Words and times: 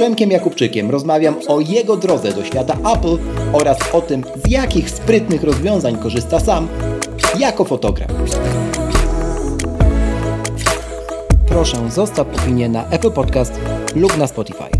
Przemkiem 0.00 0.30
Jakubczykiem 0.30 0.90
rozmawiam 0.90 1.34
o 1.48 1.60
jego 1.60 1.96
drodze 1.96 2.32
do 2.32 2.44
świata 2.44 2.76
Apple 2.94 3.18
oraz 3.52 3.78
o 3.92 4.00
tym, 4.00 4.24
z 4.44 4.50
jakich 4.50 4.90
sprytnych 4.90 5.44
rozwiązań 5.44 5.98
korzysta 5.98 6.40
sam 6.40 6.68
jako 7.38 7.64
fotograf. 7.64 8.10
Proszę 11.48 11.90
zostaw 11.90 12.26
opinię 12.38 12.68
na 12.68 12.88
Apple 12.90 13.10
Podcast 13.10 13.52
lub 13.94 14.18
na 14.18 14.26
Spotify. 14.26 14.70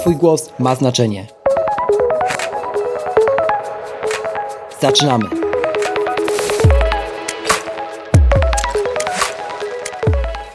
Twój 0.00 0.16
głos 0.16 0.50
ma 0.58 0.74
znaczenie. 0.74 1.26
Zaczynamy. 4.80 5.41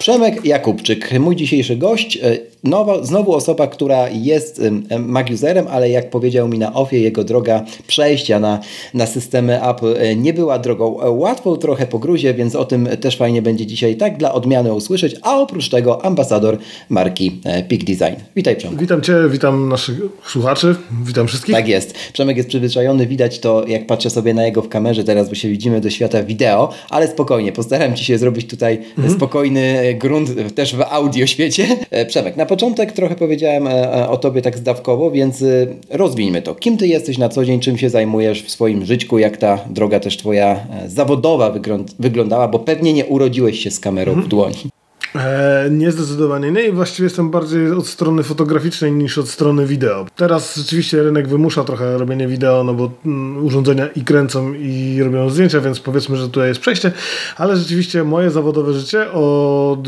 Przemek 0.08 0.46
Jakubczyk, 0.46 1.20
mój 1.20 1.36
dzisiejszy 1.36 1.76
gość. 1.76 2.18
E, 2.18 2.38
Nowa, 2.64 3.04
znowu 3.04 3.34
osoba, 3.34 3.68
która 3.68 4.10
jest 4.10 4.62
Mac-userem, 5.00 5.66
ale 5.70 5.90
jak 5.90 6.10
powiedział 6.10 6.48
mi 6.48 6.60
na 6.60 6.74
ofie, 6.74 7.00
jego 7.00 7.24
droga 7.24 7.64
przejścia 7.88 8.40
na, 8.40 8.60
na 8.94 9.06
systemy 9.06 9.70
Apple 9.70 9.96
e, 9.98 10.16
nie 10.16 10.34
była 10.34 10.60
drogą 10.60 11.02
e, 11.02 11.12
łatwą, 11.12 11.58
trochę 11.58 11.88
po 11.88 12.00
gruzie, 12.00 12.34
więc 12.34 12.56
o 12.56 12.66
tym 12.66 12.88
też 13.02 13.18
fajnie 13.18 13.42
będzie 13.42 13.66
dzisiaj 13.66 13.96
tak 13.96 14.18
dla 14.18 14.34
odmiany 14.34 14.74
usłyszeć, 14.74 15.16
a 15.22 15.40
oprócz 15.40 15.70
tego 15.70 16.06
ambasador 16.06 16.58
marki 16.90 17.42
Peak 17.44 17.84
Design. 17.84 18.22
Witaj 18.36 18.56
Przemek. 18.56 18.80
Witam 18.80 19.02
Cię, 19.02 19.14
witam 19.30 19.70
naszych 19.70 20.00
słuchaczy, 20.26 20.76
witam 21.06 21.28
wszystkich. 21.28 21.56
Tak 21.56 21.68
jest. 21.68 21.96
Przemek 22.14 22.38
jest 22.38 22.50
przyzwyczajony, 22.50 23.08
widać 23.08 23.40
to 23.40 23.68
jak 23.68 23.88
patrzę 23.88 24.10
sobie 24.10 24.34
na 24.34 24.46
jego 24.46 24.62
w 24.62 24.70
kamerze 24.70 25.04
teraz, 25.04 25.30
bo 25.30 25.36
się 25.36 25.50
widzimy 25.50 25.82
do 25.82 25.90
świata 25.90 26.24
wideo, 26.24 26.70
ale 26.90 27.08
spokojnie, 27.08 27.52
postaram 27.52 27.96
Ci 27.96 28.06
się 28.06 28.18
zrobić 28.18 28.48
tutaj 28.48 28.80
mhm. 28.98 29.14
spokojny 29.14 29.97
grunt 29.98 30.56
też 30.56 30.76
w 30.76 30.82
audio 30.82 31.28
świecie. 31.28 31.68
E, 31.92 32.06
Przemek, 32.06 32.38
na 32.38 32.46
początek 32.46 32.92
trochę 32.92 33.16
powiedziałem 33.16 33.68
e, 33.68 33.72
e, 33.72 34.10
o 34.10 34.18
Tobie 34.18 34.42
tak 34.42 34.58
zdawkowo, 34.58 35.12
więc 35.12 35.44
rozwijmy 35.90 36.42
to. 36.42 36.56
Kim 36.56 36.78
Ty 36.78 36.88
jesteś 36.88 37.18
na 37.18 37.30
co 37.30 37.46
dzień, 37.46 37.60
czym 37.60 37.78
się 37.78 37.90
zajmujesz 37.90 38.44
w 38.44 38.52
swoim 38.52 38.86
życiu, 38.86 39.18
jak 39.18 39.38
ta 39.38 39.60
droga 39.70 40.00
też 40.00 40.18
Twoja 40.18 40.68
zawodowa 40.88 41.54
wyglądała, 42.00 42.48
bo 42.48 42.60
pewnie 42.60 42.94
nie 42.94 43.06
urodziłeś 43.06 43.60
się 43.60 43.72
z 43.72 43.80
kamerą 43.80 44.22
w 44.22 44.28
dłoni. 44.28 44.77
E, 45.18 45.68
nie 45.72 45.92
zdecydowanie 45.92 46.52
nie 46.52 46.68
i 46.68 46.72
właściwie 46.72 47.04
jestem 47.04 47.30
bardziej 47.30 47.72
od 47.72 47.88
strony 47.88 48.24
fotograficznej 48.24 48.92
niż 48.92 49.18
od 49.18 49.30
strony 49.30 49.66
wideo. 49.66 50.06
Teraz 50.16 50.56
rzeczywiście 50.56 51.04
rynek 51.04 51.28
wymusza 51.28 51.64
trochę 51.64 51.98
robienie 51.98 52.28
wideo, 52.28 52.64
no 52.64 52.74
bo 52.74 52.92
mm, 53.06 53.46
urządzenia 53.46 53.88
i 53.88 54.02
kręcą 54.04 54.54
i 54.54 55.00
robią 55.04 55.30
zdjęcia, 55.30 55.62
więc 55.62 55.80
powiedzmy, 55.80 56.18
że 56.18 56.28
tutaj 56.28 56.48
jest 56.48 56.60
przejście, 56.60 56.92
ale 57.38 57.58
rzeczywiście 57.58 58.04
moje 58.04 58.32
zawodowe 58.32 58.74
życie 58.74 59.12
od, 59.12 59.88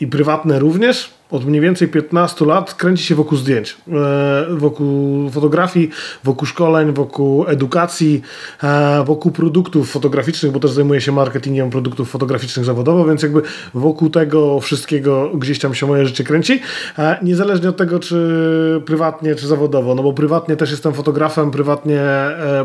i 0.00 0.06
prywatne 0.06 0.58
również 0.58 1.10
od 1.34 1.44
mniej 1.44 1.60
więcej 1.60 1.88
15 1.88 2.46
lat 2.46 2.74
kręci 2.74 3.04
się 3.04 3.14
wokół 3.14 3.38
zdjęć, 3.38 3.76
e, 3.88 4.46
wokół 4.56 5.30
fotografii, 5.30 5.90
wokół 6.24 6.46
szkoleń, 6.46 6.92
wokół 6.92 7.44
edukacji, 7.48 8.22
e, 8.62 9.04
wokół 9.04 9.32
produktów 9.32 9.90
fotograficznych, 9.90 10.52
bo 10.52 10.60
też 10.60 10.70
zajmuję 10.70 11.00
się 11.00 11.12
marketingiem 11.12 11.70
produktów 11.70 12.10
fotograficznych 12.10 12.66
zawodowo, 12.66 13.04
więc 13.04 13.22
jakby 13.22 13.42
wokół 13.74 14.10
tego 14.10 14.60
wszystkiego 14.60 15.30
gdzieś 15.34 15.58
tam 15.58 15.74
się 15.74 15.86
moje 15.86 16.06
życie 16.06 16.24
kręci, 16.24 16.60
e, 16.98 17.18
niezależnie 17.22 17.68
od 17.68 17.76
tego, 17.76 18.00
czy 18.00 18.82
prywatnie, 18.86 19.34
czy 19.34 19.46
zawodowo, 19.46 19.94
no 19.94 20.02
bo 20.02 20.12
prywatnie 20.12 20.56
też 20.56 20.70
jestem 20.70 20.94
fotografem, 20.94 21.50
prywatnie 21.50 22.00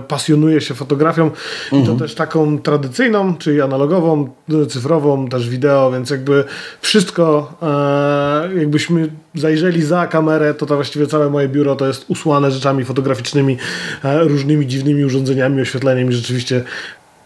pasjonuję 0.08 0.62
się 0.62 0.74
fotografią 0.74 1.24
mhm. 1.24 1.38
i 1.70 1.86
to 1.86 1.92
mhm. 1.92 2.00
też 2.00 2.16
taką 2.16 2.60
tradycyjną, 2.60 3.36
czyli 3.36 3.62
analogową, 3.62 4.30
cyfrową, 4.70 5.28
też 5.28 5.50
wideo, 5.50 5.92
więc 5.92 6.10
jakby 6.10 6.44
wszystko 6.82 7.54
jakbyśmy 8.60 9.10
zajrzeli 9.36 9.82
za 9.82 10.08
kamerę, 10.08 10.54
to, 10.54 10.66
to 10.66 10.76
właściwie 10.76 11.08
całe 11.08 11.30
moje 11.30 11.48
biuro 11.48 11.76
to 11.76 11.88
jest 11.88 12.06
usłane 12.08 12.52
rzeczami 12.52 12.86
fotograficznymi, 12.86 13.58
e, 14.04 14.24
różnymi 14.24 14.68
dziwnymi 14.68 15.06
urządzeniami, 15.06 15.62
oświetleniem 15.62 16.10
i 16.10 16.14
rzeczywiście 16.14 16.64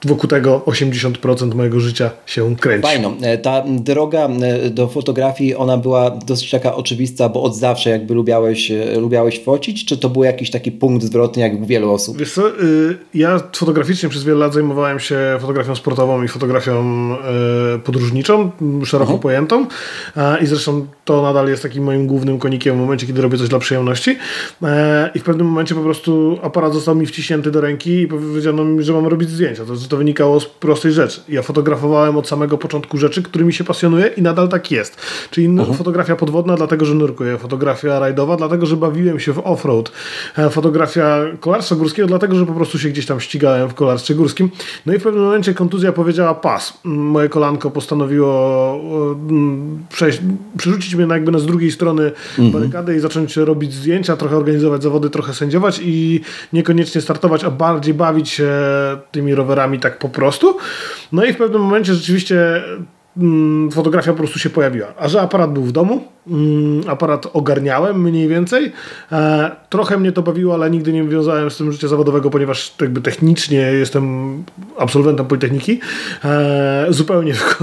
wokół 0.06 0.30
tego 0.30 0.62
80% 0.66 1.56
mojego 1.56 1.80
życia 1.80 2.12
się 2.25 2.56
kręci. 2.56 2.88
Fajno. 2.88 3.14
E, 3.22 3.38
ta 3.38 3.64
droga 3.68 4.28
e, 4.28 4.69
do 4.69 4.88
fotografii, 4.88 5.56
ona 5.56 5.78
była 5.78 6.12
dosyć 6.12 6.50
taka 6.50 6.75
oczywista, 6.75 7.30
bo 7.30 7.44
od 7.44 7.56
zawsze 7.56 7.90
jakby 7.90 8.14
lubiałeś, 8.14 8.72
e, 8.72 9.00
lubiałeś 9.00 9.44
focić, 9.44 9.86
czy 9.86 9.97
to 9.97 10.09
był 10.09 10.24
jakiś 10.24 10.52
taki 10.52 10.72
punkt 10.72 11.06
zwrotny 11.06 11.41
jak 11.41 11.62
u 11.62 11.66
wielu 11.66 11.91
osób? 11.91 12.18
Wiesz 12.18 12.34
co, 12.34 12.50
y, 12.50 12.97
ja 13.14 13.40
fotograficznie 13.56 14.09
przez 14.09 14.24
wiele 14.24 14.40
lat 14.40 14.53
zajmowałem 14.53 15.00
się 15.00 15.18
fotografią 15.40 15.75
sportową 15.75 16.24
i 16.24 16.28
fotografią 16.28 16.84
podróżniczą, 17.84 18.52
szeroko 18.85 19.14
mhm. 19.14 19.20
pojętą 19.20 19.66
i 20.41 20.46
zresztą 20.46 20.88
to 21.06 21.22
nadal 21.22 21.47
jest 21.47 21.64
takim 21.64 21.84
moim 21.84 22.08
głównym 22.08 22.40
konikiem 22.40 22.75
w 22.75 22.80
momencie, 22.80 23.08
kiedy 23.08 23.22
robię 23.22 23.38
coś 23.38 23.50
dla 23.50 23.59
przyjemności 23.59 24.18
i 25.16 25.20
w 25.20 25.24
pewnym 25.24 25.47
momencie 25.47 25.75
po 25.75 25.81
prostu 25.81 26.40
aparat 26.41 26.74
został 26.74 26.96
mi 26.96 27.06
wciśnięty 27.06 27.52
do 27.52 27.62
ręki 27.62 28.02
i 28.02 28.08
powiedziano 28.08 28.64
mi, 28.64 28.84
że 28.84 28.94
mam 28.94 29.08
robić 29.08 29.30
zdjęcia. 29.30 29.66
To, 29.66 29.75
to 29.93 29.97
wynikało 29.97 30.39
z 30.39 30.45
prostej 30.45 30.91
rzeczy. 30.91 31.21
Ja 31.29 31.41
fotografowałem 31.41 32.17
od 32.17 32.27
samego 32.27 32.57
początku 32.57 32.97
rzeczy, 32.97 33.23
którymi 33.23 33.53
się 33.53 33.63
pasjonuję 33.63 34.07
i 34.07 34.21
nadal 34.21 34.49
tak 34.49 34.71
jest. 34.71 34.97
Czyli 35.31 35.49
-huh. 35.49 35.75
fotografia 35.75 36.15
podwodna, 36.15 36.55
dlatego 36.55 36.85
że 36.85 36.93
nurkuję, 36.93 37.37
fotografia 37.37 37.99
rajdowa, 37.99 38.35
dlatego 38.35 38.65
że 38.65 38.77
bawiłem 38.77 39.19
się 39.19 39.33
w 39.33 39.39
offroad, 39.39 39.91
e, 40.37 40.49
fotografia 40.49 41.17
kolarstwa 41.39 41.75
górskiego, 41.75 42.07
dlatego 42.07 42.35
że 42.35 42.45
po 42.45 42.53
prostu 42.53 42.79
się 42.79 42.89
gdzieś 42.89 43.05
tam 43.05 43.19
ścigałem 43.19 43.69
w 43.69 43.73
kolarstwie 43.73 44.15
górskim. 44.15 44.49
No 44.85 44.93
i 44.93 44.99
w 44.99 45.03
pewnym 45.03 45.23
momencie 45.23 45.53
kontuzja 45.53 45.91
powiedziała 45.91 46.35
pas. 46.35 46.79
Moje 46.83 47.29
kolanko 47.29 47.71
postanowiło 47.71 48.79
przejść, 49.89 50.21
przerzucić 50.57 50.95
mnie 50.95 51.05
na 51.05 51.15
jakby 51.15 51.31
na 51.31 51.39
z 51.39 51.45
drugiej 51.45 51.71
strony 51.71 52.11
mhm. 52.39 52.51
barykady 52.51 52.95
i 52.95 52.99
zacząć 52.99 53.37
robić 53.37 53.73
zdjęcia, 53.73 54.15
trochę 54.15 54.37
organizować 54.37 54.83
zawody, 54.83 55.09
trochę 55.09 55.33
sędziować 55.33 55.81
i 55.83 56.21
niekoniecznie 56.53 57.01
startować, 57.01 57.43
a 57.43 57.51
bardziej 57.51 57.93
bawić 57.93 58.29
się 58.29 58.51
tymi 59.11 59.35
rowerami 59.35 59.79
tak 59.83 59.99
po 59.99 60.09
prostu. 60.09 60.57
No 61.11 61.25
i 61.25 61.33
w 61.33 61.38
pewnym 61.38 61.61
momencie 61.61 61.94
rzeczywiście 61.94 62.63
mm, 63.17 63.71
fotografia 63.71 64.11
po 64.11 64.17
prostu 64.17 64.39
się 64.39 64.49
pojawiła. 64.49 64.88
A 64.97 65.07
że 65.07 65.21
aparat 65.21 65.53
był 65.53 65.63
w 65.63 65.71
domu, 65.71 66.07
mm, 66.27 66.81
aparat 66.88 67.27
ogarniałem 67.33 68.01
mniej 68.01 68.27
więcej. 68.27 68.72
E, 69.11 69.51
trochę 69.69 69.97
mnie 69.97 70.11
to 70.11 70.22
bawiło, 70.22 70.53
ale 70.53 70.72
nigdy 70.72 70.93
nie 70.93 71.03
wiązałem 71.03 71.51
z 71.51 71.57
tym 71.57 71.72
życia 71.72 71.88
zawodowego, 71.88 72.29
ponieważ 72.29 72.75
jakby 72.81 73.01
technicznie 73.01 73.57
jestem 73.57 74.43
absolwentem 74.77 75.25
Politechniki. 75.25 75.79
E, 76.25 76.85
zupełnie 76.89 77.33
w, 77.33 77.59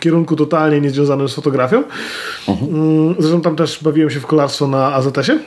kierunku 0.00 0.36
totalnie 0.36 0.80
niezwiązanym 0.80 1.28
z 1.28 1.34
fotografią. 1.34 1.78
Uh 1.78 1.84
mhm. 2.48 2.70
-huh. 2.70 2.74
Mm, 2.74 3.14
zresztą 3.18 3.40
tam 3.40 3.56
też 3.56 3.82
bawiłem 3.82 4.10
się 4.10 4.20
w 4.20 4.26
kolarstwo 4.26 4.68
na 4.68 4.94
AZS-ie. 4.94 5.38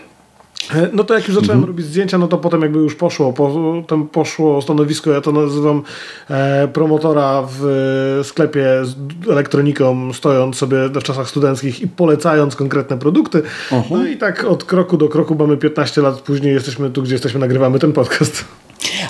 E, 0.74 0.90
no 0.94 1.04
to 1.04 1.14
jak 1.14 1.28
już 1.28 1.36
zacząłem 1.36 1.58
mhm. 1.60 1.68
robić 1.68 1.86
zdjęcia, 1.86 2.18
no 2.18 2.28
to 2.28 2.38
potem 2.38 2.62
jakby 2.62 2.80
już 2.80 2.96
poszło, 2.96 3.34
potem 3.34 4.08
poszło 4.08 4.62
stanowisko, 4.62 5.12
ja 5.12 5.22
to 5.22 5.32
nazywam 5.32 5.84
e, 6.30 6.68
promotora 6.68 7.44
w 7.50 8.22
sklepie 8.24 8.66
z 8.84 8.96
elektroniką, 9.30 10.14
stojąc 10.14 10.56
sobie 10.56 10.90
w 10.90 11.04
czasach 11.04 11.30
studenckich 11.30 11.82
i 11.82 11.88
polecając 11.88 12.56
konkretne 12.56 12.98
produkty. 12.98 13.42
Uh 13.72 13.78
-huh. 13.78 13.84
No 13.92 14.08
i 14.08 14.18
tak 14.18 14.44
od 14.44 14.64
kroku 14.64 14.98
do 14.98 15.10
kroku 15.10 15.36
mamy 15.36 15.58
15 15.58 16.02
lat 16.02 16.22
później, 16.22 16.54
jesteśmy 16.54 16.90
tu, 16.90 17.04
gdzie 17.04 17.16
jesteśmy, 17.16 17.40
nagrywamy 17.40 17.80
ten 17.80 17.94
podcast. 17.94 18.46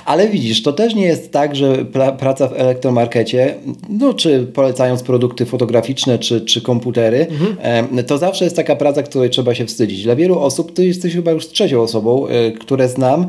Ale 0.06 0.28
widzisz, 0.28 0.62
to 0.62 0.72
też 0.72 0.94
nie 0.94 1.06
jest 1.06 1.32
tak, 1.32 1.56
że 1.56 1.84
praca 2.18 2.48
w 2.48 2.52
elektromarkecie, 2.52 3.54
no 3.88 4.14
czy 4.14 4.46
polecając 4.54 5.02
produkty 5.02 5.46
fotograficzne, 5.46 6.18
czy, 6.18 6.40
czy 6.40 6.60
komputery, 6.60 7.26
mhm. 7.30 8.04
to 8.04 8.18
zawsze 8.18 8.44
jest 8.44 8.56
taka 8.56 8.76
praca, 8.76 9.02
której 9.02 9.30
trzeba 9.30 9.54
się 9.54 9.66
wstydzić. 9.66 10.02
Dla 10.02 10.16
wielu 10.16 10.38
osób, 10.38 10.72
ty 10.72 10.86
jesteś 10.86 11.14
chyba 11.14 11.30
już 11.30 11.48
trzecią 11.48 11.82
osobą, 11.82 12.26
e, 12.26 12.52
które 12.52 12.88
znam, 12.88 13.26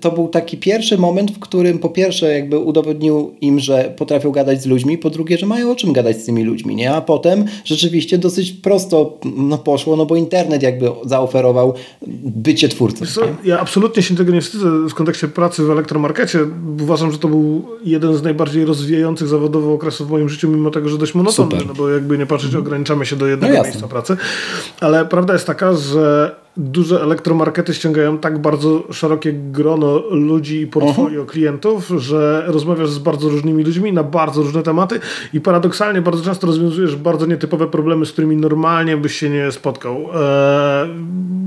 to 0.00 0.10
był 0.10 0.28
taki 0.28 0.56
pierwszy 0.56 0.98
moment, 0.98 1.30
w 1.30 1.38
którym 1.38 1.78
po 1.78 1.88
pierwsze 1.88 2.34
jakby 2.34 2.58
udowodnił 2.58 3.34
im, 3.40 3.60
że 3.60 3.94
potrafią 3.96 4.30
gadać 4.30 4.62
z 4.62 4.66
ludźmi, 4.66 4.98
po 4.98 5.10
drugie, 5.10 5.38
że 5.38 5.46
mają 5.46 5.70
o 5.70 5.74
czym 5.74 5.92
gadać 5.92 6.16
z 6.16 6.24
tymi 6.24 6.44
ludźmi, 6.44 6.76
nie? 6.76 6.92
A 6.92 7.00
potem 7.00 7.44
rzeczywiście 7.64 8.18
dosyć 8.18 8.52
prosto 8.52 9.18
no, 9.36 9.58
poszło, 9.58 9.96
no 9.96 10.06
bo 10.06 10.16
internet 10.16 10.62
jakby 10.62 10.88
zaoferował 11.04 11.74
bycie 12.22 12.68
twórcą. 12.68 13.04
Ja 13.44 13.60
absolutnie 13.60 14.02
się 14.02 14.16
tego 14.16 14.32
nie 14.32 14.40
wstydzę 14.40 14.66
w 14.88 14.94
kontekście 14.94 15.28
pracy 15.28 15.64
w 15.64 15.70
elektromarkecie 15.70 15.91
elektromarkecie. 15.92 16.46
Uważam, 16.82 17.12
że 17.12 17.18
to 17.18 17.28
był 17.28 17.68
jeden 17.84 18.16
z 18.16 18.22
najbardziej 18.22 18.64
rozwijających 18.64 19.28
zawodowo 19.28 19.72
okresów 19.72 20.08
w 20.08 20.10
moim 20.10 20.28
życiu, 20.28 20.50
mimo 20.50 20.70
tego, 20.70 20.88
że 20.88 20.98
dość 20.98 21.14
monotonny, 21.14 21.58
no 21.66 21.74
bo 21.74 21.90
jakby 21.90 22.18
nie 22.18 22.26
patrzeć, 22.26 22.54
ograniczamy 22.54 23.06
się 23.06 23.16
do 23.16 23.26
jednego 23.26 23.56
no 23.56 23.62
miejsca 23.62 23.88
pracy. 23.88 24.16
Ale 24.80 25.06
prawda 25.06 25.32
jest 25.32 25.46
taka, 25.46 25.72
że 25.72 26.36
duże 26.56 27.02
elektromarkety 27.02 27.74
ściągają 27.74 28.18
tak 28.18 28.38
bardzo 28.38 28.82
szerokie 28.92 29.32
grono 29.32 30.02
ludzi 30.10 30.60
i 30.60 30.66
portfolio 30.66 31.22
uh-huh. 31.22 31.26
klientów, 31.26 31.88
że 31.96 32.44
rozmawiasz 32.46 32.90
z 32.90 32.98
bardzo 32.98 33.28
różnymi 33.28 33.64
ludźmi 33.64 33.92
na 33.92 34.02
bardzo 34.02 34.42
różne 34.42 34.62
tematy 34.62 35.00
i 35.32 35.40
paradoksalnie 35.40 36.02
bardzo 36.02 36.24
często 36.24 36.46
rozwiązujesz 36.46 36.96
bardzo 36.96 37.26
nietypowe 37.26 37.66
problemy, 37.66 38.06
z 38.06 38.12
którymi 38.12 38.36
normalnie 38.36 38.96
byś 38.96 39.16
się 39.16 39.30
nie 39.30 39.52
spotkał. 39.52 39.96
Eee, 39.96 40.88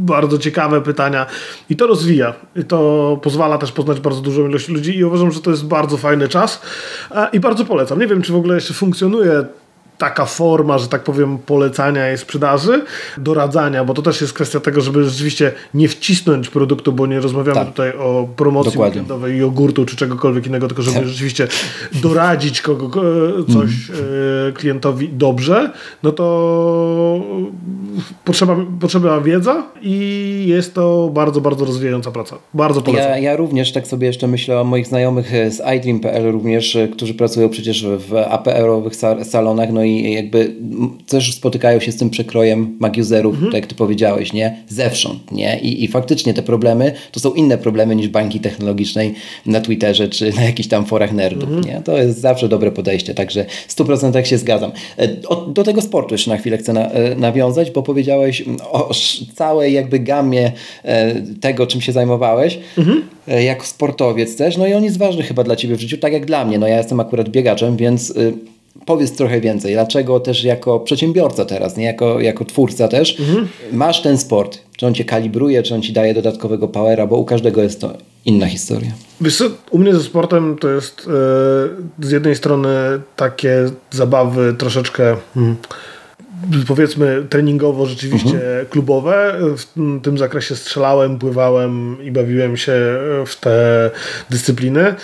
bardzo 0.05 0.37
ciekawe 0.37 0.81
pytania 0.81 1.25
i 1.69 1.75
to 1.75 1.87
rozwija. 1.87 2.33
I 2.55 2.63
to 2.63 3.19
pozwala 3.23 3.57
też 3.57 3.71
poznać 3.71 3.99
bardzo 3.99 4.21
dużą 4.21 4.47
ilość 4.47 4.69
ludzi 4.69 4.97
i 4.97 5.03
uważam, 5.03 5.31
że 5.31 5.41
to 5.41 5.51
jest 5.51 5.65
bardzo 5.67 5.97
fajny 5.97 6.27
czas 6.27 6.61
eee, 7.11 7.27
i 7.33 7.39
bardzo 7.39 7.65
polecam. 7.65 7.99
Nie 7.99 8.07
wiem, 8.07 8.21
czy 8.21 8.33
w 8.33 8.35
ogóle 8.35 8.55
jeszcze 8.55 8.73
funkcjonuje 8.73 9.45
taka 9.97 10.25
forma, 10.25 10.77
że 10.77 10.87
tak 10.87 11.03
powiem, 11.03 11.37
polecania 11.37 12.13
i 12.13 12.17
sprzedaży, 12.17 12.83
doradzania, 13.17 13.85
bo 13.85 13.93
to 13.93 14.01
też 14.01 14.21
jest 14.21 14.33
kwestia 14.33 14.59
tego, 14.59 14.81
żeby 14.81 15.03
rzeczywiście 15.03 15.51
nie 15.73 15.87
wcisnąć 15.87 16.49
produktu, 16.49 16.91
bo 16.91 17.07
nie 17.07 17.19
rozmawiamy 17.19 17.59
tak. 17.59 17.67
tutaj 17.67 17.93
o 17.97 18.27
promocji 18.35 18.79
weekendowej 18.79 19.37
jogurtu 19.37 19.85
czy 19.85 19.95
czegokolwiek 19.95 20.47
innego, 20.47 20.67
tylko 20.67 20.83
żeby 20.83 20.97
tak. 20.97 21.07
rzeczywiście 21.07 21.47
doradzić 21.93 22.61
kogo, 22.61 22.89
coś 23.53 23.89
mm. 23.89 24.53
klientowi 24.53 25.09
dobrze, 25.09 25.71
no 26.03 26.11
to 26.11 26.25
potrzeba, 28.25 28.55
potrzeba 28.79 29.21
wiedza 29.21 29.63
i 29.81 30.45
jest 30.47 30.73
to 30.73 31.09
bardzo, 31.13 31.41
bardzo 31.41 31.65
rozwijająca 31.65 32.11
praca. 32.11 32.35
Bardzo 32.53 32.81
polecam. 32.81 33.09
Ja, 33.09 33.17
ja 33.17 33.35
również 33.35 33.71
tak 33.71 33.87
sobie 33.87 34.07
jeszcze 34.07 34.27
myślę 34.27 34.61
o 34.61 34.63
moich 34.63 34.87
znajomych 34.87 35.31
z 35.49 35.77
iDream.pl 35.77 36.31
również, 36.31 36.77
którzy 36.93 37.13
pracują 37.13 37.49
przecież 37.49 37.85
w 37.85 38.15
APR-owych 38.29 38.93
salonach, 39.23 39.69
no 39.71 39.84
i 39.85 40.13
jakby 40.13 40.55
też 41.07 41.33
spotykają 41.33 41.79
się 41.79 41.91
z 41.91 41.97
tym 41.97 42.09
przekrojem 42.09 42.77
magiuserów, 42.79 43.33
mhm. 43.33 43.51
tak 43.51 43.61
jak 43.61 43.69
ty 43.69 43.75
powiedziałeś, 43.75 44.33
nie? 44.33 44.57
Zewsząd, 44.67 45.31
nie? 45.31 45.59
I, 45.59 45.83
I 45.83 45.87
faktycznie 45.87 46.33
te 46.33 46.43
problemy 46.43 46.91
to 47.11 47.19
są 47.19 47.33
inne 47.33 47.57
problemy 47.57 47.95
niż 47.95 48.07
bańki 48.07 48.39
technologicznej 48.39 49.13
na 49.45 49.61
Twitterze 49.61 50.09
czy 50.09 50.33
na 50.33 50.43
jakichś 50.43 50.69
tam 50.69 50.85
forach 50.85 51.13
nerdów, 51.13 51.49
mhm. 51.49 51.63
nie? 51.63 51.81
To 51.83 51.97
jest 51.97 52.19
zawsze 52.19 52.49
dobre 52.49 52.71
podejście, 52.71 53.13
także 53.13 53.45
w 53.67 53.75
100% 53.75 54.23
się 54.23 54.37
zgadzam. 54.37 54.71
E, 54.97 55.07
do 55.47 55.63
tego 55.63 55.81
sportu 55.81 56.13
jeszcze 56.13 56.31
na 56.31 56.37
chwilę 56.37 56.57
chcę 56.57 56.73
na, 56.73 56.89
e, 56.89 57.15
nawiązać, 57.15 57.71
bo 57.71 57.83
powiedziałeś 57.83 58.43
o 58.71 58.89
całej 59.35 59.73
jakby 59.73 59.99
gamie 59.99 60.51
e, 60.83 61.21
tego, 61.21 61.67
czym 61.67 61.81
się 61.81 61.91
zajmowałeś, 61.91 62.59
mhm. 62.77 63.03
jako 63.43 63.65
sportowiec 63.65 64.35
też, 64.35 64.57
no 64.57 64.67
i 64.67 64.73
on 64.73 64.83
jest 64.83 64.97
ważny 64.97 65.23
chyba 65.23 65.43
dla 65.43 65.55
ciebie 65.55 65.75
w 65.75 65.81
życiu, 65.81 65.97
tak 65.97 66.13
jak 66.13 66.25
dla 66.25 66.45
mnie. 66.45 66.59
No 66.59 66.67
ja 66.67 66.77
jestem 66.77 66.99
akurat 66.99 67.29
biegaczem, 67.29 67.77
więc 67.77 68.13
powiedz 68.85 69.11
trochę 69.11 69.41
więcej. 69.41 69.73
Dlaczego 69.73 70.19
też 70.19 70.43
jako 70.43 70.79
przedsiębiorca 70.79 71.45
teraz, 71.45 71.77
nie 71.77 71.85
jako, 71.85 72.19
jako 72.19 72.45
twórca 72.45 72.87
też, 72.87 73.19
mhm. 73.19 73.47
masz 73.71 74.01
ten 74.01 74.17
sport? 74.17 74.59
Czy 74.77 74.87
on 74.87 74.93
cię 74.93 75.05
kalibruje, 75.05 75.63
czy 75.63 75.75
on 75.75 75.81
ci 75.81 75.93
daje 75.93 76.13
dodatkowego 76.13 76.67
powera, 76.67 77.07
bo 77.07 77.17
u 77.17 77.25
każdego 77.25 77.63
jest 77.63 77.81
to 77.81 77.93
inna 78.25 78.47
historia. 78.47 78.91
Wiesz 79.21 79.37
co, 79.37 79.45
u 79.71 79.77
mnie 79.77 79.93
ze 79.93 80.03
sportem 80.03 80.57
to 80.59 80.69
jest 80.69 81.07
yy, 81.99 82.07
z 82.07 82.11
jednej 82.11 82.35
strony 82.35 82.69
takie 83.15 83.69
zabawy 83.91 84.55
troszeczkę... 84.57 85.15
Hmm 85.33 85.55
powiedzmy 86.67 87.25
treningowo 87.29 87.85
rzeczywiście 87.85 88.29
mhm. 88.29 88.65
klubowe. 88.65 89.39
W 89.57 90.01
tym 90.01 90.17
zakresie 90.17 90.55
strzelałem, 90.55 91.19
pływałem 91.19 91.97
i 92.03 92.11
bawiłem 92.11 92.57
się 92.57 92.73
w 93.25 93.35
te 93.39 93.91
dyscypliny 94.29 94.95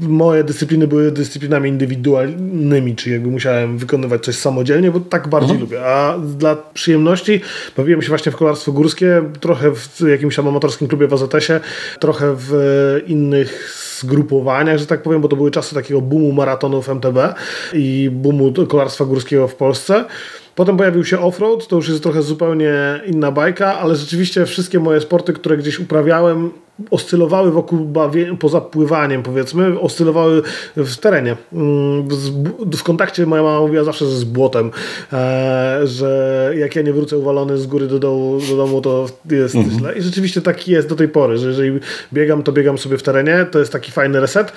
moje 0.00 0.44
dyscypliny 0.44 0.86
były 0.86 1.12
dyscyplinami 1.12 1.68
indywidualnymi, 1.68 2.96
czyli 2.96 3.12
jakby 3.12 3.28
musiałem 3.30 3.78
wykonywać 3.78 4.24
coś 4.24 4.34
samodzielnie, 4.34 4.90
bo 4.90 5.00
tak 5.00 5.28
bardziej 5.28 5.56
mhm. 5.56 5.60
lubię. 5.60 5.86
A 5.86 6.18
dla 6.18 6.56
przyjemności 6.56 7.40
bawiłem 7.76 8.02
się 8.02 8.08
właśnie 8.08 8.32
w 8.32 8.36
kolarstwo 8.36 8.72
górskie, 8.72 9.22
trochę 9.40 9.70
w 9.74 10.00
jakimś 10.08 10.36
tam 10.36 10.48
amatorskim 10.48 10.88
klubie 10.88 11.06
w 11.06 11.12
AZS-ie, 11.12 11.60
trochę 12.00 12.34
w 12.38 12.52
innych 13.06 13.76
zgrupowaniach, 14.00 14.78
że 14.78 14.86
tak 14.86 15.02
powiem, 15.02 15.20
bo 15.20 15.28
to 15.28 15.36
były 15.36 15.50
czasy 15.50 15.74
takiego 15.74 16.00
boomu 16.00 16.32
maratonów 16.32 16.88
MTB 16.88 17.34
i 17.72 18.10
boomu 18.12 18.52
kolarstwa 18.68 19.04
górskiego 19.04 19.48
w 19.48 19.54
Polsce. 19.54 20.04
Potem 20.54 20.76
pojawił 20.76 21.04
się 21.04 21.20
offroad, 21.20 21.66
to 21.66 21.76
już 21.76 21.88
jest 21.88 22.02
trochę 22.02 22.22
zupełnie 22.22 23.00
inna 23.06 23.32
bajka, 23.32 23.78
ale 23.78 23.96
rzeczywiście 23.96 24.46
wszystkie 24.46 24.80
moje 24.80 25.00
sporty, 25.00 25.32
które 25.32 25.56
gdzieś 25.56 25.78
uprawiałem, 25.78 26.50
oscylowały 26.90 27.52
wokół 27.52 27.78
bawie, 27.78 28.36
poza 28.36 28.60
pływaniem 28.60 29.22
powiedzmy, 29.22 29.80
oscylowały 29.80 30.42
w 30.76 30.96
terenie. 30.96 31.36
Mm, 31.52 32.08
w 32.72 32.82
kontakcie 32.82 33.26
moja 33.26 33.42
mama 33.42 33.60
mówiła 33.60 33.84
zawsze, 33.84 34.06
z 34.06 34.24
błotem, 34.24 34.70
e, 35.12 35.80
że 35.84 36.52
jak 36.56 36.76
ja 36.76 36.82
nie 36.82 36.92
wrócę 36.92 37.18
uwalony 37.18 37.58
z 37.58 37.66
góry 37.66 37.86
do 37.86 37.98
domu, 37.98 38.38
do 38.50 38.56
domu 38.56 38.80
to 38.80 39.06
jest 39.30 39.54
mhm. 39.54 39.78
źle. 39.78 39.94
I 39.94 40.02
rzeczywiście 40.02 40.42
tak 40.42 40.68
jest 40.68 40.88
do 40.88 40.96
tej 40.96 41.08
pory, 41.08 41.38
że 41.38 41.48
jeżeli 41.48 41.80
biegam, 42.12 42.42
to 42.42 42.52
biegam 42.52 42.78
sobie 42.78 42.98
w 42.98 43.02
terenie, 43.02 43.46
to 43.50 43.58
jest 43.58 43.72
taki 43.72 43.92
fajny 43.92 44.20
reset. 44.20 44.52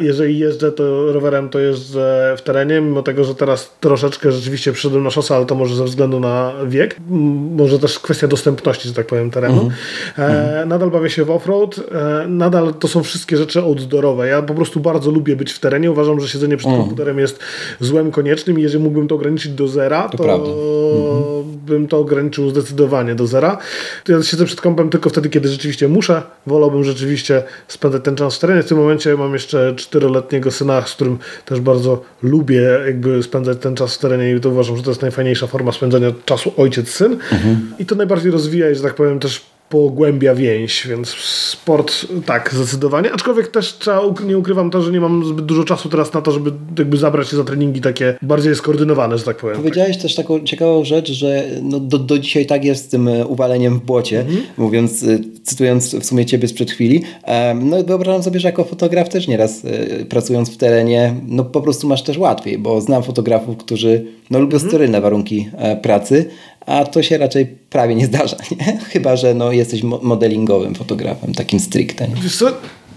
Jeżeli 0.00 0.38
jeżdżę 0.38 0.72
to 0.72 1.12
rowerem, 1.12 1.48
to 1.48 1.58
jeżdżę 1.58 2.34
w 2.38 2.42
terenie, 2.42 2.80
mimo 2.80 3.02
tego, 3.02 3.24
że 3.24 3.34
teraz 3.34 3.76
troszeczkę 3.80 4.32
rzeczywiście 4.32 4.72
przyszedłem 4.72 5.04
na 5.04 5.10
szosę, 5.10 5.36
ale 5.36 5.46
to 5.46 5.54
może 5.54 5.76
ze 5.76 5.84
względu 5.84 6.20
na 6.20 6.52
wiek, 6.66 6.96
może 7.56 7.78
też 7.78 7.98
kwestia 7.98 8.28
dostępności, 8.28 8.88
że 8.88 8.94
tak 8.94 9.06
powiem, 9.06 9.30
terenu. 9.30 9.70
Mhm. 10.18 10.62
E, 10.62 10.66
nadal 10.66 10.90
bawię 10.90 11.10
się 11.10 11.24
w 11.24 11.30
offroad, 11.30 11.51
offroad, 11.52 11.94
e, 12.24 12.28
nadal 12.28 12.74
to 12.74 12.88
są 12.88 13.02
wszystkie 13.02 13.36
rzeczy 13.36 13.60
outdoorowe. 13.60 14.28
Ja 14.28 14.42
po 14.42 14.54
prostu 14.54 14.80
bardzo 14.80 15.10
lubię 15.10 15.36
być 15.36 15.52
w 15.52 15.58
terenie. 15.58 15.90
Uważam, 15.90 16.20
że 16.20 16.28
siedzenie 16.28 16.56
przed 16.56 16.70
mm. 16.70 16.80
komputerem 16.80 17.18
jest 17.18 17.38
złem 17.80 18.10
koniecznym 18.10 18.58
i 18.58 18.62
jeżeli 18.62 18.84
mógłbym 18.84 19.08
to 19.08 19.14
ograniczyć 19.14 19.52
do 19.52 19.68
zera, 19.68 20.08
to, 20.08 20.18
to 20.18 20.24
mhm. 20.24 21.58
bym 21.66 21.88
to 21.88 21.98
ograniczył 21.98 22.50
zdecydowanie 22.50 23.14
do 23.14 23.26
zera. 23.26 23.58
Ja 24.08 24.22
siedzę 24.22 24.44
przed 24.44 24.60
kompem 24.60 24.90
tylko 24.90 25.10
wtedy, 25.10 25.28
kiedy 25.28 25.48
rzeczywiście 25.48 25.88
muszę. 25.88 26.22
Wolałbym 26.46 26.84
rzeczywiście 26.84 27.42
spędzać 27.68 28.02
ten 28.04 28.16
czas 28.16 28.36
w 28.36 28.38
terenie. 28.38 28.62
W 28.62 28.68
tym 28.68 28.78
momencie 28.78 29.16
mam 29.16 29.32
jeszcze 29.32 29.74
czteroletniego 29.76 30.50
syna, 30.50 30.82
z 30.86 30.94
którym 30.94 31.18
też 31.44 31.60
bardzo 31.60 32.02
lubię 32.22 32.62
jakby 32.86 33.22
spędzać 33.22 33.58
ten 33.58 33.74
czas 33.74 33.94
w 33.94 33.98
terenie 33.98 34.34
i 34.34 34.40
to 34.40 34.48
uważam, 34.48 34.76
że 34.76 34.82
to 34.82 34.90
jest 34.90 35.02
najfajniejsza 35.02 35.46
forma 35.46 35.72
spędzania 35.72 36.12
czasu 36.24 36.52
ojciec-syn. 36.56 37.12
Mhm. 37.12 37.72
I 37.78 37.86
to 37.86 37.94
najbardziej 37.94 38.32
rozwija 38.32 38.74
że 38.74 38.82
tak 38.82 38.94
powiem, 38.94 39.18
też 39.18 39.51
pogłębia 39.72 40.34
więź, 40.34 40.86
więc 40.86 41.08
sport 41.08 42.06
tak, 42.26 42.54
zdecydowanie. 42.54 43.12
Aczkolwiek 43.12 43.48
też 43.48 43.78
trzeba, 43.78 44.00
nie 44.26 44.38
ukrywam 44.38 44.70
to, 44.70 44.82
że 44.82 44.92
nie 44.92 45.00
mam 45.00 45.24
zbyt 45.24 45.44
dużo 45.44 45.64
czasu 45.64 45.88
teraz 45.88 46.12
na 46.12 46.22
to, 46.22 46.32
żeby 46.32 46.52
jakby 46.78 46.96
zabrać 46.96 47.28
się 47.28 47.36
za 47.36 47.44
treningi 47.44 47.80
takie 47.80 48.18
bardziej 48.22 48.54
skoordynowane, 48.54 49.18
że 49.18 49.24
tak 49.24 49.36
powiem. 49.36 49.56
Powiedziałeś 49.56 49.98
też 49.98 50.14
taką 50.14 50.44
ciekawą 50.44 50.84
rzecz, 50.84 51.12
że 51.12 51.44
no 51.62 51.80
do, 51.80 51.98
do 51.98 52.18
dzisiaj 52.18 52.46
tak 52.46 52.64
jest 52.64 52.84
z 52.84 52.88
tym 52.88 53.08
e, 53.08 53.26
uwaleniem 53.26 53.78
w 53.78 53.82
błocie, 53.82 54.20
mhm. 54.20 54.42
mówiąc, 54.56 55.02
e, 55.02 55.18
cytując 55.42 55.94
w 55.94 56.04
sumie 56.04 56.26
ciebie 56.26 56.48
sprzed 56.48 56.70
chwili. 56.70 57.02
No 57.54 57.82
wyobrażam 57.84 58.22
sobie, 58.22 58.40
że 58.40 58.48
jako 58.48 58.64
fotograf 58.64 59.08
też 59.08 59.28
nieraz 59.28 59.64
e, 59.64 60.04
pracując 60.04 60.50
w 60.50 60.56
terenie, 60.56 61.14
no 61.26 61.44
po 61.44 61.60
prostu 61.60 61.88
masz 61.88 62.02
też 62.02 62.18
łatwiej, 62.18 62.58
bo 62.58 62.80
znam 62.80 63.02
fotografów, 63.02 63.56
którzy 63.56 64.04
no 64.30 64.40
lubią 64.40 64.54
mhm. 64.54 64.70
sterylne 64.70 65.00
warunki 65.00 65.48
pracy, 65.82 66.28
a 66.66 66.84
to 66.84 67.02
się 67.02 67.18
raczej 67.18 67.46
prawie 67.46 67.94
nie 67.94 68.06
zdarza, 68.06 68.36
nie? 68.60 68.78
chyba 68.78 69.16
że 69.16 69.34
no, 69.34 69.52
jesteś 69.52 69.82
modelingowym 69.82 70.74
fotografem, 70.74 71.34
takim 71.34 71.60
stricte. 71.60 72.08
Co? 72.38 72.52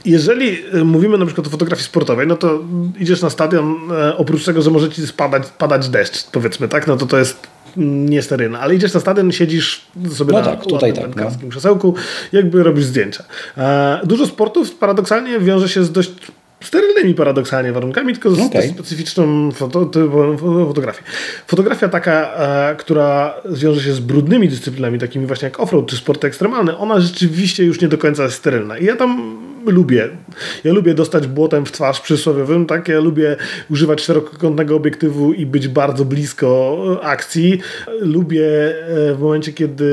Jeżeli 0.05 0.57
e, 0.74 0.84
mówimy 0.84 1.17
na 1.17 1.25
przykład 1.25 1.48
o 1.48 1.50
fotografii 1.50 1.86
sportowej, 1.86 2.27
no 2.27 2.36
to 2.36 2.60
idziesz 3.00 3.22
na 3.22 3.29
stadion, 3.29 3.75
e, 3.91 4.17
oprócz 4.17 4.45
tego, 4.45 4.62
że 4.62 4.72
może 4.72 4.89
ci 4.89 5.07
spadać, 5.07 5.43
padać 5.57 5.89
deszcz, 5.89 6.24
powiedzmy, 6.31 6.67
tak? 6.67 6.88
No 6.88 6.98
to 6.98 7.05
to 7.05 7.17
jest 7.17 7.48
niesterylne. 7.77 8.60
Ale 8.60 8.75
idziesz 8.75 8.93
na 8.93 9.00
stadion, 9.00 9.31
siedzisz 9.31 9.88
sobie 10.13 10.34
no 10.34 10.39
na 10.39 10.45
tak, 10.45 10.65
tutaj 10.65 10.93
tak, 10.93 11.15
no. 11.15 11.50
krzesełku, 11.50 11.93
jakby 12.31 12.63
robisz 12.63 12.86
zdjęcia. 12.86 13.24
E, 13.57 14.00
dużo 14.03 14.25
sportów 14.25 14.75
paradoksalnie 14.75 15.39
wiąże 15.39 15.69
się 15.69 15.84
z 15.84 15.91
dość 15.91 16.12
sterylnymi 16.63 17.13
paradoksalnie 17.13 17.71
warunkami, 17.71 18.13
tylko 18.13 18.31
z 18.31 18.39
okay. 18.39 18.69
specyficzną 18.69 19.51
foto, 19.51 19.89
fotografią. 20.67 21.03
Fotografia 21.47 21.89
taka, 21.89 22.33
e, 22.71 22.75
która 22.75 23.33
wiąże 23.45 23.81
się 23.81 23.93
z 23.93 24.00
brudnymi 24.00 24.50
dyscyplinami, 24.50 25.00
takimi 25.00 25.25
właśnie 25.25 25.45
jak 25.45 25.59
offroad 25.59 25.88
czy 25.88 25.97
sporty 25.97 26.27
ekstremalne, 26.27 26.77
ona 26.77 27.00
rzeczywiście 27.00 27.63
już 27.63 27.81
nie 27.81 27.88
do 27.88 27.97
końca 27.97 28.24
jest 28.24 28.35
sterylna. 28.35 28.77
I 28.77 28.85
ja 28.85 28.95
tam 28.95 29.38
lubię. 29.65 30.10
Ja 30.63 30.74
lubię 30.74 30.93
dostać 30.93 31.27
błotem 31.27 31.65
w 31.65 31.72
twarz 31.72 32.01
przysłowiowym, 32.01 32.65
tak? 32.65 32.88
Ja 32.88 33.00
lubię 33.00 33.36
używać 33.69 34.01
szerokokątnego 34.01 34.75
obiektywu 34.75 35.34
i 35.34 35.45
być 35.45 35.67
bardzo 35.67 36.05
blisko 36.05 36.77
akcji. 37.03 37.60
Lubię 38.00 38.45
e, 38.45 39.15
w 39.15 39.19
momencie, 39.19 39.53
kiedy 39.53 39.86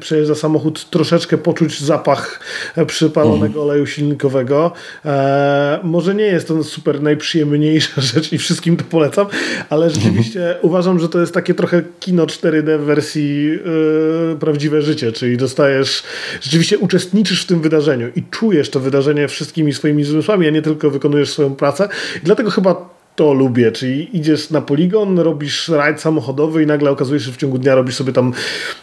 przejeżdża 0.00 0.34
samochód, 0.34 0.90
troszeczkę 0.90 1.38
poczuć 1.38 1.80
zapach 1.80 2.40
przypalonego 2.86 3.46
mhm. 3.46 3.64
oleju 3.64 3.86
silnikowego. 3.86 4.72
E, 5.04 5.80
może 5.82 6.14
nie 6.14 6.24
jest 6.24 6.48
to 6.48 6.64
super 6.64 7.02
najprzyjemniejsza 7.02 8.00
rzecz 8.14 8.32
i 8.32 8.38
wszystkim 8.38 8.76
to 8.76 8.84
polecam, 8.84 9.26
ale 9.70 9.90
rzeczywiście 9.90 10.40
mhm. 10.40 10.58
uważam, 10.62 11.00
że 11.00 11.08
to 11.08 11.20
jest 11.20 11.34
takie 11.34 11.54
trochę 11.54 11.82
kino 12.00 12.26
4D 12.26 12.78
w 12.78 12.82
wersji 12.82 13.44
yy, 13.46 14.36
prawdziwe 14.40 14.82
życie, 14.82 15.12
czyli 15.12 15.36
dostajesz, 15.36 16.02
rzeczywiście 16.40 16.78
uczestniczysz 16.78 17.42
w 17.42 17.46
tym 17.46 17.60
wydarzeniu 17.60 18.08
i 18.16 18.22
czujesz 18.30 18.70
to 18.70 18.80
wydarzenie 18.80 19.15
wszystkimi 19.28 19.74
swoimi 19.74 20.04
zmysłami, 20.04 20.46
a 20.46 20.50
nie 20.50 20.62
tylko 20.62 20.90
wykonujesz 20.90 21.30
swoją 21.30 21.54
pracę. 21.54 21.88
I 22.16 22.24
dlatego 22.24 22.50
chyba 22.50 22.95
to 23.16 23.32
lubię, 23.32 23.72
czyli 23.72 24.16
idziesz 24.16 24.50
na 24.50 24.60
poligon, 24.60 25.18
robisz 25.18 25.68
rajd 25.68 26.00
samochodowy 26.00 26.62
i 26.62 26.66
nagle 26.66 26.90
okazuje 26.90 27.20
się, 27.20 27.26
że 27.26 27.32
w 27.32 27.36
ciągu 27.36 27.58
dnia 27.58 27.74
robisz 27.74 27.94
sobie 27.94 28.12
tam 28.12 28.32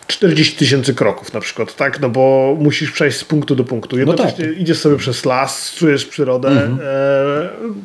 40 0.08 0.58
tysięcy 0.58 0.94
kroków 0.94 1.34
na 1.34 1.40
przykład, 1.40 1.76
tak? 1.76 2.02
No 2.02 2.10
bo 2.10 2.56
musisz 2.60 2.92
przejść 2.92 3.18
z 3.18 3.24
punktu 3.24 3.56
do 3.56 3.64
punktu. 3.64 3.98
Jednocześnie 3.98 4.46
no 4.46 4.52
tak. 4.52 4.62
idziesz 4.62 4.80
sobie 4.80 4.98
przez 4.98 5.26
las, 5.26 5.76
czujesz 5.76 6.06
przyrodę, 6.06 6.50
mhm. 6.50 6.80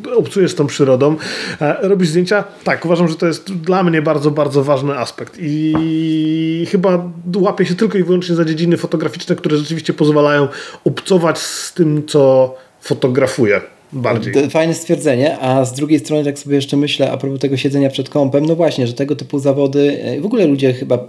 e, 0.07 0.17
obcujesz 0.17 0.55
tą 0.55 0.67
przyrodą, 0.67 1.17
e, 1.61 1.89
robisz 1.89 2.09
zdjęcia. 2.09 2.45
Tak, 2.65 2.85
uważam, 2.85 3.09
że 3.09 3.15
to 3.15 3.27
jest 3.27 3.55
dla 3.55 3.83
mnie 3.83 4.03
bardzo, 4.03 4.31
bardzo 4.31 4.65
ważny 4.65 4.99
aspekt 4.99 5.37
i 5.41 6.67
chyba 6.71 7.11
łapię 7.37 7.67
się 7.67 7.75
tylko 7.75 7.99
i 7.99 8.03
wyłącznie 8.03 8.35
za 8.35 8.45
dziedziny 8.45 8.77
fotograficzne, 8.77 9.37
które 9.37 9.57
rzeczywiście 9.57 9.93
pozwalają 9.93 10.49
obcować 10.85 11.39
z 11.39 11.75
tym, 11.75 12.07
co 12.07 12.55
fotografuję 12.81 13.61
bardziej. 13.93 14.51
Fajne 14.51 14.75
stwierdzenie, 14.75 15.39
a 15.39 15.65
z 15.65 15.73
drugiej 15.73 15.99
strony 15.99 16.25
tak 16.25 16.39
sobie 16.39 16.57
jeszcze 16.57 16.77
myślę 16.77 17.13
a 17.13 17.17
propos 17.17 17.41
tego 17.41 17.57
siedzenia 17.57 17.91
przed 17.91 18.09
kąpem, 18.09 18.47
no 18.47 18.57
właśnie, 18.57 18.87
że 18.87 18.93
tego 18.93 19.17
typu 19.17 19.39
zawody, 19.39 20.03
e, 20.03 20.21
w 20.21 20.27
ogóle 20.27 20.47
ludzie 20.47 20.73
chyba 20.73 21.09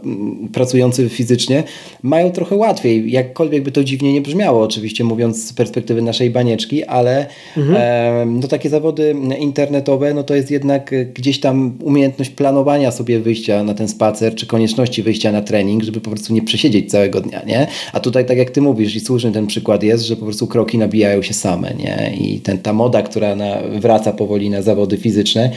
pracujący 0.53 1.09
fizycznie 1.09 1.63
mają 2.03 2.31
trochę 2.31 2.55
łatwiej, 2.55 3.11
jakkolwiek 3.11 3.63
by 3.63 3.71
to 3.71 3.83
dziwnie 3.83 4.13
nie 4.13 4.21
brzmiało, 4.21 4.63
oczywiście 4.63 5.03
mówiąc 5.03 5.47
z 5.47 5.53
perspektywy 5.53 6.01
naszej 6.01 6.29
banieczki, 6.29 6.83
ale 6.83 7.27
mhm. 7.57 7.77
e, 7.79 8.25
no 8.25 8.47
takie 8.47 8.69
zawody 8.69 9.15
internetowe, 9.39 10.13
no 10.13 10.23
to 10.23 10.35
jest 10.35 10.51
jednak 10.51 10.95
gdzieś 11.13 11.39
tam 11.39 11.77
umiejętność 11.83 12.31
planowania 12.31 12.91
sobie 12.91 13.19
wyjścia 13.19 13.63
na 13.63 13.73
ten 13.73 13.87
spacer, 13.87 14.35
czy 14.35 14.45
konieczności 14.45 15.03
wyjścia 15.03 15.31
na 15.31 15.41
trening, 15.41 15.83
żeby 15.83 16.01
po 16.01 16.09
prostu 16.09 16.33
nie 16.33 16.41
przesiedzieć 16.41 16.91
całego 16.91 17.21
dnia, 17.21 17.41
nie? 17.47 17.67
A 17.93 17.99
tutaj 17.99 18.25
tak 18.25 18.37
jak 18.37 18.49
ty 18.49 18.61
mówisz 18.61 18.95
i 18.95 18.99
słuszny 18.99 19.31
ten 19.31 19.47
przykład 19.47 19.83
jest, 19.83 20.03
że 20.03 20.15
po 20.15 20.25
prostu 20.25 20.47
kroki 20.47 20.77
nabijają 20.77 21.21
się 21.21 21.33
same, 21.33 21.73
nie? 21.73 22.13
I 22.19 22.39
ten 22.39 22.57
ta 22.69 22.73
moda, 22.73 23.01
która 23.01 23.35
na, 23.35 23.57
wraca 23.79 24.13
powoli 24.13 24.49
na 24.49 24.61
zawody 24.61 24.97
fizyczne, 24.97 25.51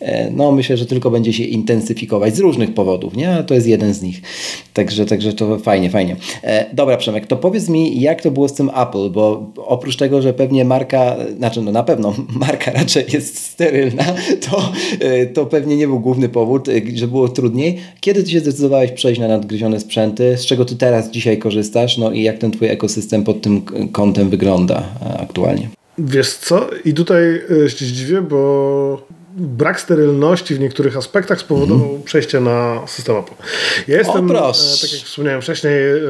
e, 0.00 0.30
no 0.30 0.52
myślę, 0.52 0.76
że 0.76 0.86
tylko 0.86 1.10
będzie 1.10 1.32
się 1.32 1.44
intensyfikować 1.44 2.36
z 2.36 2.38
różnych 2.38 2.74
powodów, 2.74 3.16
nie? 3.16 3.30
Ale 3.30 3.44
to 3.44 3.54
jest 3.54 3.66
jeden 3.66 3.94
z 3.94 4.02
nich. 4.02 4.22
Także, 4.74 5.06
także 5.06 5.32
to 5.32 5.58
fajnie, 5.58 5.90
fajnie. 5.90 6.16
E, 6.42 6.66
dobra, 6.72 6.96
Przemek, 6.96 7.26
to 7.26 7.36
powiedz 7.36 7.68
mi, 7.68 8.00
jak 8.00 8.22
to 8.22 8.30
było 8.30 8.48
z 8.48 8.52
tym 8.52 8.70
Apple, 8.76 9.10
bo 9.10 9.52
oprócz 9.56 9.96
tego, 9.96 10.22
że 10.22 10.32
pewnie 10.32 10.64
marka, 10.64 11.16
znaczy 11.36 11.62
no 11.62 11.72
na 11.72 11.82
pewno 11.82 12.14
marka 12.46 12.70
raczej 12.70 13.04
jest 13.12 13.38
sterylna, 13.38 14.04
to, 14.50 14.72
e, 15.00 15.26
to 15.26 15.46
pewnie 15.46 15.76
nie 15.76 15.86
był 15.86 16.00
główny 16.00 16.28
powód, 16.28 16.68
że 16.94 17.08
było 17.08 17.28
trudniej. 17.28 17.76
Kiedy 18.00 18.22
ty 18.22 18.30
się 18.30 18.40
zdecydowałeś 18.40 18.92
przejść 18.92 19.20
na 19.20 19.28
nadgryzione 19.28 19.80
sprzęty? 19.80 20.36
Z 20.36 20.46
czego 20.46 20.64
ty 20.64 20.76
teraz 20.76 21.10
dzisiaj 21.10 21.38
korzystasz? 21.38 21.98
No 21.98 22.12
i 22.12 22.22
jak 22.22 22.38
ten 22.38 22.50
twój 22.50 22.68
ekosystem 22.68 23.24
pod 23.24 23.40
tym 23.40 23.62
kątem 23.92 24.30
wygląda 24.30 24.82
aktualnie? 25.18 25.79
Wiesz 26.04 26.32
co? 26.32 26.70
I 26.84 26.94
tutaj 26.94 27.42
e, 27.64 27.70
się 27.70 27.84
zdziwię, 27.84 28.22
bo 28.22 29.06
brak 29.36 29.80
sterylności 29.80 30.54
w 30.54 30.60
niektórych 30.60 30.96
aspektach 30.96 31.40
spowodował 31.40 31.90
mm. 31.90 32.02
przejście 32.02 32.40
na 32.40 32.86
system 32.86 33.16
Apple. 33.16 33.34
Ja 33.88 33.98
jestem, 33.98 34.30
e, 34.30 34.34
tak 34.34 34.92
jak 34.92 35.02
wspomniałem 35.02 35.42
wcześniej, 35.42 35.74
e, 35.90 36.00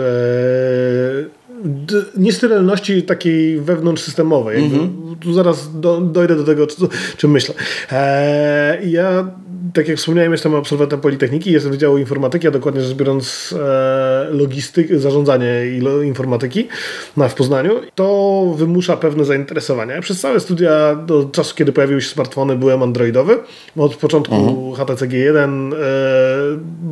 niesterylności 2.16 3.02
takiej 3.02 3.60
wewnątrzsystemowej. 3.60 4.58
Mm 4.58 4.70
-hmm. 4.70 5.16
Tu 5.20 5.32
zaraz 5.32 5.80
do, 5.80 6.00
dojdę 6.00 6.36
do 6.36 6.44
tego, 6.44 6.66
czym 6.66 6.88
czy 7.16 7.28
myślę. 7.28 7.54
E, 7.92 8.78
ja 8.86 9.30
tak 9.74 9.88
jak 9.88 9.96
wspomniałem, 9.98 10.32
jestem 10.32 10.54
absolwentem 10.54 11.00
Politechniki, 11.00 11.52
jestem 11.52 11.72
Wydziału 11.72 11.98
Informatyki, 11.98 12.48
a 12.48 12.50
dokładnie 12.50 12.80
rzecz 12.80 12.96
biorąc 12.96 13.54
e, 13.60 14.26
logistyki, 14.30 14.98
zarządzanie 14.98 15.66
i 15.76 15.80
lo, 15.80 16.02
informatyki 16.02 16.68
na, 17.16 17.28
w 17.28 17.34
Poznaniu. 17.34 17.80
To 17.94 18.44
wymusza 18.56 18.96
pewne 18.96 19.24
zainteresowania. 19.24 20.00
Przez 20.00 20.20
całe 20.20 20.40
studia 20.40 20.94
do 20.94 21.24
czasu, 21.24 21.54
kiedy 21.54 21.72
pojawiły 21.72 22.02
się 22.02 22.08
smartfony, 22.08 22.56
byłem 22.56 22.82
androidowy. 22.82 23.38
Od 23.76 23.96
początku 23.96 24.34
mhm. 24.34 24.74
HTC 24.74 25.08
G1, 25.08 25.74
e, 25.74 25.78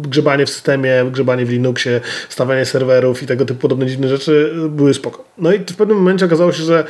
grzebanie 0.02 0.47
w 0.47 0.50
systemie, 0.50 0.92
grzebanie 1.11 1.47
w 1.47 1.50
Linuxie, 1.50 2.00
stawianie 2.28 2.64
serwerów 2.64 3.23
i 3.23 3.26
tego 3.26 3.44
typu 3.44 3.61
podobne 3.61 3.87
dziwne 3.87 4.08
rzeczy 4.08 4.54
były 4.68 4.94
spoko. 4.94 5.25
No 5.38 5.52
i 5.52 5.58
w 5.58 5.76
pewnym 5.76 5.97
momencie 5.97 6.26
okazało 6.26 6.52
się, 6.52 6.62
że 6.62 6.85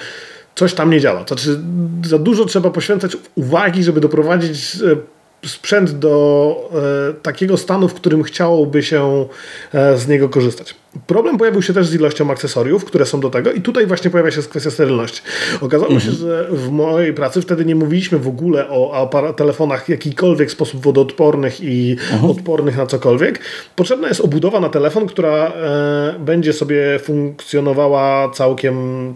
coś 0.55 0.75
tam 0.75 0.91
nie 0.91 1.01
działa. 1.01 1.25
To 1.25 1.35
znaczy, 1.35 1.61
za 2.05 2.19
dużo 2.19 2.45
trzeba 2.45 2.71
poświęcać 2.71 3.17
uwagi, 3.35 3.85
żeby 3.85 4.01
doprowadzić 4.01 4.77
e, 4.77 5.18
sprzęt 5.47 5.91
do 5.91 6.71
e, 7.11 7.15
takiego 7.15 7.57
stanu, 7.57 7.89
w 7.89 7.95
którym 7.95 8.23
chciałoby 8.23 8.83
się 8.83 9.27
e, 9.75 9.99
z 9.99 10.09
niego 10.09 10.29
korzystać. 10.29 10.75
Problem 11.07 11.39
pojawił 11.39 11.63
się 11.63 11.73
też 11.73 11.87
z 11.87 11.95
ilością 11.95 12.31
akcesoriów, 12.31 12.85
które 12.85 13.07
są 13.07 13.21
do 13.21 13.31
tego 13.31 13.53
i 13.53 13.61
tutaj 13.61 13.87
właśnie 13.87 14.11
pojawia 14.11 14.31
się 14.31 14.43
kwestia 14.43 14.71
sterylności. 14.71 15.23
Okazało 15.61 15.93
mhm. 15.93 16.01
się, 16.01 16.19
że 16.19 16.49
w 16.51 16.71
mojej 16.71 17.15
pracy 17.15 17.43
wtedy 17.43 17.65
nie 17.65 17.75
mówiliśmy 17.75 18.19
w 18.19 18.29
ogóle 18.29 18.69
o 18.69 19.11
telefonach 19.37 19.85
w 19.85 19.89
jakikolwiek 19.89 20.51
sposób 20.51 20.83
wodoodpornych 20.83 21.61
i 21.61 21.97
mhm. 22.13 22.31
odpornych 22.31 22.77
na 22.77 22.87
cokolwiek. 22.87 23.41
Potrzebna 23.77 24.09
jest 24.09 24.21
obudowa 24.21 24.61
na 24.61 24.69
telefon, 24.69 25.07
która 25.07 25.47
e, 25.47 26.15
będzie 26.19 26.53
sobie 26.53 26.99
funkcjonowała 26.99 28.31
całkiem 28.31 29.15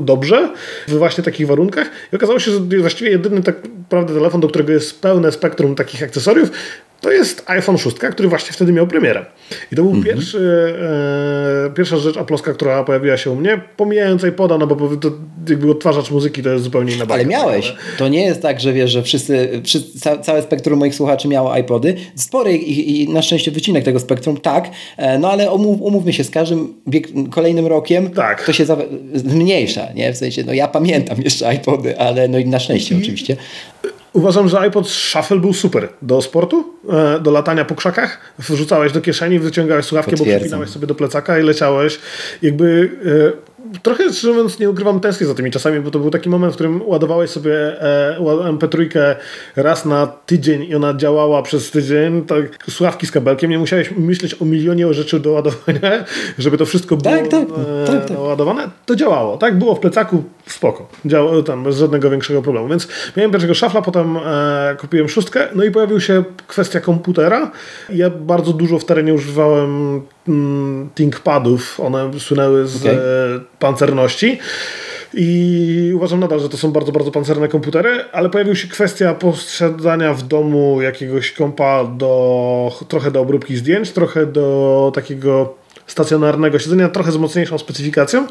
dobrze 0.00 0.52
w 0.88 0.92
właśnie 0.92 1.24
takich 1.24 1.46
warunkach. 1.46 1.90
I 2.12 2.16
okazało 2.16 2.38
się, 2.38 2.50
że 2.50 2.60
właściwie 2.80 3.10
jedyny 3.10 3.42
tak 3.42 3.56
naprawdę 3.78 4.14
telefon, 4.14 4.40
do 4.40 4.48
którego 4.48 4.72
jest 4.72 5.00
pełne 5.00 5.32
spektrum 5.32 5.74
takich 5.74 6.02
akcesoriów, 6.02 6.50
to 7.00 7.10
jest 7.10 7.42
iPhone 7.46 7.78
6, 7.78 7.96
który 7.96 8.28
właśnie 8.28 8.52
wtedy 8.52 8.72
miał 8.72 8.86
premierę. 8.86 9.26
I 9.72 9.76
to 9.76 9.82
był 9.82 9.92
mhm. 9.92 10.04
pierwszy, 10.04 10.74
e, 11.66 11.70
pierwsza 11.70 11.96
rzecz 11.96 12.16
aploska, 12.16 12.52
która 12.52 12.84
pojawiła 12.84 13.16
się 13.16 13.30
u 13.30 13.36
mnie, 13.36 13.60
pomijając 13.76 14.24
iPoda, 14.24 14.58
no 14.58 14.66
bo 14.66 14.96
to 14.96 15.10
jakby 15.48 15.70
odtwarzacz 15.70 16.10
muzyki 16.10 16.42
to 16.42 16.50
jest 16.50 16.64
zupełnie 16.64 16.94
inna 16.94 17.06
bajka. 17.06 17.14
Ale 17.14 17.30
miałeś. 17.30 17.74
To 17.98 18.08
nie 18.08 18.24
jest 18.24 18.42
tak, 18.42 18.60
że 18.60 18.72
wiesz, 18.72 18.90
że 18.90 19.02
wszyscy, 19.02 19.60
wszyscy 19.64 20.00
całe 20.22 20.42
spektrum 20.42 20.78
moich 20.78 20.94
słuchaczy 20.94 21.28
miało 21.28 21.56
iPody. 21.56 21.94
Spory 22.14 22.56
i, 22.56 23.02
i 23.02 23.08
na 23.08 23.22
szczęście 23.22 23.50
wycinek 23.50 23.84
tego 23.84 24.00
spektrum, 24.00 24.36
tak, 24.36 24.70
e, 24.96 25.18
no 25.18 25.30
ale 25.30 25.52
umów, 25.52 25.80
umówmy 25.80 26.12
się, 26.12 26.24
z 26.24 26.30
każdym 26.30 26.74
wiek, 26.86 27.08
kolejnym 27.30 27.66
rokiem 27.66 28.10
tak. 28.10 28.44
to 28.44 28.52
się 28.52 28.64
zmniejsza, 29.14 29.92
nie? 29.94 30.12
W 30.12 30.16
sensie, 30.16 30.44
no 30.46 30.52
ja 30.52 30.68
pamiętam 30.68 31.22
jeszcze 31.22 31.54
iPody, 31.54 31.98
ale 31.98 32.28
no 32.28 32.38
i 32.38 32.46
na 32.46 32.58
szczęście 32.58 32.94
I, 32.94 32.98
oczywiście. 32.98 33.36
Uważam, 34.16 34.48
że 34.48 34.60
iPod 34.60 34.88
Shuffle 34.88 35.40
był 35.40 35.52
super 35.52 35.88
do 36.02 36.22
sportu, 36.22 36.74
e, 36.88 37.20
do 37.20 37.30
latania 37.30 37.64
po 37.64 37.74
krzakach. 37.74 38.18
Wrzucałeś 38.38 38.92
do 38.92 39.00
kieszeni, 39.00 39.38
wyciągałeś 39.38 39.86
Potwierdzam. 40.10 40.34
bo 40.34 40.40
przypinałeś 40.40 40.70
sobie 40.70 40.86
do 40.86 40.94
plecaka 40.94 41.38
i 41.38 41.42
leciałeś. 41.42 41.98
Jakby 42.42 42.90
e, 43.04 43.46
trochę 43.82 44.12
szczerze 44.12 44.32
mówiąc 44.32 44.58
nie 44.58 44.70
ukrywam 44.70 45.00
tęsknię 45.00 45.26
za 45.26 45.34
tymi 45.34 45.50
czasami, 45.50 45.80
bo 45.80 45.90
to 45.90 45.98
był 45.98 46.10
taki 46.10 46.28
moment, 46.28 46.52
w 46.52 46.56
którym 46.56 46.82
ładowałeś 46.88 47.30
sobie 47.30 47.82
e, 47.82 48.18
MP3 48.52 48.88
raz 49.56 49.84
na 49.84 50.06
tydzień 50.06 50.64
i 50.64 50.74
ona 50.74 50.94
działała 50.94 51.42
przez 51.42 51.70
tydzień, 51.70 52.22
tak 52.22 52.44
słuchawki 52.70 53.06
z 53.06 53.10
kabelkiem, 53.10 53.50
nie 53.50 53.58
musiałeś 53.58 53.90
myśleć 53.96 54.42
o 54.42 54.44
milionie 54.44 54.94
rzeczy 54.94 55.20
do 55.20 55.32
ładowania, 55.32 56.04
żeby 56.38 56.58
to 56.58 56.66
wszystko 56.66 56.96
było 56.96 57.14
tak, 57.16 57.28
tak, 57.28 57.48
e, 57.48 57.86
tak, 57.86 58.08
tak. 58.08 58.18
ładowane. 58.20 58.68
To 58.86 58.96
działało, 58.96 59.36
tak? 59.36 59.58
Było 59.58 59.74
w 59.74 59.80
plecaku, 59.80 60.24
spoko. 60.46 60.88
Działało 61.04 61.42
tam 61.42 61.64
bez 61.64 61.76
żadnego 61.76 62.10
większego 62.10 62.42
problemu. 62.42 62.68
Więc 62.68 62.88
miałem 63.16 63.30
pierwszego 63.30 63.54
szafla, 63.54 63.82
potem 63.82 64.16
e, 64.16 64.76
kupiłem 64.80 65.08
szóstkę, 65.08 65.48
no 65.54 65.64
i 65.64 65.70
pojawił 65.70 66.00
się 66.00 66.24
kwestia 66.46 66.80
komputera. 66.80 67.50
Ja 67.88 68.10
bardzo 68.10 68.52
dużo 68.52 68.78
w 68.78 68.84
terenie 68.84 69.14
używałem 69.14 70.02
ThinkPadów, 70.94 71.80
one 71.80 72.10
słynęły 72.18 72.66
z 72.66 72.82
okay. 72.82 72.94
e, 72.94 72.98
pancerności. 73.58 74.38
I 75.14 75.92
uważam 75.94 76.20
nadal, 76.20 76.40
że 76.40 76.48
to 76.48 76.56
są 76.56 76.72
bardzo, 76.72 76.92
bardzo 76.92 77.10
pancerne 77.10 77.48
komputery, 77.48 78.04
ale 78.12 78.30
pojawiła 78.30 78.56
się 78.56 78.68
kwestia 78.68 79.14
posiadania 79.14 80.14
w 80.14 80.22
domu 80.22 80.82
jakiegoś 80.82 81.32
kompa 81.32 81.84
do, 81.84 82.72
trochę 82.88 83.10
do 83.10 83.20
obróbki 83.20 83.56
zdjęć, 83.56 83.90
trochę 83.90 84.26
do 84.26 84.92
takiego 84.94 85.54
stacjonarnego 85.86 86.58
siedzenia, 86.58 86.88
trochę 86.88 87.12
z 87.12 87.16
mocniejszą 87.16 87.58
specyfikacją 87.58 88.26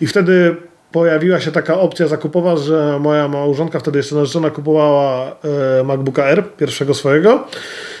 i 0.00 0.06
wtedy 0.06 0.56
pojawiła 0.92 1.40
się 1.40 1.52
taka 1.52 1.80
opcja 1.80 2.06
zakupowa, 2.06 2.56
że 2.56 2.98
moja 3.00 3.28
małżonka, 3.28 3.78
wtedy 3.78 3.98
jeszcze 3.98 4.14
narzeczona, 4.14 4.50
kupowała 4.50 5.36
e, 5.80 5.84
MacBooka 5.84 6.24
R, 6.24 6.44
pierwszego 6.56 6.94
swojego, 6.94 7.44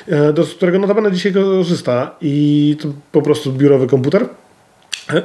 e, 0.08 0.32
do 0.32 0.44
którego 0.44 0.78
notabene 0.78 1.12
dzisiaj 1.12 1.32
korzysta 1.32 2.16
i 2.20 2.76
to 2.80 2.88
po 3.12 3.22
prostu 3.22 3.52
biurowy 3.52 3.86
komputer. 3.86 4.28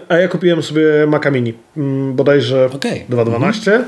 A 0.09 0.17
ja 0.17 0.27
kupiłem 0.27 0.63
sobie 0.63 1.07
Maca 1.07 1.31
Mini, 1.31 1.53
mm, 1.77 2.13
bodajże 2.13 2.69
okay. 2.75 3.01
2.12 3.09 3.71
mhm. 3.71 3.85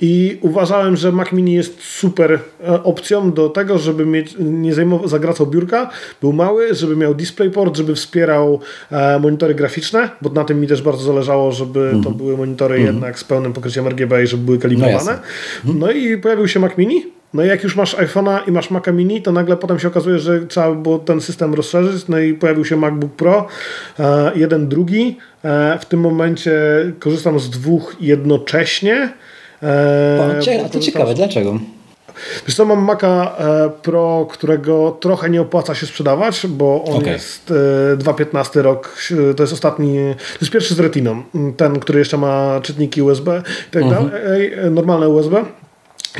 i 0.00 0.38
uważałem, 0.40 0.96
że 0.96 1.12
Mac 1.12 1.32
Mini 1.32 1.54
jest 1.54 1.82
super 1.82 2.38
e, 2.64 2.82
opcją 2.82 3.32
do 3.32 3.48
tego, 3.48 3.78
żeby 3.78 4.06
mieć, 4.06 4.34
nie 4.38 4.74
zajmował, 4.74 5.08
zagracał 5.08 5.46
biurka, 5.46 5.90
był 6.20 6.32
mały, 6.32 6.74
żeby 6.74 6.96
miał 6.96 7.14
DisplayPort, 7.14 7.76
żeby 7.76 7.94
wspierał 7.94 8.60
e, 8.90 9.18
monitory 9.18 9.54
graficzne, 9.54 10.10
bo 10.22 10.30
na 10.30 10.44
tym 10.44 10.60
mi 10.60 10.66
też 10.66 10.82
bardzo 10.82 11.04
zależało, 11.04 11.52
żeby 11.52 11.80
mhm. 11.80 12.04
to 12.04 12.10
były 12.10 12.36
monitory 12.36 12.74
mhm. 12.74 12.94
jednak 12.94 13.18
z 13.18 13.24
pełnym 13.24 13.52
pokryciem 13.52 13.88
RGB 13.88 14.22
i 14.22 14.26
żeby 14.26 14.44
były 14.44 14.58
kalibrowane. 14.58 15.18
No, 15.64 15.74
no 15.74 15.90
i 15.90 16.18
pojawił 16.18 16.48
się 16.48 16.60
Mac 16.60 16.78
Mini 16.78 17.15
No 17.34 17.44
i 17.44 17.48
jak 17.48 17.62
już 17.62 17.76
masz 17.76 17.96
iPhone'a 17.96 18.38
i 18.48 18.52
masz 18.52 18.70
Maca 18.70 18.92
Mini, 18.92 19.22
to 19.22 19.32
nagle 19.32 19.56
potem 19.56 19.78
się 19.78 19.88
okazuje, 19.88 20.18
że 20.18 20.46
trzeba 20.46 20.72
było 20.72 20.98
ten 20.98 21.20
system 21.20 21.54
rozszerzyć, 21.54 22.08
no 22.08 22.18
i 22.18 22.34
pojawił 22.34 22.64
się 22.64 22.76
MacBook 22.76 23.12
Pro, 23.12 23.46
e, 23.98 24.32
jeden, 24.34 24.68
drugi. 24.68 25.18
E, 25.44 25.78
w 25.80 25.84
tym 25.86 26.00
momencie 26.00 26.52
korzystam 26.98 27.40
z 27.40 27.50
dwóch 27.50 27.96
jednocześnie. 28.00 29.12
E, 29.62 30.40
a 30.64 30.68
to 30.68 30.80
ciekawe, 30.80 31.14
dlaczego? 31.14 31.58
Wiesz 32.46 32.56
co, 32.56 32.64
mam 32.64 32.84
Maca 32.84 33.36
e, 33.38 33.70
Pro, 33.82 34.26
którego 34.30 34.96
trochę 35.00 35.30
nie 35.30 35.40
opłaca 35.40 35.74
się 35.74 35.86
sprzedawać, 35.86 36.46
bo 36.46 36.84
on 36.84 36.96
okay. 36.96 37.12
jest 37.12 37.52
2.15 37.98 38.60
rok, 38.60 38.98
to 39.36 39.42
jest 39.42 39.52
ostatni, 39.52 39.98
to 40.12 40.38
jest 40.40 40.52
pierwszy 40.52 40.74
z 40.74 40.80
Retiną, 40.80 41.22
ten, 41.56 41.80
który 41.80 41.98
jeszcze 41.98 42.16
ma 42.16 42.60
czytniki 42.62 43.02
USB 43.02 43.42
i 43.68 43.70
tak 43.70 43.82
mhm. 43.82 44.10
dalej, 44.10 44.52
normalne 44.70 45.08
USB 45.08 45.44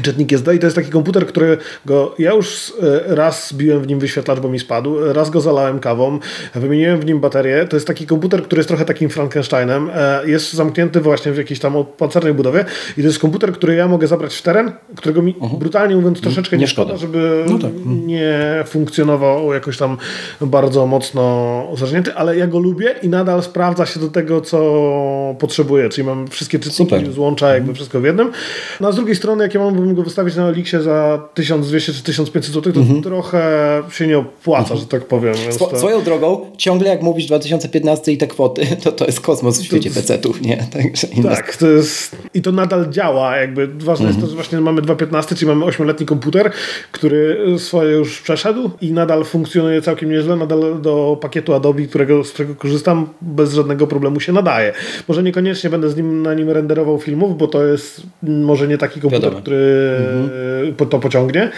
czytnik 0.02 0.32
SD 0.32 0.54
i 0.54 0.58
to 0.58 0.66
jest 0.66 0.76
taki 0.76 0.90
komputer, 0.90 1.26
którego 1.26 2.14
ja 2.18 2.32
już 2.32 2.72
e, 2.82 3.14
raz 3.14 3.48
zbiłem 3.48 3.82
w 3.82 3.86
nim 3.86 3.98
wyświetlacz, 3.98 4.40
bo 4.40 4.48
mi 4.48 4.58
spadł, 4.58 5.12
raz 5.12 5.30
go 5.30 5.40
zalałem 5.40 5.78
kawą, 5.78 6.18
wymieniłem 6.54 7.00
w 7.00 7.06
nim 7.06 7.20
baterię. 7.20 7.66
To 7.68 7.76
jest 7.76 7.86
taki 7.86 8.06
komputer, 8.06 8.42
który 8.42 8.58
jest 8.58 8.68
trochę 8.68 8.84
takim 8.84 9.10
Frankensteinem. 9.10 9.90
E, 9.94 10.28
jest 10.28 10.52
zamknięty 10.52 11.00
właśnie 11.00 11.32
w 11.32 11.36
jakiejś 11.36 11.60
tam 11.60 11.84
pancernej 11.98 12.34
budowie 12.34 12.64
i 12.96 13.00
to 13.00 13.06
jest 13.06 13.18
komputer, 13.18 13.52
który 13.52 13.74
ja 13.74 13.88
mogę 13.88 14.06
zabrać 14.06 14.34
w 14.34 14.42
teren, 14.42 14.72
którego 14.96 15.22
mi 15.22 15.34
uh-huh. 15.34 15.58
brutalnie 15.58 15.96
mówiąc 15.96 16.20
troszeczkę 16.20 16.56
nie, 16.56 16.60
nie 16.60 16.66
szkoda, 16.68 16.96
żeby 16.96 17.44
no 17.48 17.58
tak. 17.58 17.70
nie 17.86 18.64
funkcjonował 18.66 19.52
jakoś 19.52 19.76
tam 19.76 19.96
bardzo 20.40 20.86
mocno 20.86 21.66
zażnięty, 21.76 22.14
ale 22.14 22.36
ja 22.36 22.46
go 22.46 22.58
lubię 22.58 22.94
i 23.02 23.08
nadal 23.08 23.42
sprawdza 23.42 23.86
się 23.86 24.00
do 24.00 24.08
tego, 24.08 24.40
co 24.40 25.36
potrzebuję, 25.38 25.88
czyli 25.88 26.06
mam 26.06 26.28
wszystkie 26.28 26.58
czytniki, 26.58 26.96
Super. 26.96 27.12
złącza 27.12 27.46
jakby 27.46 27.58
mhm. 27.60 27.74
wszystko 27.74 28.00
w 28.00 28.04
jednym. 28.04 28.32
No 28.80 28.88
a 28.88 28.92
z 28.92 28.96
drugiej 28.96 29.16
strony, 29.16 29.44
jak 29.44 29.54
ja 29.54 29.60
mam 29.60 29.74
mógłbym 29.86 29.96
go 29.96 30.02
wystawić 30.02 30.36
na 30.36 30.48
Elixie 30.48 30.82
za 30.82 31.28
1200 31.34 31.92
czy 31.92 32.02
1500 32.02 32.54
zł, 32.54 32.72
to 32.72 32.80
mhm. 32.80 33.02
trochę 33.02 33.82
się 33.90 34.06
nie 34.06 34.18
opłaca, 34.18 34.60
mhm. 34.60 34.80
że 34.80 34.86
tak 34.86 35.04
powiem. 35.04 35.34
Swo 35.50 35.66
to... 35.66 35.78
Swoją 35.78 36.02
drogą, 36.02 36.50
ciągle 36.56 36.88
jak 36.88 37.02
mówisz 37.02 37.26
2015 37.26 38.12
i 38.12 38.18
te 38.18 38.26
kwoty, 38.26 38.66
to 38.84 38.92
to 38.92 39.06
jest 39.06 39.20
kosmos 39.20 39.60
w 39.60 39.64
świecie 39.64 39.90
PC-ów, 39.90 40.42
nie? 40.42 40.56
Także 40.72 41.06
tak, 41.22 41.56
to 41.56 41.66
jest 41.66 42.16
i 42.34 42.42
to 42.42 42.52
nadal 42.52 42.90
działa, 42.90 43.36
jakby 43.36 43.66
ważne 43.66 44.06
mhm. 44.06 44.08
jest 44.08 44.20
to, 44.20 44.26
że 44.26 44.34
właśnie 44.34 44.60
mamy 44.60 44.82
2.15, 44.82 45.34
czyli 45.34 45.46
mamy 45.46 45.64
8-letni 45.64 46.06
komputer, 46.06 46.50
który 46.92 47.38
swoje 47.58 47.92
już 47.92 48.20
przeszedł 48.22 48.70
i 48.80 48.92
nadal 48.92 49.24
funkcjonuje 49.24 49.82
całkiem 49.82 50.10
nieźle, 50.10 50.36
nadal 50.36 50.80
do 50.82 51.18
pakietu 51.20 51.54
Adobe, 51.54 51.82
którego, 51.82 52.24
z 52.24 52.32
którego 52.32 52.54
korzystam, 52.54 53.08
bez 53.20 53.54
żadnego 53.54 53.86
problemu 53.86 54.20
się 54.20 54.32
nadaje. 54.32 54.72
Może 55.08 55.22
niekoniecznie 55.22 55.70
będę 55.70 55.90
z 55.90 55.96
nim, 55.96 56.22
na 56.22 56.34
nim 56.34 56.50
renderował 56.50 56.98
filmów, 56.98 57.38
bo 57.38 57.48
to 57.48 57.64
jest 57.64 58.02
może 58.22 58.68
nie 58.68 58.78
taki 58.78 59.00
komputer, 59.00 59.22
Wiadomo. 59.22 59.42
który 59.42 59.75
mhm. 59.76 60.74
to 60.90 60.98
pociągnie. 60.98 61.50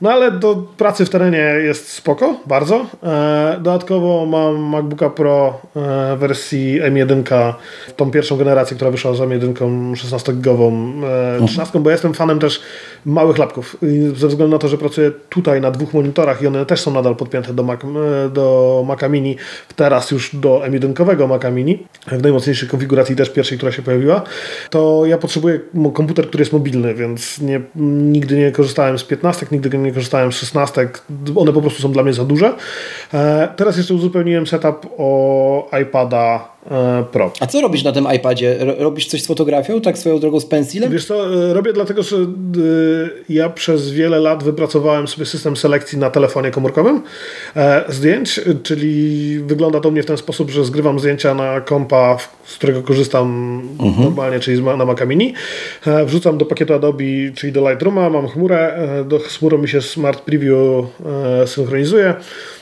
No 0.00 0.12
ale 0.12 0.30
do 0.30 0.56
pracy 0.76 1.04
w 1.04 1.10
terenie 1.10 1.54
jest 1.64 1.88
spoko, 1.88 2.36
bardzo. 2.46 2.86
E, 3.02 3.56
dodatkowo 3.56 4.26
mam 4.26 4.56
MacBooka 4.56 5.10
Pro 5.10 5.60
e, 5.76 6.16
wersji 6.16 6.80
M1, 6.82 7.52
tą 7.96 8.10
pierwszą 8.10 8.36
generację, 8.36 8.76
która 8.76 8.90
wyszła 8.90 9.14
z 9.14 9.18
M1 9.18 9.52
16-gigową, 9.92 10.92
13, 11.46 11.80
bo 11.80 11.90
jestem 11.90 12.14
fanem 12.14 12.38
też 12.38 12.60
małych 13.06 13.38
lapków. 13.38 13.76
Ze 14.14 14.28
względu 14.28 14.48
na 14.48 14.58
to, 14.58 14.68
że 14.68 14.78
pracuję 14.78 15.12
tutaj 15.28 15.60
na 15.60 15.70
dwóch 15.70 15.94
monitorach 15.94 16.42
i 16.42 16.46
one 16.46 16.66
też 16.66 16.80
są 16.80 16.90
nadal 16.90 17.16
podpięte 17.16 17.54
do, 17.54 17.62
Mac, 17.62 17.80
e, 17.84 18.28
do 18.30 18.84
Maca 18.86 19.08
Mini, 19.08 19.36
teraz 19.76 20.10
już 20.10 20.36
do 20.36 20.62
M1 20.64 21.28
Maca 21.28 21.50
Mini, 21.50 21.86
w 22.06 22.22
najmocniejszej 22.22 22.68
konfiguracji 22.68 23.16
też 23.16 23.30
pierwszej, 23.30 23.58
która 23.58 23.72
się 23.72 23.82
pojawiła, 23.82 24.22
to 24.70 25.02
ja 25.06 25.18
potrzebuję 25.18 25.60
komputer, 25.94 26.28
który 26.28 26.42
jest 26.42 26.52
mobilny, 26.52 26.94
więc 26.94 27.40
nie, 27.40 27.60
nigdy 27.76 28.36
nie 28.36 28.52
korzystałem 28.52 28.98
z 28.98 29.04
15, 29.04 29.46
nigdy 29.50 29.78
nie 29.78 29.85
korzystałem 29.92 30.32
z 30.32 30.36
16, 30.36 30.88
one 31.36 31.52
po 31.52 31.60
prostu 31.60 31.82
są 31.82 31.92
dla 31.92 32.02
mnie 32.02 32.12
za 32.12 32.24
duże. 32.24 32.54
E, 33.14 33.48
teraz 33.56 33.76
jeszcze 33.76 33.94
uzupełniłem 33.94 34.46
setup 34.46 34.86
o 34.98 35.70
iPada 35.82 36.55
Pro. 37.12 37.32
A 37.40 37.46
co 37.46 37.60
robisz 37.60 37.84
na 37.84 37.92
tym 37.92 38.06
iPadzie? 38.16 38.56
Robisz 38.78 39.06
coś 39.06 39.22
z 39.22 39.26
fotografią, 39.26 39.80
tak 39.80 39.98
swoją 39.98 40.18
drogą 40.18 40.40
z 40.40 40.46
pensilem? 40.46 40.92
Wiesz 40.92 41.04
co, 41.04 41.48
e, 41.50 41.54
robię 41.54 41.72
dlatego, 41.72 42.02
że 42.02 42.16
e, 42.16 42.20
ja 43.28 43.48
przez 43.48 43.90
wiele 43.90 44.20
lat 44.20 44.42
wypracowałem 44.42 45.08
sobie 45.08 45.26
system 45.26 45.56
selekcji 45.56 45.98
na 45.98 46.10
telefonie 46.10 46.50
komórkowym 46.50 47.02
zdjęć, 47.88 48.40
czyli 48.62 49.38
wygląda 49.38 49.80
to 49.80 49.88
u 49.88 49.92
mnie 49.92 50.02
w 50.02 50.06
ten 50.06 50.16
sposób, 50.16 50.50
że 50.50 50.64
zgrywam 50.64 50.98
zdjęcia 51.00 51.34
na 51.34 51.60
kompa, 51.60 52.18
z 52.44 52.54
którego 52.54 52.82
korzystam 52.82 53.60
mhm. 53.80 54.04
normalnie, 54.04 54.40
czyli 54.40 54.62
na 54.62 54.84
Maca 54.84 55.04
Mini. 55.04 55.34
Wrzucam 56.06 56.38
do 56.38 56.44
pakietu 56.44 56.74
Adobe, 56.74 57.04
czyli 57.34 57.52
do 57.52 57.70
Lightrooma, 57.70 58.10
mam 58.10 58.28
chmurę, 58.28 58.78
do 59.08 59.18
chmury 59.18 59.58
mi 59.58 59.68
się 59.68 59.82
Smart 59.82 60.20
Preview 60.20 60.86
synchronizuje 61.46 62.14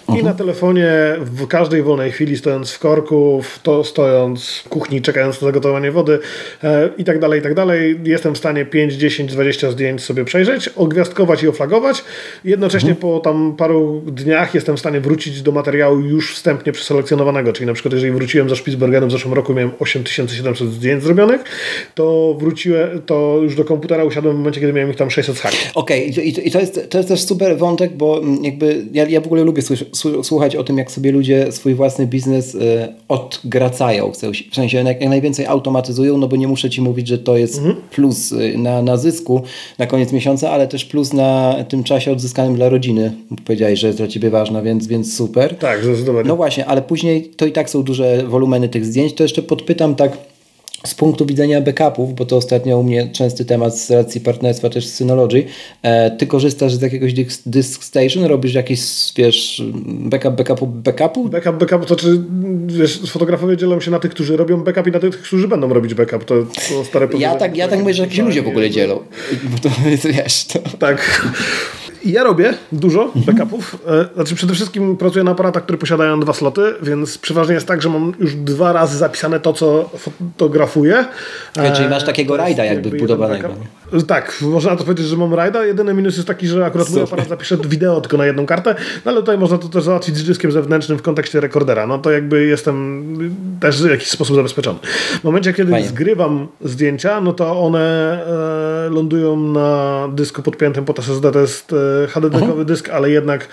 i 0.09 0.13
na 0.13 0.19
mhm. 0.19 0.37
telefonie 0.37 0.91
w 1.21 1.47
każdej 1.47 1.83
wolnej 1.83 2.13
chwili, 2.13 2.37
stojąc 2.37 2.73
w 2.73 2.79
korku, 2.79 3.43
w 3.43 3.59
to, 3.59 3.85
stojąc 3.85 4.63
w 4.65 4.69
kuchni, 4.69 5.03
czekając 5.03 5.41
na 5.43 5.47
zagotowanie 5.47 5.93
wody 5.93 6.19
e, 6.65 6.91
i 6.99 7.05
tak 7.05 7.19
dalej, 7.19 7.41
i 7.41 7.43
tak 7.43 7.55
dalej, 7.55 8.01
jestem 8.05 8.35
w 8.35 8.39
stanie 8.39 8.65
5, 8.65 8.95
10, 8.95 9.33
20 9.33 9.71
zdjęć 9.71 10.03
sobie 10.03 10.25
przejrzeć, 10.25 10.69
ogwiazdkować 10.69 11.43
i 11.43 11.49
oflagować. 11.49 12.05
Jednocześnie 12.45 12.91
mhm. 12.91 13.01
po 13.01 13.21
tam 13.21 13.57
paru 13.57 14.03
dniach 14.07 14.55
jestem 14.55 14.77
w 14.77 14.81
stanie 14.81 15.01
wrócić 15.01 15.43
do 15.43 15.53
materiału 15.53 16.01
już 16.01 16.35
wstępnie 16.35 16.73
przeselekcjonowanego, 16.73 17.53
czyli 17.53 17.67
na 17.67 17.73
przykład 17.73 17.95
jeżeli 17.95 18.13
wróciłem 18.13 18.49
za 18.49 18.57
Spitsbergenem 18.57 19.09
w 19.09 19.13
zeszłym 19.13 19.35
roku, 19.35 19.55
miałem 19.55 19.71
8700 19.79 20.69
zdjęć 20.69 21.03
zrobionych, 21.03 21.45
to 21.95 22.37
wróciłem, 22.39 23.03
to 23.03 23.39
już 23.43 23.55
do 23.55 23.65
komputera 23.65 24.05
usiadłem 24.05 24.35
w 24.35 24.39
momencie, 24.39 24.61
kiedy 24.61 24.73
miałem 24.73 24.91
ich 24.91 24.97
tam 24.97 25.11
600 25.11 25.39
hack. 25.39 25.57
Okej, 25.75 26.11
okay. 26.11 26.25
I, 26.25 26.49
i 26.49 26.51
to, 26.51 26.61
jest, 26.61 26.91
to 26.91 26.99
jest 26.99 27.09
też 27.09 27.23
super 27.23 27.59
wątek, 27.59 27.97
bo 27.97 28.21
jakby 28.43 28.85
ja, 28.93 29.09
ja 29.09 29.21
w 29.21 29.27
ogóle 29.27 29.45
lubię 29.45 29.63
słyszeć 29.63 29.94
słuchać 30.23 30.57
o 30.57 30.65
tym, 30.65 30.79
jak 30.79 30.91
sobie 30.91 31.13
ludzie 31.13 31.53
swój 31.53 31.75
własny 31.75 32.07
biznes 32.07 32.55
y, 32.55 32.89
odgracają, 33.09 34.13
w 34.51 34.55
sensie 34.55 34.79
jak, 34.79 35.01
najwięcej 35.01 35.47
automatyzują, 35.47 36.19
no 36.19 36.29
bo 36.29 36.37
nie 36.37 36.49
muszę 36.49 36.71
Ci 36.71 36.83
mówić, 36.83 37.09
że 37.09 37.19
to 37.19 37.37
jest 37.37 37.59
mhm. 37.59 37.77
plus 37.91 38.33
y, 38.33 38.59
na, 38.59 38.83
na 38.83 38.97
zysku 38.97 39.43
na 39.79 39.87
koniec 39.87 40.13
miesiąca, 40.13 40.51
ale 40.51 40.69
też 40.69 40.85
plus 40.85 41.13
na 41.13 41.57
tym 41.69 41.85
czasie 41.85 42.13
odzyskanym 42.13 42.55
dla 42.55 42.69
rodziny. 42.69 43.13
Powiedziałeś, 43.45 43.81
że 43.81 43.87
jest 43.87 43.99
dla 43.99 44.09
Ciebie 44.09 44.31
ważna, 44.31 44.63
więc, 44.63 44.87
więc 44.87 45.17
super. 45.17 45.59
Tak, 45.59 45.85
zdecydowanie. 45.85 46.29
No 46.29 46.37
właśnie, 46.37 46.67
ale 46.67 46.83
później 46.83 47.31
to 47.37 47.47
i 47.47 47.53
tak 47.53 47.71
są 47.71 47.83
duże 47.83 48.23
wolumeny 48.29 48.69
tych 48.69 48.87
zdjęć, 48.87 49.15
to 49.15 49.23
jeszcze 49.23 49.43
podpytam 49.43 49.95
tak 49.95 50.34
z 50.87 50.95
punktu 50.95 51.27
widzenia 51.27 51.61
backupów, 51.61 52.15
bo 52.15 52.25
to 52.25 52.37
ostatnio 52.37 52.79
u 52.79 52.83
mnie 52.83 53.09
częsty 53.09 53.45
temat 53.45 53.79
z 53.79 53.91
racji 53.91 54.21
partnerstwa 54.21 54.71
też 54.71 54.87
z 54.87 54.95
Synology, 54.95 55.45
e, 55.83 56.11
ty 56.11 56.27
korzystasz 56.27 56.75
z 56.75 56.83
jakiegoś 56.83 57.13
disk 57.47 57.85
station, 57.85 58.25
robisz 58.25 58.55
jakieś, 58.55 58.81
wiesz, 59.17 59.63
backup, 59.85 60.35
backupu, 60.35 60.67
backupu? 60.67 61.29
Backup, 61.29 61.57
backup, 61.57 61.87
to 61.87 61.97
czy, 61.97 62.21
wiesz, 62.67 63.01
fotografowie 63.11 63.57
dzielą 63.57 63.81
się 63.81 63.91
na 63.91 63.99
tych, 63.99 64.11
którzy 64.11 64.37
robią 64.37 64.65
backup 64.65 64.87
i 64.87 64.91
na 64.91 65.01
tych, 65.01 65.23
którzy 65.23 65.49
będą 65.49 65.69
robić 65.69 65.95
backup, 65.95 66.25
to, 66.25 66.35
to 66.69 66.85
stare 66.85 67.09
Ja 67.19 67.35
tak, 67.35 67.57
ja 67.57 67.69
tak 67.69 67.79
myślę, 67.79 67.95
że 67.95 68.03
jakieś 68.03 68.19
ludzie 68.19 68.43
w 68.43 68.49
ogóle 68.49 68.71
dzielą, 68.71 68.99
bo 69.51 69.59
to 69.69 69.89
jest, 69.89 70.07
wiesz, 70.07 70.45
to... 70.45 70.59
Tak. 70.79 71.29
Ja 72.05 72.25
robię 72.25 72.55
dużo 72.73 73.05
mhm. 73.05 73.25
backupów. 73.27 73.79
E, 73.87 74.15
znaczy 74.15 74.35
przede 74.35 74.55
wszystkim 74.55 74.97
pracuję 74.97 75.25
na 75.25 75.31
aparatach, 75.31 75.63
które 75.63 75.79
posiadają 75.79 76.21
dwa 76.21 76.33
sloty, 76.33 76.63
więc 76.83 77.19
przeważnie 77.19 77.55
jest 77.55 77.67
tak, 77.67 77.83
że 77.83 77.89
mam 77.89 78.13
już 78.21 78.35
dwa 78.35 78.73
razy 78.73 78.99
zapisane 78.99 79.41
to, 79.41 79.53
co 79.53 79.91
fotografuję. 79.99 81.05
Okay, 81.57 81.73
czyli 81.73 81.89
masz 81.89 82.05
takiego 82.05 82.37
rajda 82.37 82.65
jakby 82.65 82.91
budowanego. 82.91 83.49
Tak, 84.07 84.39
można 84.41 84.77
to 84.77 84.85
powiedzieć, 84.85 85.07
że 85.07 85.17
mam 85.17 85.35
rajda. 85.35 85.65
Jedyny 85.65 85.95
minus 85.95 86.17
jest 86.17 86.29
taki, 86.29 86.47
że 86.47 86.67
akurat 86.67 86.91
mój 86.91 87.03
aparat 87.03 87.29
zapisze 87.29 87.57
wideo 87.57 88.01
tylko 88.01 88.17
na 88.17 88.27
jedną 88.27 88.47
kartę, 88.47 88.75
no 89.05 89.11
ale 89.11 89.21
tutaj 89.21 89.39
można 89.39 89.59
to 89.59 89.69
też 89.69 89.85
załatwić 89.85 90.17
z 90.17 90.25
dyskiem 90.25 90.53
zewnętrznym 90.53 90.99
w 90.99 91.03
kontekście 91.03 91.41
rekordera. 91.41 91.87
No 91.87 91.99
to 91.99 92.11
jakby 92.11 92.47
jestem 92.47 93.05
też 93.61 93.83
w 93.83 93.91
jakiś 93.91 94.09
sposób 94.09 94.37
zabezpieczony. 94.37 94.79
W 95.21 95.25
momencie, 95.25 95.53
kiedy 95.53 95.73
Fajnie. 95.73 95.89
zgrywam 95.89 96.49
zdjęcia, 96.65 97.21
no 97.21 97.33
to 97.33 97.61
one 97.61 97.81
e, 98.87 98.91
lądują 98.91 99.37
na 99.37 100.09
dysku 100.13 100.43
podpiętym 100.43 100.85
pod 100.85 100.99
SSD. 100.99 101.33
To 101.33 101.41
jest 101.41 101.73
e, 101.73 101.77
HD-dyskowy 102.15 102.65
dysk, 102.65 102.89
ale 102.89 103.11
jednak 103.11 103.49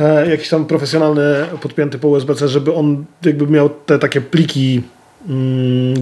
e, 0.00 0.30
jakiś 0.30 0.48
tam 0.48 0.66
profesjonalny 0.66 1.46
podpięty 1.62 1.98
po 1.98 2.08
USB-C, 2.08 2.48
żeby 2.48 2.74
on 2.74 3.04
jakby 3.24 3.46
miał 3.46 3.70
te 3.70 3.98
takie 3.98 4.20
pliki 4.20 4.82
Mm, 5.28 5.94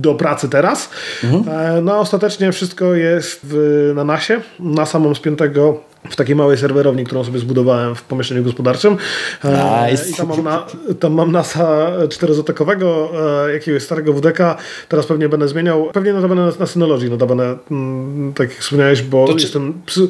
do 0.00 0.14
pracy 0.14 0.48
teraz. 0.48 0.90
Mhm. 1.24 1.76
E, 1.76 1.82
no 1.82 1.98
ostatecznie 1.98 2.52
wszystko 2.52 2.94
jest 2.94 3.40
w, 3.42 3.92
na 3.94 4.04
NASie, 4.04 4.40
na 4.60 4.86
samą 4.86 5.14
spiętego 5.14 5.80
w 6.10 6.16
takiej 6.16 6.36
małej 6.36 6.58
serwerowni, 6.58 7.04
którą 7.04 7.24
sobie 7.24 7.38
zbudowałem 7.38 7.94
w 7.94 8.02
pomieszczeniu 8.02 8.44
gospodarczym. 8.44 8.96
E, 9.44 9.90
nice. 9.90 10.10
I 10.10 10.14
tam 10.14 10.28
mam, 10.28 10.44
na, 10.44 10.66
tam 11.00 11.12
mam 11.12 11.32
NASA 11.32 11.90
4-zotekowego, 12.08 13.08
e, 13.48 13.52
jakiegoś 13.52 13.82
starego 13.82 14.12
WDK. 14.12 14.56
Teraz 14.88 15.06
pewnie 15.06 15.28
będę 15.28 15.48
zmieniał. 15.48 15.90
Pewnie 15.92 16.12
notabene 16.12 16.52
na 16.58 16.66
Synology, 16.66 17.10
notabene, 17.10 17.56
mm, 17.70 18.32
tak 18.32 18.50
jak 18.50 18.58
wspomniałeś, 18.58 19.02
bo 19.02 19.26
to 19.26 19.32
jestem... 19.32 19.82
Psy, 19.86 20.08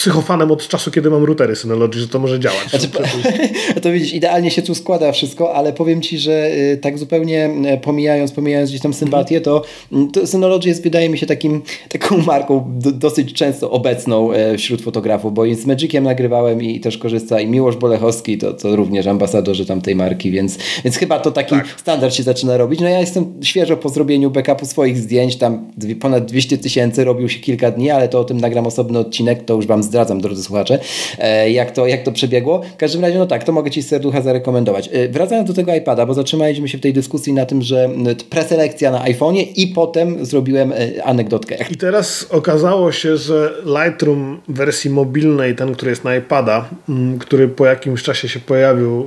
psychofanem 0.00 0.50
od 0.50 0.68
czasu, 0.68 0.90
kiedy 0.90 1.10
mam 1.10 1.24
routery 1.24 1.56
Synology, 1.56 2.00
że 2.00 2.08
to 2.08 2.18
może 2.18 2.40
działać. 2.40 2.70
Znaczy, 2.70 2.88
to 3.82 3.92
widzisz, 3.92 4.12
idealnie 4.12 4.50
się 4.50 4.62
tu 4.62 4.74
składa 4.74 5.12
wszystko, 5.12 5.54
ale 5.54 5.72
powiem 5.72 6.02
Ci, 6.02 6.18
że 6.18 6.50
y, 6.50 6.78
tak 6.82 6.98
zupełnie 6.98 7.50
y, 7.74 7.78
pomijając, 7.78 8.32
pomijając 8.32 8.70
gdzieś 8.70 8.82
tam 8.82 8.94
sympatię, 8.94 9.40
to, 9.40 9.62
mm, 9.92 10.10
to 10.10 10.26
Synology 10.26 10.68
jest 10.68 10.82
wydaje 10.82 11.08
mi 11.08 11.18
się 11.18 11.26
takim, 11.26 11.62
taką 11.92 12.18
marką 12.18 12.64
dosyć 12.76 13.32
często 13.32 13.70
obecną 13.70 14.32
e, 14.32 14.58
wśród 14.58 14.82
fotografów, 14.82 15.34
bo 15.34 15.44
i 15.44 15.54
z 15.54 15.66
Magiciem 15.66 16.04
nagrywałem 16.04 16.62
i 16.62 16.80
też 16.80 16.98
korzysta 16.98 17.40
i 17.40 17.46
Miłosz 17.46 17.76
Bolechowski, 17.76 18.38
to, 18.38 18.52
to 18.52 18.76
również 18.76 19.06
ambasadorzy 19.06 19.66
tamtej 19.66 19.96
marki, 19.96 20.30
więc, 20.30 20.58
więc 20.84 20.96
chyba 20.96 21.18
to 21.18 21.30
taki 21.30 21.54
tak. 21.54 21.66
standard 21.80 22.14
się 22.14 22.22
zaczyna 22.22 22.56
robić. 22.56 22.80
No 22.80 22.88
ja 22.88 23.00
jestem 23.00 23.34
świeżo 23.42 23.76
po 23.76 23.88
zrobieniu 23.88 24.30
backupu 24.30 24.66
swoich 24.66 24.98
zdjęć, 24.98 25.36
tam 25.36 25.70
ponad 26.00 26.24
200 26.24 26.58
tysięcy 26.58 27.04
robił 27.04 27.28
się 27.28 27.40
kilka 27.40 27.70
dni, 27.70 27.90
ale 27.90 28.08
to 28.08 28.20
o 28.20 28.24
tym 28.24 28.40
nagram 28.40 28.66
osobny 28.66 28.98
odcinek, 28.98 29.44
to 29.44 29.54
już 29.54 29.66
Wam 29.66 29.89
zdradzam, 29.90 30.20
drodzy 30.20 30.42
słuchacze, 30.42 30.78
e, 31.18 31.50
jak 31.50 31.70
to, 31.70 31.86
jak 31.86 32.02
to 32.02 32.12
przebiegło. 32.12 32.62
W 32.62 32.76
każdym 32.76 33.02
razie, 33.02 33.18
no 33.18 33.26
tak, 33.26 33.44
to 33.44 33.52
mogę 33.52 33.70
Ci 33.70 33.82
z 33.82 33.88
serducha 33.88 34.22
zarekomendować. 34.22 34.88
E, 34.92 35.08
wracając 35.08 35.48
do 35.48 35.54
tego 35.54 35.74
iPada, 35.74 36.06
bo 36.06 36.14
zatrzymaliśmy 36.14 36.68
się 36.68 36.78
w 36.78 36.80
tej 36.80 36.92
dyskusji 36.92 37.32
na 37.32 37.46
tym, 37.46 37.62
że 37.62 37.88
preselekcja 38.30 38.90
na 38.90 39.04
iPhone'ie 39.04 39.46
i 39.56 39.66
potem 39.66 40.24
zrobiłem 40.26 40.72
e, 40.72 41.04
anegdotkę. 41.04 41.56
I 41.70 41.76
teraz 41.76 42.26
okazało 42.30 42.92
się, 42.92 43.16
że 43.16 43.52
Lightroom 43.64 44.40
wersji 44.48 44.90
mobilnej, 44.90 45.54
ten, 45.54 45.74
który 45.74 45.90
jest 45.90 46.04
na 46.04 46.16
iPada, 46.16 46.68
który 47.20 47.48
po 47.48 47.66
jakimś 47.66 48.02
czasie 48.02 48.28
się 48.28 48.40
pojawił 48.40 49.06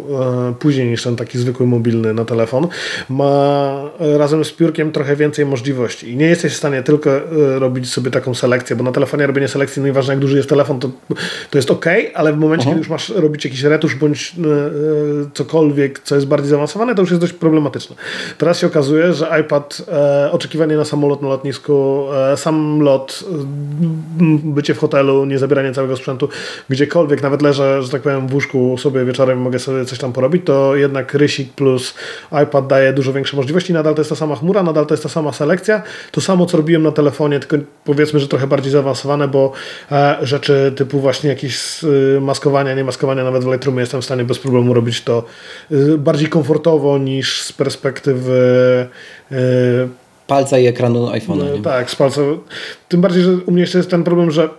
później 0.59 0.87
niż 0.87 1.03
ten 1.03 1.15
taki 1.15 1.37
zwykły 1.37 1.67
mobilny 1.67 2.13
na 2.13 2.25
telefon, 2.25 2.67
ma 3.09 3.73
razem 3.99 4.45
z 4.45 4.51
piórkiem 4.51 4.91
trochę 4.91 5.15
więcej 5.15 5.45
możliwości. 5.45 6.09
I 6.09 6.15
nie 6.15 6.25
jesteś 6.25 6.53
w 6.53 6.57
stanie 6.57 6.83
tylko 6.83 7.09
robić 7.59 7.89
sobie 7.89 8.11
taką 8.11 8.33
selekcję, 8.33 8.75
bo 8.75 8.83
na 8.83 8.91
telefonie 8.91 9.27
robienie 9.27 9.47
selekcji, 9.47 9.81
no 9.81 9.87
nieważne 9.87 10.13
jak 10.13 10.21
duży 10.21 10.37
jest 10.37 10.49
telefon, 10.49 10.62
to, 10.63 10.89
to 11.49 11.57
jest 11.57 11.71
ok, 11.71 11.85
ale 12.13 12.33
w 12.33 12.37
momencie, 12.37 12.65
kiedy 12.65 12.77
już 12.77 12.89
masz 12.89 13.09
robić 13.09 13.45
jakiś 13.45 13.63
retusz 13.63 13.95
bądź 13.95 14.35
e, 14.37 14.41
e, 14.41 14.69
cokolwiek, 15.33 15.99
co 15.99 16.15
jest 16.15 16.27
bardziej 16.27 16.49
zaawansowane, 16.49 16.95
to 16.95 17.01
już 17.01 17.09
jest 17.09 17.21
dość 17.21 17.33
problematyczne. 17.33 17.95
Teraz 18.37 18.59
się 18.59 18.67
okazuje, 18.67 19.13
że 19.13 19.41
iPad, 19.41 19.81
e, 19.91 20.31
oczekiwanie 20.31 20.77
na 20.77 20.85
samolot 20.85 21.21
na 21.21 21.27
lotnisku, 21.27 22.05
e, 22.33 22.37
sam 22.37 22.79
lot, 22.81 23.23
bycie 24.43 24.73
w 24.73 24.79
hotelu, 24.79 25.25
nie 25.25 25.39
zabieranie 25.39 25.73
całego 25.73 25.97
sprzętu, 25.97 26.29
gdziekolwiek, 26.69 27.21
nawet 27.21 27.41
leżę, 27.41 27.83
że 27.83 27.89
tak 27.89 28.01
powiem, 28.01 28.27
w 28.27 28.33
łóżku 28.33 28.77
sobie 28.77 29.05
wieczorem 29.05 29.41
mogę 29.41 29.59
sobie 29.59 29.85
coś 29.85 29.99
tam 29.99 30.13
porobić, 30.13 30.45
to 30.45 30.75
jednak 30.75 31.13
Rysik 31.13 31.53
plus 31.53 31.93
iPad 32.43 32.67
daje 32.67 32.93
dużo 32.93 33.13
większe 33.13 33.37
możliwości. 33.37 33.73
Nadal 33.73 33.95
to 33.95 34.01
jest 34.01 34.09
ta 34.09 34.15
sama 34.15 34.35
chmura, 34.35 34.63
nadal 34.63 34.85
to 34.85 34.93
jest 34.93 35.03
ta 35.03 35.09
sama 35.09 35.33
selekcja. 35.33 35.81
To 36.11 36.21
samo, 36.21 36.45
co 36.45 36.57
robiłem 36.57 36.83
na 36.83 36.91
telefonie, 36.91 37.39
tylko 37.39 37.57
powiedzmy, 37.85 38.19
że 38.19 38.27
trochę 38.27 38.47
bardziej 38.47 38.71
zaawansowane, 38.71 39.27
bo 39.27 39.51
e, 39.91 40.17
rzeczy 40.21 40.52
typu 40.75 40.99
właśnie 40.99 41.29
jakieś 41.29 41.83
y, 41.83 42.19
maskowania, 42.21 42.75
nie 42.75 42.83
maskowania, 42.83 43.23
nawet 43.23 43.43
w 43.43 43.51
Lightroomie 43.51 43.79
jestem 43.79 44.01
w 44.01 44.05
stanie 44.05 44.23
bez 44.23 44.39
problemu 44.39 44.73
robić 44.73 45.01
to 45.01 45.23
y, 45.71 45.97
bardziej 45.97 46.29
komfortowo 46.29 46.97
niż 46.97 47.41
z 47.41 47.51
perspektywy 47.51 48.87
y, 49.31 49.35
palca 50.27 50.59
i 50.59 50.67
ekranu 50.67 51.07
iPhone'a. 51.07 51.61
Tak, 51.61 51.91
z 51.91 51.95
palca. 51.95 52.21
Tym 52.89 53.01
bardziej, 53.01 53.23
że 53.23 53.31
u 53.45 53.51
mnie 53.51 53.61
jeszcze 53.61 53.77
jest 53.77 53.89
ten 53.89 54.03
problem, 54.03 54.31
że 54.31 54.49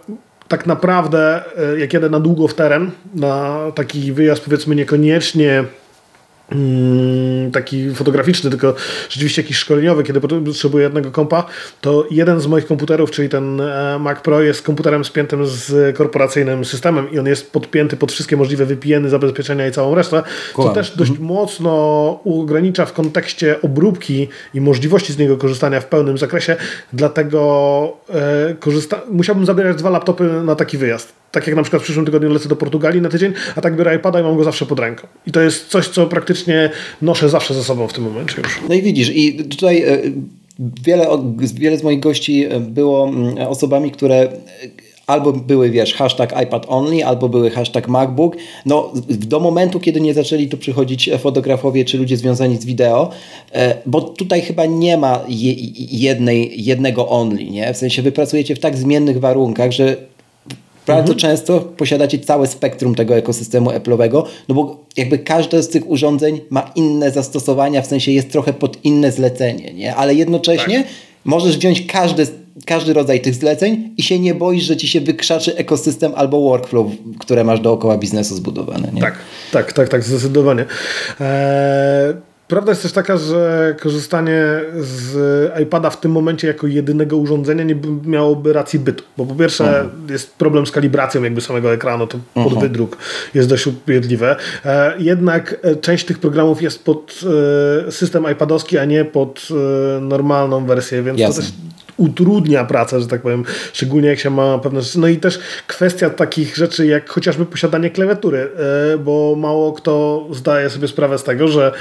tak 0.48 0.66
naprawdę 0.66 1.44
jak 1.78 1.92
jedę 1.92 2.10
na 2.10 2.20
długo 2.20 2.48
w 2.48 2.54
teren, 2.54 2.90
na 3.14 3.58
taki 3.74 4.12
wyjazd 4.12 4.44
powiedzmy 4.44 4.74
niekoniecznie 4.74 5.64
taki 7.52 7.90
fotograficzny, 7.94 8.50
tylko 8.50 8.74
rzeczywiście 9.08 9.42
jakiś 9.42 9.56
szkoleniowy, 9.56 10.02
kiedy 10.02 10.20
potrzebuję 10.20 10.84
jednego 10.84 11.10
kompa, 11.10 11.44
to 11.80 12.06
jeden 12.10 12.40
z 12.40 12.46
moich 12.46 12.66
komputerów, 12.66 13.10
czyli 13.10 13.28
ten 13.28 13.60
e, 13.60 13.98
Mac 13.98 14.20
Pro 14.20 14.42
jest 14.42 14.62
komputerem 14.62 15.04
spiętym 15.04 15.46
z 15.46 15.96
korporacyjnym 15.96 16.64
systemem 16.64 17.10
i 17.12 17.18
on 17.18 17.26
jest 17.26 17.52
podpięty 17.52 17.96
pod 17.96 18.12
wszystkie 18.12 18.36
możliwe 18.36 18.66
VPN-y, 18.66 19.08
zabezpieczenia 19.08 19.68
i 19.68 19.72
całą 19.72 19.94
resztę, 19.94 20.22
co 20.56 20.68
też 20.68 20.96
dość 20.96 21.10
mhm. 21.10 21.28
mocno 21.28 21.74
ogranicza 22.24 22.86
w 22.86 22.92
kontekście 22.92 23.62
obróbki 23.62 24.28
i 24.54 24.60
możliwości 24.60 25.12
z 25.12 25.18
niego 25.18 25.36
korzystania 25.36 25.80
w 25.80 25.86
pełnym 25.86 26.18
zakresie, 26.18 26.56
dlatego 26.92 27.96
e, 28.10 28.54
korzysta- 28.54 29.00
musiałbym 29.10 29.46
zabierać 29.46 29.76
dwa 29.76 29.90
laptopy 29.90 30.24
na 30.24 30.54
taki 30.54 30.78
wyjazd 30.78 31.24
tak 31.34 31.46
jak 31.46 31.56
na 31.56 31.62
przykład 31.62 31.82
w 31.82 31.84
przyszłym 31.84 32.06
tygodniu 32.06 32.32
lecę 32.32 32.48
do 32.48 32.56
Portugalii 32.56 33.00
na 33.00 33.08
tydzień, 33.08 33.32
a 33.56 33.60
tak 33.60 33.76
biorę 33.76 33.96
iPada 33.96 34.20
i 34.20 34.22
mam 34.22 34.36
go 34.36 34.44
zawsze 34.44 34.66
pod 34.66 34.80
ręką. 34.80 35.06
I 35.26 35.32
to 35.32 35.40
jest 35.40 35.68
coś, 35.68 35.88
co 35.88 36.06
praktycznie 36.06 36.33
noszę 37.02 37.28
zawsze 37.28 37.54
ze 37.54 37.64
sobą 37.64 37.88
w 37.88 37.92
tym 37.92 38.04
momencie 38.04 38.34
już. 38.42 38.60
No 38.68 38.74
i 38.74 38.82
widzisz, 38.82 39.10
i 39.14 39.34
tutaj 39.34 39.82
e, 39.82 39.98
wiele, 40.84 41.06
wiele 41.54 41.78
z 41.78 41.82
moich 41.82 42.00
gości 42.00 42.44
e, 42.44 42.60
było 42.60 43.10
osobami, 43.48 43.90
które 43.90 44.28
albo 45.06 45.32
były, 45.32 45.70
wiesz, 45.70 45.94
hashtag 45.94 46.42
iPad 46.42 46.66
only, 46.68 47.06
albo 47.06 47.28
były 47.28 47.50
hashtag 47.50 47.88
MacBook. 47.88 48.36
No, 48.66 48.92
do 49.08 49.40
momentu, 49.40 49.80
kiedy 49.80 50.00
nie 50.00 50.14
zaczęli 50.14 50.48
tu 50.48 50.56
przychodzić 50.56 51.10
fotografowie 51.18 51.84
czy 51.84 51.98
ludzie 51.98 52.16
związani 52.16 52.56
z 52.56 52.64
wideo, 52.64 53.10
e, 53.52 53.76
bo 53.86 54.00
tutaj 54.00 54.42
chyba 54.42 54.66
nie 54.66 54.96
ma 54.96 55.24
jednej, 55.90 56.64
jednego 56.64 57.08
only, 57.08 57.44
nie? 57.44 57.74
W 57.74 57.76
sensie 57.76 58.02
wy 58.02 58.12
pracujecie 58.12 58.56
w 58.56 58.58
tak 58.58 58.76
zmiennych 58.76 59.20
warunkach, 59.20 59.72
że 59.72 59.96
bardzo 60.86 61.12
mhm. 61.12 61.18
często 61.18 61.60
posiadacie 61.60 62.18
całe 62.18 62.46
spektrum 62.46 62.94
tego 62.94 63.16
ekosystemu 63.16 63.70
Apple'owego, 63.70 64.22
no 64.48 64.54
bo 64.54 64.84
jakby 64.96 65.18
każde 65.18 65.62
z 65.62 65.68
tych 65.68 65.90
urządzeń 65.90 66.40
ma 66.50 66.70
inne 66.74 67.10
zastosowania, 67.10 67.82
w 67.82 67.86
sensie 67.86 68.12
jest 68.12 68.30
trochę 68.30 68.52
pod 68.52 68.84
inne 68.84 69.12
zlecenie, 69.12 69.74
nie? 69.74 69.94
Ale 69.94 70.14
jednocześnie 70.14 70.82
tak. 70.82 70.92
możesz 71.24 71.58
wziąć 71.58 71.86
każdy, 71.86 72.26
każdy 72.66 72.92
rodzaj 72.92 73.20
tych 73.20 73.34
zleceń 73.34 73.94
i 73.96 74.02
się 74.02 74.18
nie 74.18 74.34
boisz, 74.34 74.64
że 74.64 74.76
ci 74.76 74.88
się 74.88 75.00
wykrzaczy 75.00 75.56
ekosystem 75.56 76.12
albo 76.14 76.40
workflow, 76.40 76.86
które 77.18 77.44
masz 77.44 77.60
dookoła 77.60 77.98
biznesu 77.98 78.36
zbudowane, 78.36 78.90
nie? 78.92 79.00
Tak, 79.00 79.18
tak, 79.52 79.72
tak, 79.72 79.88
tak, 79.88 80.04
zdecydowanie. 80.04 80.64
Eee 81.20 82.33
Prawda 82.48 82.72
jest 82.72 82.82
też 82.82 82.92
taka, 82.92 83.16
że 83.16 83.74
korzystanie 83.80 84.60
z 84.80 85.16
iPada 85.62 85.90
w 85.90 86.00
tym 86.00 86.12
momencie 86.12 86.46
jako 86.46 86.66
jedynego 86.66 87.16
urządzenia 87.16 87.64
nie 87.64 87.76
miałoby 88.04 88.52
racji 88.52 88.78
bytu. 88.78 89.04
Bo 89.16 89.26
po 89.26 89.34
pierwsze 89.34 89.80
mhm. 89.80 89.90
jest 90.10 90.34
problem 90.34 90.66
z 90.66 90.70
kalibracją 90.70 91.22
jakby 91.22 91.40
samego 91.40 91.72
ekranu, 91.72 92.06
to 92.06 92.18
uh 92.18 92.44
-huh. 92.44 92.50
podwydruk 92.50 92.96
jest 93.34 93.48
dość 93.48 93.66
upierdliwe. 93.66 94.36
E, 94.64 94.94
jednak 94.98 95.56
e, 95.62 95.76
część 95.76 96.04
tych 96.04 96.18
programów 96.18 96.62
jest 96.62 96.84
pod 96.84 97.20
e, 97.88 97.92
system 97.92 98.30
iPadowski, 98.32 98.78
a 98.78 98.84
nie 98.84 99.04
pod 99.04 99.48
normalną 100.00 100.66
wersję, 100.66 101.02
więc 101.02 101.18
Jasne. 101.18 101.42
to 101.42 101.48
też 101.48 101.73
utrudnia 101.96 102.64
pracę, 102.64 103.00
że 103.00 103.06
tak 103.06 103.22
powiem, 103.22 103.44
szczególnie 103.72 104.08
jak 104.08 104.18
się 104.18 104.30
ma 104.30 104.58
pewne 104.58 104.82
rzeczy. 104.82 104.98
No 104.98 105.08
i 105.08 105.16
też 105.16 105.38
kwestia 105.66 106.10
takich 106.10 106.56
rzeczy 106.56 106.86
jak 106.86 107.10
chociażby 107.10 107.46
posiadanie 107.46 107.90
klawiatury, 107.90 108.38
e, 108.94 108.98
bo 108.98 109.36
mało 109.38 109.72
kto 109.72 110.26
zdaje 110.32 110.70
sobie 110.70 110.88
sprawę 110.88 111.18
z 111.18 111.24
tego, 111.24 111.48
że 111.48 111.72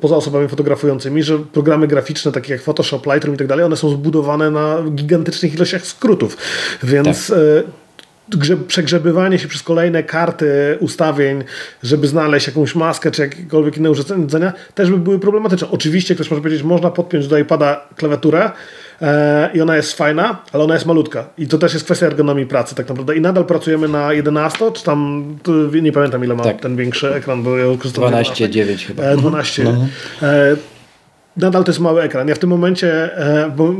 poza 0.00 0.16
osobami 0.16 0.48
fotografującymi, 0.48 1.22
że 1.22 1.38
programy 1.38 1.88
graficzne 1.88 2.32
takie 2.32 2.52
jak 2.52 2.62
Photoshop, 2.62 3.00
Lightroom 3.06 3.34
i 3.34 3.38
tak 3.38 3.46
dalej, 3.46 3.64
one 3.64 3.76
są 3.76 3.90
zbudowane 3.90 4.50
na 4.50 4.76
gigantycznych 4.90 5.54
ilościach 5.54 5.86
skrótów, 5.86 6.36
więc 6.82 7.28
tak 7.28 7.38
e, 8.50 8.56
przegrzebywanie 8.56 9.38
się 9.38 9.48
przez 9.48 9.62
kolejne 9.62 10.02
karty 10.02 10.76
ustawień, 10.80 11.44
żeby 11.82 12.08
znaleźć 12.08 12.46
jakąś 12.46 12.74
maskę 12.74 13.10
czy 13.10 13.22
jakiekolwiek 13.22 13.76
inne 13.76 13.90
urządzenia, 13.90 14.52
też 14.74 14.90
by 14.90 14.98
były 14.98 15.18
problematyczne. 15.18 15.68
Oczywiście 15.70 16.14
ktoś 16.14 16.30
może 16.30 16.42
powiedzieć, 16.42 16.62
można 16.62 16.90
podpiąć 16.90 17.28
do 17.28 17.38
iPada 17.38 17.88
klawiaturę, 17.96 18.50
E, 19.02 19.50
i 19.54 19.60
ona 19.60 19.76
jest 19.76 19.92
fajna, 19.92 20.42
ale 20.52 20.64
ona 20.64 20.74
jest 20.74 20.86
malutka. 20.86 21.24
I 21.38 21.46
to 21.46 21.58
też 21.58 21.72
jest 21.74 21.84
kwestia 21.84 22.06
ergonomii 22.06 22.46
pracy 22.46 22.74
tak 22.74 22.88
naprawdę. 22.88 23.16
I 23.16 23.20
nadal 23.20 23.44
pracujemy 23.44 23.88
na 23.88 24.12
11, 24.12 24.72
czy 24.72 24.84
tam, 24.84 25.24
nie 25.82 25.92
pamiętam 25.92 26.24
ile 26.24 26.34
ma 26.34 26.44
tak. 26.44 26.60
ten 26.60 26.76
większy 26.76 27.14
ekran, 27.14 27.42
bo 27.42 27.58
ja 27.58 27.66
12,9 27.66 28.86
chyba. 28.86 29.16
12. 29.16 29.62
Mhm. 29.62 29.88
No. 30.22 30.28
E, 30.28 30.56
nadal 31.36 31.64
to 31.64 31.70
jest 31.70 31.80
mały 31.80 32.02
ekran. 32.02 32.28
Ja 32.28 32.34
w 32.34 32.38
tym 32.38 32.50
momencie, 32.50 33.16
e, 33.16 33.50
bo 33.56 33.74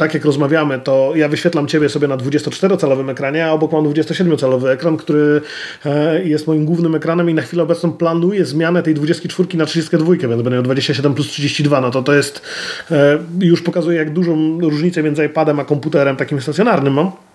tak 0.00 0.14
jak 0.14 0.24
rozmawiamy, 0.24 0.78
to 0.78 1.12
ja 1.14 1.28
wyświetlam 1.28 1.66
Ciebie 1.66 1.88
sobie 1.88 2.08
na 2.08 2.16
24-calowym 2.16 3.10
ekranie, 3.10 3.46
a 3.46 3.52
obok 3.52 3.72
mam 3.72 3.84
27-calowy 3.84 4.68
ekran, 4.68 4.96
który 4.96 5.40
e, 5.84 6.24
jest 6.24 6.46
moim 6.46 6.64
głównym 6.64 6.94
ekranem 6.94 7.30
i 7.30 7.34
na 7.34 7.42
chwilę 7.42 7.62
obecną 7.62 7.92
planuję 7.92 8.44
zmianę 8.44 8.82
tej 8.82 8.94
24 8.94 9.58
na 9.58 9.66
32, 9.66 10.14
więc 10.14 10.42
będę 10.42 10.50
miał 10.50 10.62
27 10.62 11.14
plus 11.14 11.26
32, 11.26 11.80
no 11.80 11.90
to 11.90 12.02
to 12.02 12.14
jest, 12.14 12.42
e, 12.90 13.18
już 13.40 13.62
pokazuje 13.62 13.98
jak 13.98 14.12
dużą 14.12 14.60
różnicę 14.60 15.02
między 15.02 15.24
iPadem 15.26 15.60
a 15.60 15.64
komputerem 15.64 16.16
takim 16.16 16.40
stacjonarnym 16.40 16.92
mam. 16.92 17.29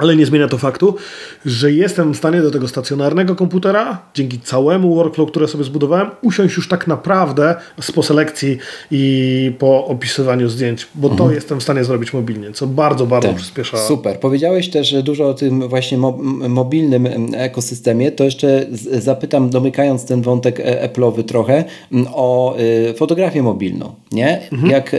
Ale 0.00 0.16
nie 0.16 0.26
zmienia 0.26 0.48
to 0.48 0.58
faktu, 0.58 0.94
że 1.46 1.72
jestem 1.72 2.14
w 2.14 2.16
stanie 2.16 2.42
do 2.42 2.50
tego 2.50 2.68
stacjonarnego 2.68 3.36
komputera, 3.36 4.02
dzięki 4.14 4.40
całemu 4.40 4.94
workflow, 4.94 5.30
które 5.30 5.48
sobie 5.48 5.64
zbudowałem, 5.64 6.10
usiąść 6.22 6.56
już 6.56 6.68
tak 6.68 6.86
naprawdę 6.86 7.54
po 7.94 8.02
selekcji 8.02 8.58
i 8.90 9.52
po 9.58 9.86
opisywaniu 9.86 10.48
zdjęć, 10.48 10.86
bo 10.94 11.08
mhm. 11.08 11.28
to 11.28 11.34
jestem 11.34 11.60
w 11.60 11.62
stanie 11.62 11.84
zrobić 11.84 12.12
mobilnie, 12.12 12.52
co 12.52 12.66
bardzo, 12.66 13.06
bardzo 13.06 13.28
tak. 13.28 13.36
przyspiesza. 13.36 13.76
Super. 13.76 14.20
Powiedziałeś 14.20 14.70
też 14.70 15.02
dużo 15.02 15.28
o 15.28 15.34
tym 15.34 15.68
właśnie 15.68 15.98
mo 15.98 16.18
mobilnym 16.48 17.08
ekosystemie, 17.34 18.12
to 18.12 18.24
jeszcze 18.24 18.66
zapytam, 18.92 19.50
domykając 19.50 20.04
ten 20.04 20.22
wątek 20.22 20.60
e, 20.60 20.88
Apple'owy 20.88 21.24
trochę, 21.24 21.64
o 22.14 22.56
y, 22.90 22.94
fotografię 22.94 23.42
mobilną. 23.42 23.94
Nie? 24.12 24.48
Mhm. 24.52 24.70
Jak 24.70 24.96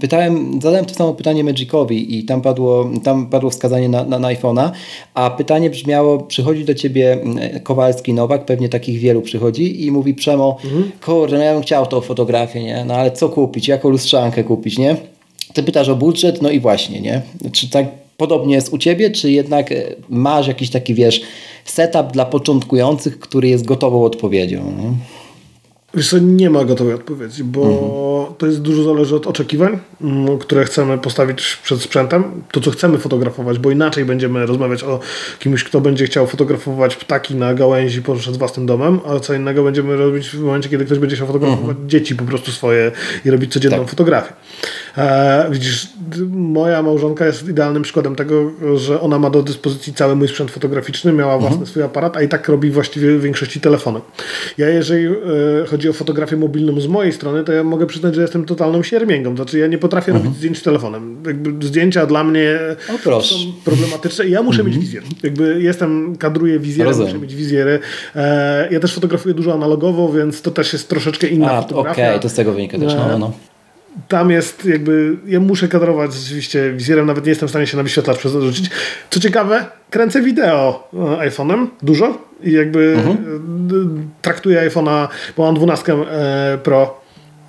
pytałem, 0.00 0.60
zadałem 0.62 0.84
to 0.84 0.94
samo 0.94 1.14
pytanie 1.14 1.44
Magicowi 1.44 2.18
i 2.18 2.24
tam 2.24 2.42
padło, 2.42 2.90
tam 3.04 3.26
padło 3.26 3.50
wskazanie 3.50 3.88
na, 3.88 4.04
na, 4.04 4.18
na 4.18 4.29
iPhone'a, 4.34 4.70
a 5.14 5.30
pytanie 5.30 5.70
brzmiało, 5.70 6.18
przychodzi 6.18 6.64
do 6.64 6.74
ciebie 6.74 7.18
Kowalski 7.62 8.12
Nowak, 8.12 8.44
pewnie 8.44 8.68
takich 8.68 8.98
wielu 8.98 9.22
przychodzi 9.22 9.86
i 9.86 9.90
mówi 9.90 10.14
Przemo, 10.14 10.58
mhm. 10.64 10.90
kurde, 11.04 11.38
no 11.38 11.44
ja 11.44 11.52
bym 11.52 11.62
chciał 11.62 11.86
tą 11.86 12.00
fotografię, 12.00 12.62
nie? 12.62 12.84
No 12.84 12.94
ale 12.94 13.10
co 13.10 13.28
kupić? 13.28 13.68
Jaką 13.68 13.88
lustrzankę 13.88 14.44
kupić, 14.44 14.78
nie? 14.78 14.96
Ty 15.52 15.62
pytasz 15.62 15.88
o 15.88 15.96
budżet, 15.96 16.42
no 16.42 16.50
i 16.50 16.60
właśnie, 16.60 17.00
nie? 17.00 17.22
Czy 17.52 17.70
tak 17.70 17.86
podobnie 18.16 18.54
jest 18.54 18.72
u 18.72 18.78
ciebie, 18.78 19.10
czy 19.10 19.30
jednak 19.30 19.72
e, 19.72 19.82
masz 20.08 20.48
jakiś 20.48 20.70
taki, 20.70 20.94
wiesz, 20.94 21.20
setup 21.64 22.12
dla 22.12 22.24
początkujących, 22.24 23.18
który 23.18 23.48
jest 23.48 23.64
gotową 23.64 24.04
odpowiedzią? 24.04 24.58
Nie? 24.58 25.19
Wiesz 25.94 26.10
co, 26.10 26.18
nie 26.18 26.50
ma 26.50 26.64
gotowej 26.64 26.94
odpowiedzi, 26.94 27.44
bo 27.44 27.62
mhm. 27.62 28.34
to 28.38 28.46
jest 28.46 28.60
dużo 28.62 28.82
zależy 28.82 29.16
od 29.16 29.26
oczekiwań, 29.26 29.78
mm, 30.00 30.38
które 30.38 30.64
chcemy 30.64 30.98
postawić 30.98 31.58
przed 31.62 31.82
sprzętem. 31.82 32.24
To, 32.52 32.60
co 32.60 32.70
chcemy 32.70 32.98
fotografować, 32.98 33.58
bo 33.58 33.70
inaczej 33.70 34.04
będziemy 34.04 34.46
rozmawiać 34.46 34.84
o 34.84 35.00
kimś, 35.38 35.64
kto 35.64 35.80
będzie 35.80 36.06
chciał 36.06 36.26
fotografować 36.26 36.96
ptaki 36.96 37.34
na 37.34 37.54
gałęzi 37.54 38.02
przed 38.18 38.36
własnym 38.36 38.66
domem, 38.66 39.00
a 39.06 39.20
co 39.20 39.34
innego 39.34 39.64
będziemy 39.64 39.96
robić 39.96 40.30
w 40.30 40.40
momencie, 40.40 40.68
kiedy 40.68 40.84
ktoś 40.84 40.98
będzie 40.98 41.16
chciał 41.16 41.26
fotografować 41.26 41.70
mhm. 41.70 41.88
dzieci 41.88 42.14
po 42.16 42.24
prostu 42.24 42.52
swoje 42.52 42.92
i 43.24 43.30
robić 43.30 43.52
codzienną 43.52 43.78
tak. 43.78 43.88
fotografię. 43.88 44.32
E, 44.98 45.48
widzisz, 45.50 45.88
moja 46.30 46.82
małżonka 46.82 47.26
jest 47.26 47.48
idealnym 47.48 47.82
przykładem 47.82 48.16
tego, 48.16 48.50
że 48.76 49.00
ona 49.00 49.18
ma 49.18 49.30
do 49.30 49.42
dyspozycji 49.42 49.94
cały 49.94 50.16
mój 50.16 50.28
sprzęt 50.28 50.50
fotograficzny, 50.50 51.12
miała 51.12 51.34
mhm. 51.34 51.52
własny 51.52 51.66
swój 51.66 51.82
aparat, 51.82 52.16
a 52.16 52.22
i 52.22 52.28
tak 52.28 52.48
robi 52.48 52.70
właściwie 52.70 53.18
w 53.18 53.22
większości 53.22 53.60
telefonem. 53.60 54.02
Ja 54.58 54.68
jeżeli 54.68 55.06
e, 55.06 55.10
chodzi 55.70 55.79
o 55.88 55.92
fotografię 55.92 56.36
mobilną 56.36 56.80
z 56.80 56.86
mojej 56.86 57.12
strony, 57.12 57.44
to 57.44 57.52
ja 57.52 57.64
mogę 57.64 57.86
przyznać, 57.86 58.14
że 58.14 58.22
jestem 58.22 58.44
totalną 58.44 58.82
siermięgą. 58.82 59.36
Znaczy 59.36 59.58
ja 59.58 59.66
nie 59.66 59.78
potrafię 59.78 60.12
mhm. 60.12 60.24
robić 60.24 60.38
zdjęć 60.38 60.62
telefonem. 60.62 61.16
Jakby 61.26 61.66
zdjęcia 61.66 62.06
dla 62.06 62.24
mnie 62.24 62.58
są 63.22 63.36
problematyczne 63.64 64.26
i 64.26 64.30
ja 64.30 64.42
muszę 64.42 64.60
mhm. 64.60 64.68
mieć 64.68 64.84
wizjer. 64.84 65.02
Jakby 65.22 65.62
jestem, 65.62 66.16
kadruję 66.16 66.58
wizjerem, 66.58 66.98
muszę 66.98 67.18
mieć 67.18 67.34
wizjery. 67.34 67.78
E, 68.16 68.68
ja 68.70 68.80
też 68.80 68.94
fotografuję 68.94 69.34
dużo 69.34 69.54
analogowo, 69.54 70.12
więc 70.12 70.42
to 70.42 70.50
też 70.50 70.72
jest 70.72 70.88
troszeczkę 70.88 71.26
inna 71.26 71.52
a, 71.52 71.62
fotografia. 71.62 71.92
Okej, 71.92 72.08
okay, 72.08 72.20
to 72.20 72.28
z 72.28 72.34
tego 72.34 72.52
wynika 72.52 72.78
też. 72.78 72.94
No, 72.94 73.18
no 73.18 73.32
tam 74.08 74.30
jest 74.30 74.64
jakby, 74.64 75.16
ja 75.26 75.40
muszę 75.40 75.68
kadrować 75.68 76.14
rzeczywiście 76.14 76.72
wizjerem, 76.72 77.06
nawet 77.06 77.24
nie 77.24 77.30
jestem 77.30 77.48
w 77.48 77.50
stanie 77.50 77.66
się 77.66 77.76
na 77.76 77.82
wyświetlacz 77.82 78.18
przerzucić. 78.18 78.70
Co 79.10 79.20
ciekawe, 79.20 79.66
kręcę 79.90 80.22
wideo 80.22 80.88
e, 80.94 81.30
iPhone'em, 81.30 81.66
dużo 81.82 82.29
i 82.42 82.52
jakby 82.52 82.96
uh-huh. 82.96 83.16
traktuję 84.22 84.70
iPhone'a, 84.70 85.08
bo 85.36 85.42
mam 85.42 85.54
12 85.54 85.92
e, 85.92 86.58
Pro 86.62 87.00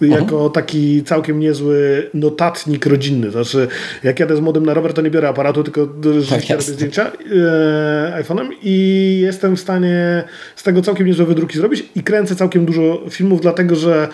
jako 0.02 0.36
uh-huh. 0.36 0.52
taki 0.52 1.04
całkiem 1.04 1.40
niezły 1.40 2.10
notatnik 2.14 2.86
rodzinny. 2.86 3.32
Znaczy, 3.32 3.68
jak 4.04 4.20
jadę 4.20 4.36
z 4.36 4.40
młodym 4.40 4.66
na 4.66 4.74
rower, 4.74 4.94
to 4.94 5.02
nie 5.02 5.12
biorę 5.12 5.30
aparatu, 5.30 5.64
tylko 5.64 5.88
rzeczywiście 6.20 6.54
tak 6.54 6.62
robię 6.68 6.74
zdjęcia 6.74 7.12
e, 7.12 8.24
iPhone'em 8.24 8.50
i 8.64 9.20
jestem 9.22 9.56
w 9.56 9.60
stanie 9.60 10.24
z 10.56 10.64
tego 10.64 10.82
całkiem 10.82 11.08
niezłe 11.08 11.26
wydruki 11.26 11.58
zrobić 11.58 11.86
i 11.96 12.04
kręcę 12.04 12.36
całkiem 12.36 12.66
dużo 12.66 13.02
filmów, 13.10 13.42
dlatego 13.42 13.76
że 13.76 14.08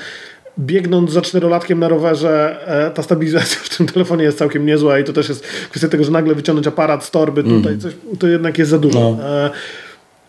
biegnąc 0.59 1.11
za 1.11 1.21
czterolatkiem 1.21 1.79
na 1.79 1.87
rowerze, 1.87 2.57
e, 2.67 2.91
ta 2.91 3.03
stabilizacja 3.03 3.57
w 3.63 3.77
tym 3.77 3.87
telefonie 3.87 4.23
jest 4.23 4.37
całkiem 4.37 4.65
niezła 4.65 4.99
i 4.99 5.03
to 5.03 5.13
też 5.13 5.29
jest 5.29 5.47
kwestia 5.69 5.87
tego, 5.87 6.03
że 6.03 6.11
nagle 6.11 6.35
wyciągnąć 6.35 6.67
aparat 6.67 7.05
z 7.05 7.11
torby 7.11 7.41
mm. 7.41 7.57
tutaj, 7.57 7.77
coś, 7.77 7.93
to 8.19 8.27
jednak 8.27 8.57
jest 8.57 8.71
za 8.71 8.79
dużo. 8.79 8.99
No. 8.99 9.29
E, 9.29 9.49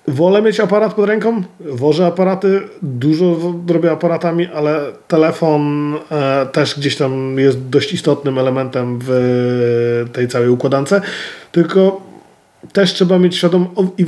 wolę 0.09 0.43
mieć 0.43 0.61
aparat 0.61 0.95
pod 0.95 1.07
ręką, 1.07 1.43
wożę 1.61 2.07
aparaty, 2.07 2.61
dużo 2.83 3.37
robię 3.69 3.91
aparatami, 3.91 4.47
ale 4.47 4.81
telefon 5.09 5.95
e, 6.11 6.47
też 6.47 6.79
gdzieś 6.79 6.97
tam 6.97 7.39
jest 7.39 7.69
dość 7.69 7.93
istotnym 7.93 8.39
elementem 8.39 8.99
w 9.03 10.07
tej 10.13 10.29
całej 10.29 10.49
układance. 10.49 10.95
Tylko 11.53 12.01
też 12.73 12.95
trzeba 12.95 13.19
mieć 13.19 13.37
świadomość, 13.37 13.73
i 13.99 14.07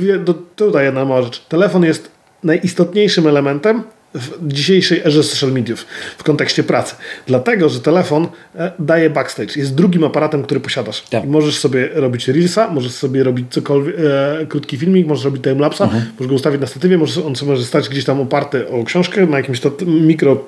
tutaj 0.55 0.85
jedna 0.85 1.05
mała 1.05 1.21
rzecz, 1.21 1.45
telefon 1.45 1.83
jest 1.83 2.11
najistotniejszym 2.43 3.27
elementem, 3.27 3.83
w 4.13 4.47
dzisiejszej 4.47 5.01
erze 5.05 5.23
social 5.23 5.51
mediów 5.51 5.85
w 6.17 6.23
kontekście 6.23 6.63
pracy. 6.63 6.95
Dlatego, 7.27 7.69
że 7.69 7.79
telefon 7.79 8.27
e, 8.55 8.71
daje 8.79 9.09
backstage. 9.09 9.55
Jest 9.55 9.75
drugim 9.75 10.03
aparatem, 10.03 10.43
który 10.43 10.59
posiadasz. 10.59 11.01
Tak. 11.01 11.25
możesz 11.25 11.59
sobie 11.59 11.89
robić 11.93 12.27
reelsa, 12.27 12.71
możesz 12.71 12.91
sobie 12.91 13.23
robić 13.23 13.45
cokolwiek, 13.49 13.95
e, 13.99 14.45
krótki 14.45 14.77
filmik, 14.77 15.07
możesz 15.07 15.25
robić 15.25 15.43
timelapsa, 15.43 15.83
mhm. 15.83 16.03
możesz 16.13 16.27
go 16.27 16.35
ustawić 16.35 16.61
na 16.61 16.67
statywie, 16.67 16.97
możesz, 16.97 17.17
on 17.17 17.33
może 17.45 17.65
stać 17.65 17.89
gdzieś 17.89 18.05
tam 18.05 18.21
oparty 18.21 18.69
o 18.69 18.83
książkę 18.83 19.25
na 19.25 19.37
jakimś 19.37 19.59
to 19.59 19.71
mikro 19.85 20.45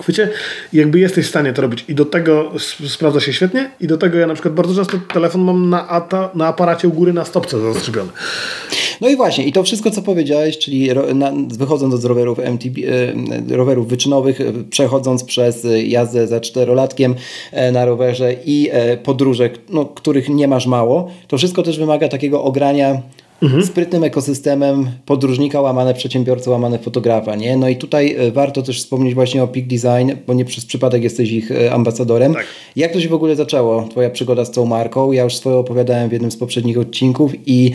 chwycie 0.00 0.28
jakby 0.72 0.98
jesteś 0.98 1.26
w 1.26 1.28
stanie 1.28 1.52
to 1.52 1.62
robić 1.62 1.84
i 1.88 1.94
do 1.94 2.04
tego 2.04 2.52
sprawdza 2.88 3.20
się 3.20 3.32
świetnie 3.32 3.70
i 3.80 3.86
do 3.86 3.98
tego 3.98 4.18
ja 4.18 4.26
na 4.26 4.34
przykład 4.34 4.54
bardzo 4.54 4.74
często 4.74 4.98
telefon 5.12 5.40
mam 5.40 5.70
na, 5.70 6.06
na 6.34 6.46
aparacie 6.46 6.88
u 6.88 6.92
góry 6.92 7.12
na 7.12 7.24
stopce 7.24 7.60
zastrzebiony. 7.60 8.10
No 9.04 9.10
i 9.10 9.16
właśnie, 9.16 9.44
i 9.44 9.52
to 9.52 9.62
wszystko, 9.62 9.90
co 9.90 10.02
powiedziałeś, 10.02 10.58
czyli 10.58 10.88
wychodząc 11.48 11.94
od 11.94 12.04
rowerów 12.04 12.38
MTB, 12.38 12.78
e, 13.50 13.56
rowerów 13.56 13.88
wyczynowych, 13.88 14.40
e, 14.40 14.44
przechodząc 14.70 15.24
przez 15.24 15.66
jazdę 15.84 16.26
za 16.26 16.40
czterolatkiem 16.40 17.14
e, 17.52 17.72
na 17.72 17.84
rowerze 17.84 18.34
i 18.46 18.70
podróże, 19.02 19.50
no, 19.70 19.84
których 19.84 20.28
nie 20.28 20.48
masz 20.48 20.66
mało, 20.66 21.10
to 21.28 21.38
wszystko 21.38 21.62
też 21.62 21.78
wymaga 21.78 22.08
takiego 22.08 22.44
ogrania 22.44 23.02
mhm. 23.42 23.66
sprytnym 23.66 24.04
ekosystemem 24.04 24.90
podróżnika, 25.06 25.60
łamane 25.60 25.94
przedsiębiorcy, 25.94 26.50
łamane 26.50 26.78
fotografa. 26.78 27.36
Nie? 27.36 27.56
No 27.56 27.68
i 27.68 27.76
tutaj 27.76 28.16
e, 28.18 28.30
warto 28.30 28.62
też 28.62 28.78
wspomnieć 28.78 29.14
właśnie 29.14 29.42
o 29.42 29.48
Peak 29.48 29.66
Design, 29.66 30.12
bo 30.26 30.34
nie 30.34 30.44
przez 30.44 30.66
przypadek 30.66 31.02
jesteś 31.02 31.30
ich 31.30 31.50
e, 31.50 31.72
ambasadorem. 31.72 32.34
Tak. 32.34 32.46
Jak 32.76 32.92
to 32.92 33.00
się 33.00 33.08
w 33.08 33.14
ogóle 33.14 33.36
zaczęło, 33.36 33.88
twoja 33.90 34.10
przygoda 34.10 34.44
z 34.44 34.50
tą 34.50 34.66
marką? 34.66 35.12
Ja 35.12 35.24
już 35.24 35.36
swoje 35.36 35.56
opowiadałem 35.56 36.08
w 36.08 36.12
jednym 36.12 36.30
z 36.30 36.36
poprzednich 36.36 36.78
odcinków 36.78 37.32
i 37.46 37.72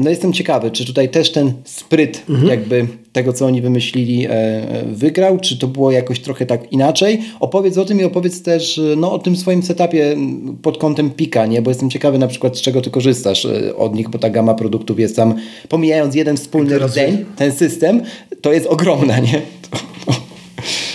no 0.00 0.10
jestem 0.10 0.32
ciekawy, 0.32 0.70
czy 0.70 0.86
tutaj 0.86 1.08
też 1.08 1.32
ten 1.32 1.52
spryt 1.64 2.22
mhm. 2.28 2.48
jakby 2.48 2.86
tego, 3.14 3.32
co 3.32 3.46
oni 3.46 3.62
wymyślili, 3.62 4.26
e, 4.30 4.84
wygrał? 4.86 5.38
Czy 5.40 5.58
to 5.58 5.68
było 5.68 5.90
jakoś 5.90 6.20
trochę 6.20 6.46
tak 6.46 6.72
inaczej? 6.72 7.20
Opowiedz 7.40 7.78
o 7.78 7.84
tym 7.84 8.00
i 8.00 8.04
opowiedz 8.04 8.42
też 8.42 8.80
no, 8.96 9.12
o 9.12 9.18
tym 9.18 9.36
swoim 9.36 9.62
setupie 9.62 10.16
pod 10.62 10.78
kątem 10.78 11.10
Pika, 11.10 11.46
nie? 11.46 11.62
Bo 11.62 11.70
jestem 11.70 11.90
ciekawy 11.90 12.18
na 12.18 12.26
przykład, 12.26 12.58
z 12.58 12.60
czego 12.60 12.80
ty 12.80 12.90
korzystasz 12.90 13.46
od 13.76 13.94
nich, 13.94 14.08
bo 14.08 14.18
ta 14.18 14.30
gama 14.30 14.54
produktów 14.54 15.00
jest 15.00 15.16
tam, 15.16 15.34
pomijając 15.68 16.14
jeden 16.14 16.36
wspólny 16.36 16.78
rdzeń, 16.78 17.24
ten 17.36 17.52
system, 17.52 18.02
to 18.40 18.52
jest 18.52 18.66
ogromna, 18.66 19.18
nie? 19.18 19.42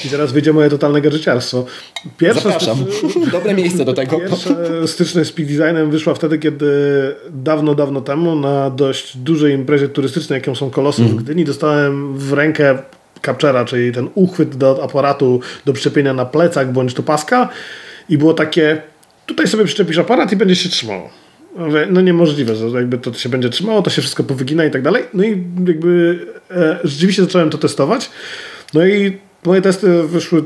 I 0.06 0.10
zaraz 0.10 0.32
wyjdzie 0.32 0.54
moje 0.54 0.70
totalne 0.70 1.02
gadżeciarstwo. 1.02 1.66
Pierwsze 2.18 2.44
Zapraszam. 2.44 2.86
Dobre 3.32 3.54
miejsce 3.54 3.86
do 3.86 3.94
tego. 3.94 4.20
Pierwsza 4.20 4.56
styczność 4.86 5.30
z 5.30 5.34
Peak 5.34 5.48
Designem 5.48 5.92
wyszła 5.92 6.14
wtedy, 6.14 6.40
kiedy 6.40 6.72
dawno, 7.30 7.76
dawno 7.76 8.02
temu 8.02 8.36
na 8.36 8.70
dość 8.70 9.18
dużej 9.18 9.54
imprezie 9.54 9.90
turystycznej, 9.90 10.40
jaką 10.40 10.56
są 10.56 10.70
Kolosy 10.70 11.02
mm. 11.02 11.18
w 11.18 11.24
Gdyni, 11.24 11.46
dostałem 11.46 12.18
w 12.18 12.34
rękę 12.34 12.78
captura, 13.26 13.66
czyli 13.66 13.92
ten 13.92 14.10
uchwyt 14.16 14.56
do 14.56 14.84
aparatu 14.84 15.40
do 15.66 15.74
przyczepienia 15.74 16.14
na 16.14 16.26
plecak 16.26 16.72
bądź 16.72 16.94
do 16.94 17.04
paska 17.04 17.50
i 18.10 18.18
było 18.18 18.34
takie, 18.34 18.82
tutaj 19.26 19.48
sobie 19.48 19.66
przyczepisz 19.66 19.98
aparat 19.98 20.32
i 20.32 20.36
będzie 20.36 20.56
się 20.56 20.70
trzymało. 20.70 21.10
No 21.90 22.02
niemożliwe, 22.02 22.56
że 22.56 22.68
jakby 22.68 22.98
to 22.98 23.14
się 23.14 23.30
będzie 23.30 23.50
trzymało, 23.50 23.82
to 23.82 23.90
się 23.90 24.02
wszystko 24.02 24.24
powygina 24.24 24.66
i 24.66 24.72
tak 24.72 24.82
dalej. 24.82 25.04
No 25.14 25.24
i 25.24 25.30
jakby 25.68 26.20
e, 26.52 26.80
rzeczywiście 26.84 27.24
zacząłem 27.24 27.50
to 27.50 27.58
testować. 27.58 28.10
No 28.74 28.86
i 28.86 29.18
moje 29.46 29.62
testy 29.62 30.04
wyszły 30.04 30.44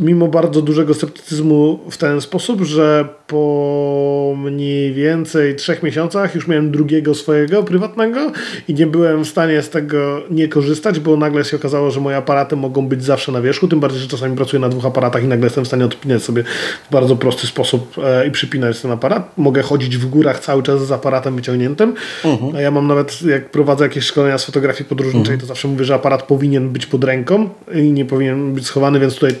mimo 0.00 0.28
bardzo 0.28 0.62
dużego 0.62 0.94
sceptycyzmu 0.94 1.80
w 1.90 1.96
ten 1.96 2.20
sposób, 2.20 2.62
że 2.62 3.08
po 3.26 4.34
mniej 4.36 4.92
więcej 4.92 5.56
trzech 5.56 5.82
miesiącach 5.82 6.34
już 6.34 6.48
miałem 6.48 6.70
drugiego 6.70 7.14
swojego 7.14 7.62
prywatnego 7.62 8.32
i 8.68 8.74
nie 8.74 8.86
byłem 8.86 9.24
w 9.24 9.28
stanie 9.28 9.62
z 9.62 9.70
tego 9.70 10.22
nie 10.30 10.48
korzystać, 10.48 11.00
bo 11.00 11.16
nagle 11.16 11.44
się 11.44 11.56
okazało, 11.56 11.90
że 11.90 12.00
moje 12.00 12.16
aparaty 12.16 12.56
mogą 12.56 12.88
być 12.88 13.04
zawsze 13.04 13.32
na 13.32 13.40
wierzchu, 13.40 13.68
tym 13.68 13.80
bardziej, 13.80 14.00
że 14.00 14.08
czasami 14.08 14.36
pracuję 14.36 14.60
na 14.60 14.68
dwóch 14.68 14.86
aparatach 14.86 15.24
i 15.24 15.26
nagle 15.26 15.46
jestem 15.46 15.64
w 15.64 15.66
stanie 15.66 15.84
odpinać 15.84 16.22
sobie 16.22 16.44
w 16.88 16.92
bardzo 16.92 17.16
prosty 17.16 17.46
sposób 17.46 17.96
e, 18.04 18.26
i 18.26 18.30
przypinać 18.30 18.80
ten 18.80 18.90
aparat. 18.90 19.38
Mogę 19.38 19.62
chodzić 19.62 19.96
w 19.96 20.06
górach 20.06 20.40
cały 20.40 20.62
czas 20.62 20.86
z 20.86 20.92
aparatem 20.92 21.36
wyciągniętym, 21.36 21.94
uh-huh. 22.24 22.56
a 22.56 22.60
ja 22.60 22.70
mam 22.70 22.86
nawet, 22.86 23.22
jak 23.22 23.50
prowadzę 23.50 23.84
jakieś 23.84 24.04
szkolenia 24.04 24.38
z 24.38 24.44
fotografii 24.44 24.88
podróżniczej, 24.88 25.36
uh-huh. 25.36 25.40
to 25.40 25.46
zawsze 25.46 25.68
mówię, 25.68 25.84
że 25.84 25.94
aparat 25.94 26.22
powinien 26.22 26.70
być 26.70 26.86
pod 26.86 27.04
ręką 27.04 27.48
i 27.74 27.82
nie 27.82 28.04
powinien 28.04 28.52
być 28.52 28.66
schowany, 28.66 29.00
więc 29.00 29.14
tutaj 29.14 29.34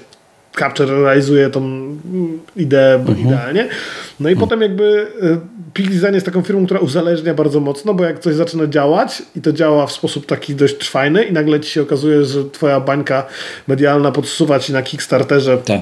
Capture 0.58 1.02
realizuje 1.02 1.50
tą 1.50 1.62
ideę 2.56 2.94
mhm. 2.94 3.18
idealnie. 3.20 3.68
No 4.20 4.28
i 4.28 4.32
mhm. 4.32 4.48
potem 4.48 4.60
jakby 4.60 5.06
e, 5.22 5.52
Design 5.74 6.14
jest 6.14 6.26
taką 6.26 6.42
firmą, 6.42 6.66
która 6.66 6.80
uzależnia 6.80 7.34
bardzo 7.34 7.60
mocno, 7.60 7.94
bo 7.94 8.04
jak 8.04 8.18
coś 8.18 8.34
zaczyna 8.34 8.66
działać 8.66 9.22
i 9.36 9.40
to 9.40 9.52
działa 9.52 9.86
w 9.86 9.92
sposób 9.92 10.26
taki 10.26 10.54
dość 10.54 10.88
fajny 10.88 11.24
i 11.24 11.32
nagle 11.32 11.60
ci 11.60 11.70
się 11.70 11.82
okazuje, 11.82 12.24
że 12.24 12.44
twoja 12.44 12.80
bańka 12.80 13.26
medialna 13.68 14.12
podsuwa 14.12 14.58
ci 14.58 14.72
na 14.72 14.82
Kickstarterze 14.82 15.58
tak 15.58 15.80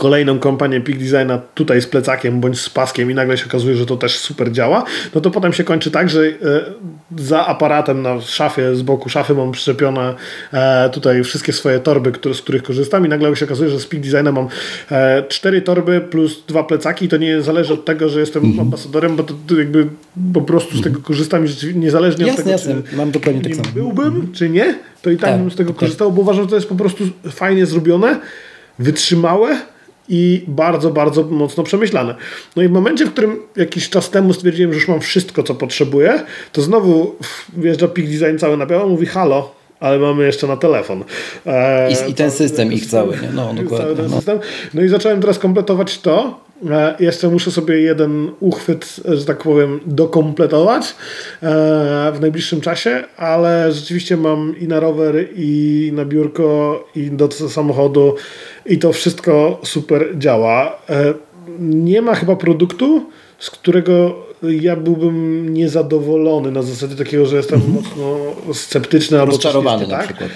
kolejną 0.00 0.38
kompanię 0.38 0.80
Peak 0.80 0.98
Designa 0.98 1.40
tutaj 1.54 1.82
z 1.82 1.86
plecakiem 1.86 2.40
bądź 2.40 2.60
z 2.60 2.70
paskiem 2.70 3.10
i 3.10 3.14
nagle 3.14 3.38
się 3.38 3.46
okazuje, 3.46 3.76
że 3.76 3.86
to 3.86 3.96
też 3.96 4.18
super 4.18 4.52
działa, 4.52 4.84
no 5.14 5.20
to 5.20 5.30
potem 5.30 5.52
się 5.52 5.64
kończy 5.64 5.90
tak, 5.90 6.10
że 6.10 6.20
e, 6.20 6.32
za 7.18 7.46
aparatem 7.46 8.02
na 8.02 8.20
szafie, 8.20 8.76
z 8.76 8.82
boku 8.82 9.08
szafy 9.08 9.34
mam 9.34 9.52
przyczepione 9.52 10.14
e, 10.52 10.90
tutaj 10.90 11.24
wszystkie 11.24 11.52
swoje 11.52 11.78
torby, 11.78 12.12
które, 12.12 12.34
z 12.34 12.42
których 12.42 12.62
korzystam 12.62 13.06
i 13.06 13.08
nagle 13.08 13.36
się 13.36 13.44
okazuje, 13.44 13.70
że 13.70 13.80
z 13.80 13.86
Peak 13.86 14.02
Designa 14.02 14.32
mam 14.32 14.48
e, 14.90 15.22
cztery 15.28 15.62
torby 15.62 16.00
plus 16.00 16.44
dwa 16.46 16.64
plecaki 16.64 17.04
i 17.04 17.08
to 17.08 17.16
nie 17.16 17.42
zależy 17.42 17.74
od 17.74 17.84
tego, 17.84 18.08
że 18.08 18.20
jestem 18.20 18.42
-hmm. 18.42 18.60
ambasadorem, 18.60 19.16
bo 19.16 19.22
to, 19.22 19.34
jakby 19.58 19.86
po 20.34 20.40
prostu 20.40 20.76
z 20.76 20.82
tego 20.82 21.00
korzystam 21.00 21.46
i 21.46 21.78
niezależnie 21.78 22.26
jasne, 22.26 22.32
od 22.32 22.44
tego, 22.44 22.50
jasne. 22.50 22.90
czy 22.90 22.96
mam 22.96 23.10
dokładnie 23.10 23.42
tak 23.42 23.54
samo. 23.54 23.68
byłbym, 23.74 24.32
czy 24.32 24.48
nie, 24.48 24.74
to 25.02 25.10
i 25.10 25.16
tak, 25.16 25.30
tak 25.30 25.40
bym 25.40 25.50
z 25.50 25.56
tego 25.56 25.70
tak. 25.70 25.78
korzystał, 25.80 26.12
bo 26.12 26.20
uważam, 26.20 26.44
że 26.44 26.50
to 26.50 26.54
jest 26.54 26.68
po 26.68 26.74
prostu 26.74 27.04
fajnie 27.30 27.66
zrobione, 27.66 28.20
wytrzymałe 28.78 29.56
i 30.10 30.44
bardzo, 30.48 30.90
bardzo 30.90 31.22
mocno 31.22 31.64
przemyślane. 31.64 32.14
No 32.56 32.62
i 32.62 32.68
w 32.68 32.70
momencie, 32.70 33.06
w 33.06 33.10
którym 33.10 33.42
jakiś 33.56 33.90
czas 33.90 34.10
temu 34.10 34.32
stwierdziłem, 34.32 34.72
że 34.72 34.78
już 34.78 34.88
mam 34.88 35.00
wszystko, 35.00 35.42
co 35.42 35.54
potrzebuję, 35.54 36.22
to 36.52 36.62
znowu 36.62 37.16
wjeżdża 37.56 37.88
Peak 37.88 38.08
Design 38.08 38.38
cały 38.38 38.56
na 38.56 38.66
biało, 38.66 38.88
mówi 38.88 39.06
halo, 39.06 39.54
ale 39.80 39.98
mamy 39.98 40.26
jeszcze 40.26 40.46
na 40.46 40.56
telefon. 40.56 41.04
E, 41.46 41.90
I, 41.92 42.10
I, 42.10 42.14
ten 42.14 42.30
system 42.30 42.72
ich 42.72 42.86
cały, 42.86 43.16
nie? 43.22 43.28
No, 43.34 43.54
dokładnie. 43.62 43.78
Cały 43.78 43.96
ten 43.96 44.06
no. 44.10 44.16
System. 44.16 44.38
no 44.74 44.82
i 44.82 44.88
zacząłem 44.88 45.20
teraz 45.20 45.38
kompletować 45.38 45.98
to. 45.98 46.40
E, 46.70 46.94
jeszcze 47.00 47.28
muszę 47.28 47.50
sobie 47.50 47.80
jeden 47.80 48.30
uchwyt, 48.40 49.00
że 49.04 49.24
tak 49.24 49.38
powiem, 49.42 49.80
dokompletować 49.86 50.84
e, 50.84 50.92
w 52.14 52.18
najbliższym 52.20 52.60
czasie, 52.60 53.04
ale 53.16 53.72
rzeczywiście 53.72 54.16
mam 54.16 54.54
i 54.58 54.68
na 54.68 54.80
rower, 54.80 55.28
i 55.36 55.90
na 55.94 56.04
biurko, 56.04 56.84
i 56.96 57.10
do 57.10 57.30
samochodu 57.30 58.14
i 58.66 58.78
to 58.78 58.92
wszystko 58.92 59.60
super 59.64 60.18
działa. 60.18 60.78
E, 60.90 61.14
nie 61.60 62.02
ma 62.02 62.14
chyba 62.14 62.36
produktu, 62.36 63.06
z 63.38 63.50
którego 63.50 64.14
ja 64.42 64.76
byłbym 64.76 65.48
niezadowolony 65.54 66.50
na 66.50 66.62
zasadzie 66.62 66.96
takiego, 66.96 67.26
że 67.26 67.36
jestem 67.36 67.60
mm 67.60 67.72
-hmm. 67.72 67.74
mocno 67.74 68.16
sceptyczny 68.54 69.20
albo 69.20 69.32
rozczarowany 69.32 69.86
na 69.86 69.96
tak? 69.96 70.06
przykład. 70.06 70.30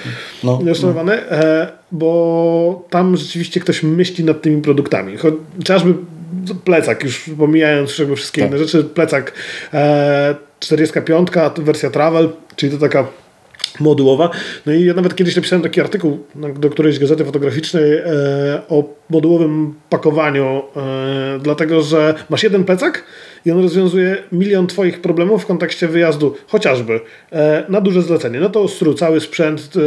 No. 0.44 0.60
Rozczarowany, 0.66 1.12
e, 1.12 1.72
bo 1.92 2.86
tam 2.90 3.16
rzeczywiście 3.16 3.60
ktoś 3.60 3.82
myśli 3.82 4.24
nad 4.24 4.42
tymi 4.42 4.62
produktami. 4.62 5.16
Chociażby 5.16 5.94
plecak, 6.64 7.04
już 7.04 7.30
pomijając 7.38 7.98
jakby 7.98 8.16
wszystkie 8.16 8.40
tak. 8.42 8.50
inne 8.50 8.58
rzeczy, 8.58 8.84
plecak 8.84 9.32
e, 9.74 10.34
45, 10.60 11.28
wersja 11.58 11.90
travel, 11.90 12.28
czyli 12.56 12.72
to 12.72 12.78
taka 12.78 13.06
modułowa. 13.80 14.30
No 14.66 14.72
i 14.72 14.84
ja 14.84 14.94
nawet 14.94 15.16
kiedyś 15.16 15.36
napisałem 15.36 15.62
taki 15.62 15.80
artykuł 15.80 16.26
do 16.34 16.70
którejś 16.70 16.98
gazety 16.98 17.24
fotograficznej 17.24 17.92
e, 17.92 18.04
o 18.68 18.84
modułowym 19.10 19.74
pakowaniu, 19.90 20.62
e, 20.76 21.38
dlatego 21.42 21.82
że 21.82 22.14
masz 22.30 22.42
jeden 22.42 22.64
plecak 22.64 23.04
i 23.44 23.50
on 23.50 23.62
rozwiązuje 23.62 24.16
milion 24.32 24.66
Twoich 24.66 25.00
problemów 25.00 25.42
w 25.42 25.46
kontekście 25.46 25.88
wyjazdu, 25.88 26.34
chociażby 26.46 27.00
e, 27.32 27.64
na 27.68 27.80
duże 27.80 28.02
zlecenie. 28.02 28.40
No 28.40 28.50
to 28.50 28.62
ostru, 28.62 28.94
cały 28.94 29.20
sprzęt, 29.20 29.70
e, 29.76 29.80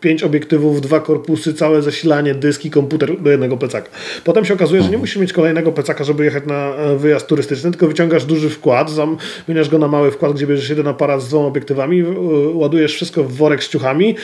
pięć 0.00 0.22
obiektywów, 0.22 0.80
dwa 0.80 1.00
korpusy, 1.00 1.54
całe 1.54 1.82
zasilanie, 1.82 2.34
dyski, 2.34 2.70
komputer 2.70 3.20
do 3.20 3.30
jednego 3.30 3.56
plecaka. 3.56 3.90
Potem 4.24 4.44
się 4.44 4.54
okazuje, 4.54 4.82
że 4.82 4.88
nie 4.88 4.98
musisz 4.98 5.16
mieć 5.16 5.32
kolejnego 5.32 5.72
plecaka, 5.72 6.04
żeby 6.04 6.24
jechać 6.24 6.46
na 6.46 6.74
e, 6.74 6.96
wyjazd 6.96 7.26
turystyczny, 7.26 7.70
tylko 7.70 7.88
wyciągasz 7.88 8.24
duży 8.24 8.50
wkład, 8.50 8.90
zamieniasz 8.90 9.68
go 9.68 9.78
na 9.78 9.88
mały 9.88 10.10
wkład, 10.10 10.32
gdzie 10.32 10.46
bierzesz 10.46 10.68
jeden 10.68 10.88
aparat 10.88 11.22
z 11.22 11.28
dwoma 11.28 11.46
obiektywami, 11.46 12.04
ładujesz 12.52 12.94
wszystko 12.94 13.24
w 13.24 13.32
worek 13.32 13.64
z 13.64 13.68
ciuchami, 13.68 14.16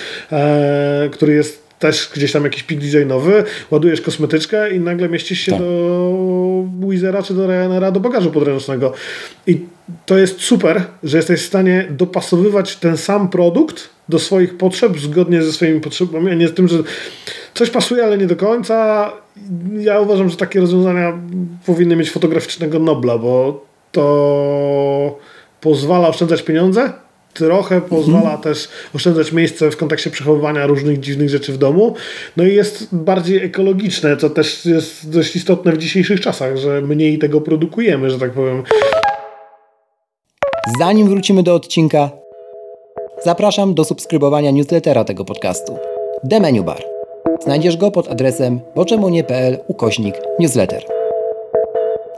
który 1.11 1.35
jest 1.35 1.67
też 1.79 2.11
gdzieś 2.15 2.33
tam 2.33 2.45
jakiś 2.45 2.63
pik 2.63 2.81
designowy, 2.81 3.45
ładujesz 3.71 4.01
kosmetyczkę 4.01 4.75
i 4.75 4.81
nagle 4.81 5.09
mieścisz 5.09 5.41
się 5.41 5.53
tak. 5.53 5.61
do 5.61 6.65
Wizera 6.89 7.23
czy 7.23 7.35
do 7.35 7.47
Ryanaira 7.47 7.91
do 7.91 8.01
bagażu 8.01 8.31
podręcznego. 8.31 8.93
I 9.47 9.61
to 10.07 10.19
jest 10.19 10.41
super, 10.41 10.85
że 11.03 11.17
jesteś 11.17 11.43
w 11.43 11.47
stanie 11.47 11.87
dopasowywać 11.91 12.77
ten 12.77 12.97
sam 12.97 13.29
produkt 13.29 13.89
do 14.09 14.19
swoich 14.19 14.57
potrzeb 14.57 14.99
zgodnie 14.99 15.43
ze 15.43 15.53
swoimi 15.53 15.81
potrzebami, 15.81 16.31
a 16.31 16.35
nie 16.35 16.49
z 16.49 16.55
tym, 16.55 16.69
że 16.69 16.79
coś 17.55 17.71
pasuje, 17.71 18.05
ale 18.05 18.19
nie 18.19 18.27
do 18.27 18.37
końca. 18.37 19.13
Ja 19.79 20.01
uważam, 20.01 20.29
że 20.29 20.37
takie 20.37 20.61
rozwiązania 20.61 21.19
powinny 21.67 21.97
mieć 21.97 22.11
fotograficznego 22.11 22.79
Nobla, 22.79 23.19
bo 23.19 23.65
to 23.93 25.19
pozwala 25.61 26.09
oszczędzać 26.09 26.43
pieniądze, 26.43 26.93
trochę 27.35 27.81
pozwala 27.81 28.19
mhm. 28.35 28.41
też 28.41 28.69
oszczędzać 28.95 29.33
miejsce 29.33 29.71
w 29.71 29.77
kontekście 29.77 30.11
przechowywania 30.11 30.67
różnych 30.67 31.01
dziwnych 31.01 31.29
rzeczy 31.29 31.53
w 31.53 31.59
domu. 31.59 31.95
No 32.37 32.45
i 32.45 32.55
jest 32.55 32.95
bardziej 32.95 33.45
ekologiczne, 33.45 34.17
co 34.17 34.31
też 34.31 34.67
jest 34.67 35.11
dość 35.11 35.37
istotne 35.37 35.73
w 35.73 35.79
dzisiejszych 35.79 36.21
czasach, 36.21 36.57
że 36.57 36.81
mniej 36.81 37.19
tego 37.19 37.41
produkujemy, 37.41 38.11
że 38.11 38.19
tak 38.19 38.33
powiem. 38.33 38.63
Zanim 40.79 41.09
wrócimy 41.09 41.43
do 41.43 41.55
odcinka, 41.55 42.11
zapraszam 43.25 43.75
do 43.75 43.85
subskrybowania 43.85 44.51
newslettera 44.51 45.05
tego 45.05 45.25
podcastu. 45.25 45.77
The 46.31 46.41
Menu 46.41 46.65
Bar. 46.65 46.83
Znajdziesz 47.45 47.77
go 47.77 47.91
pod 47.91 48.09
adresem 48.09 48.61
boczemunie.pl 48.75 49.59
ukośnik 49.69 50.15
newsletter. 50.39 50.85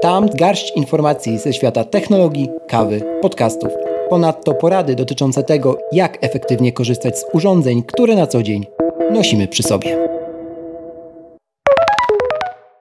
Tam 0.00 0.26
garść 0.34 0.72
informacji 0.76 1.38
ze 1.38 1.52
świata 1.52 1.84
technologii, 1.84 2.48
kawy, 2.68 3.02
podcastów– 3.22 3.72
Ponadto 4.08 4.54
porady 4.54 4.94
dotyczące 4.94 5.42
tego, 5.42 5.78
jak 5.92 6.18
efektywnie 6.20 6.72
korzystać 6.72 7.18
z 7.18 7.26
urządzeń, 7.32 7.82
które 7.82 8.16
na 8.16 8.26
co 8.26 8.42
dzień 8.42 8.66
nosimy 9.11 9.48
przy 9.48 9.62
sobie. 9.62 10.17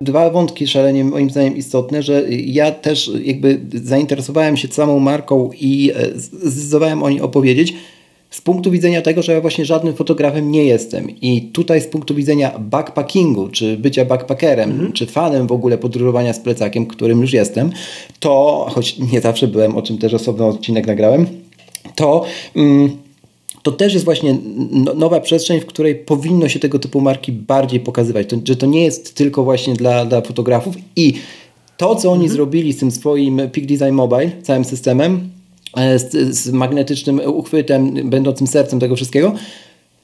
Dwa 0.02 0.30
wątki 0.30 0.68
szalenie 0.68 1.04
moim 1.04 1.30
zdaniem 1.30 1.58
istotne, 1.58 2.04
że 2.04 2.24
ja 2.30 2.72
też 2.72 3.12
jakby 3.24 3.60
zainteresowałem 3.74 4.58
się 4.58 4.68
samą 4.68 5.00
marką 5.00 5.50
i 5.60 5.92
e, 5.96 6.20
zdecydowałem 6.20 7.04
o 7.04 7.10
niej 7.10 7.22
opowiedzieć, 7.22 7.74
z 8.30 8.42
punktu 8.42 8.72
widzenia 8.72 9.02
tego, 9.02 9.22
że 9.22 9.34
ja 9.34 9.42
właśnie 9.42 9.66
żadnym 9.66 9.96
fotografem 9.96 10.52
nie 10.52 10.64
jestem 10.64 11.10
i 11.22 11.42
tutaj 11.42 11.82
z 11.82 11.88
punktu 11.88 12.16
widzenia 12.16 12.60
backpackingu, 12.60 13.50
czy 13.50 13.78
bycia 13.78 14.06
backpackerem, 14.06 14.72
mhm. 14.72 14.94
czy 14.94 15.06
fanem 15.06 15.48
w 15.48 15.52
ogóle 15.52 15.78
podróżowania 15.78 16.34
z 16.34 16.40
plecakiem, 16.40 16.86
którym 16.86 17.22
już 17.22 17.34
jestem, 17.34 17.72
to, 18.20 18.66
choć 18.70 18.98
nie 19.12 19.22
zawsze 19.22 19.48
byłem, 19.48 19.76
o 19.76 19.82
czym 19.82 19.98
też 19.98 20.14
osobny 20.14 20.46
odcinek 20.46 20.88
nagrałem, 20.88 21.28
to... 21.96 22.26
Mm, 22.56 23.07
to 23.72 23.78
też 23.78 23.94
jest 23.94 24.06
właśnie 24.06 24.38
no, 24.72 24.94
nowa 24.94 25.20
przestrzeń, 25.20 25.60
w 25.60 25.66
której 25.66 25.96
powinno 25.96 26.50
się 26.50 26.60
tego 26.60 26.80
typu 26.80 27.02
marki 27.02 27.32
bardziej 27.32 27.80
pokazywać. 27.80 28.30
To, 28.30 28.38
że 28.46 28.56
to 28.56 28.66
nie 28.66 28.84
jest 28.84 29.16
tylko 29.16 29.44
właśnie 29.44 29.74
dla, 29.74 30.06
dla 30.06 30.22
fotografów 30.22 30.76
i 30.96 31.14
to, 31.78 31.96
co 31.96 32.12
oni 32.12 32.24
mhm. 32.24 32.36
zrobili 32.36 32.74
z 32.74 32.78
tym 32.78 32.92
swoim 32.92 33.38
Peak 33.38 33.66
Design 33.66 33.92
Mobile, 33.92 34.32
całym 34.44 34.66
systemem, 34.66 35.30
E, 35.76 36.00
z, 36.00 36.36
z 36.38 36.52
magnetycznym 36.52 37.22
uchwytem, 37.26 38.10
będącym 38.10 38.48
sercem 38.48 38.80
tego 38.80 38.96
wszystkiego, 38.96 39.34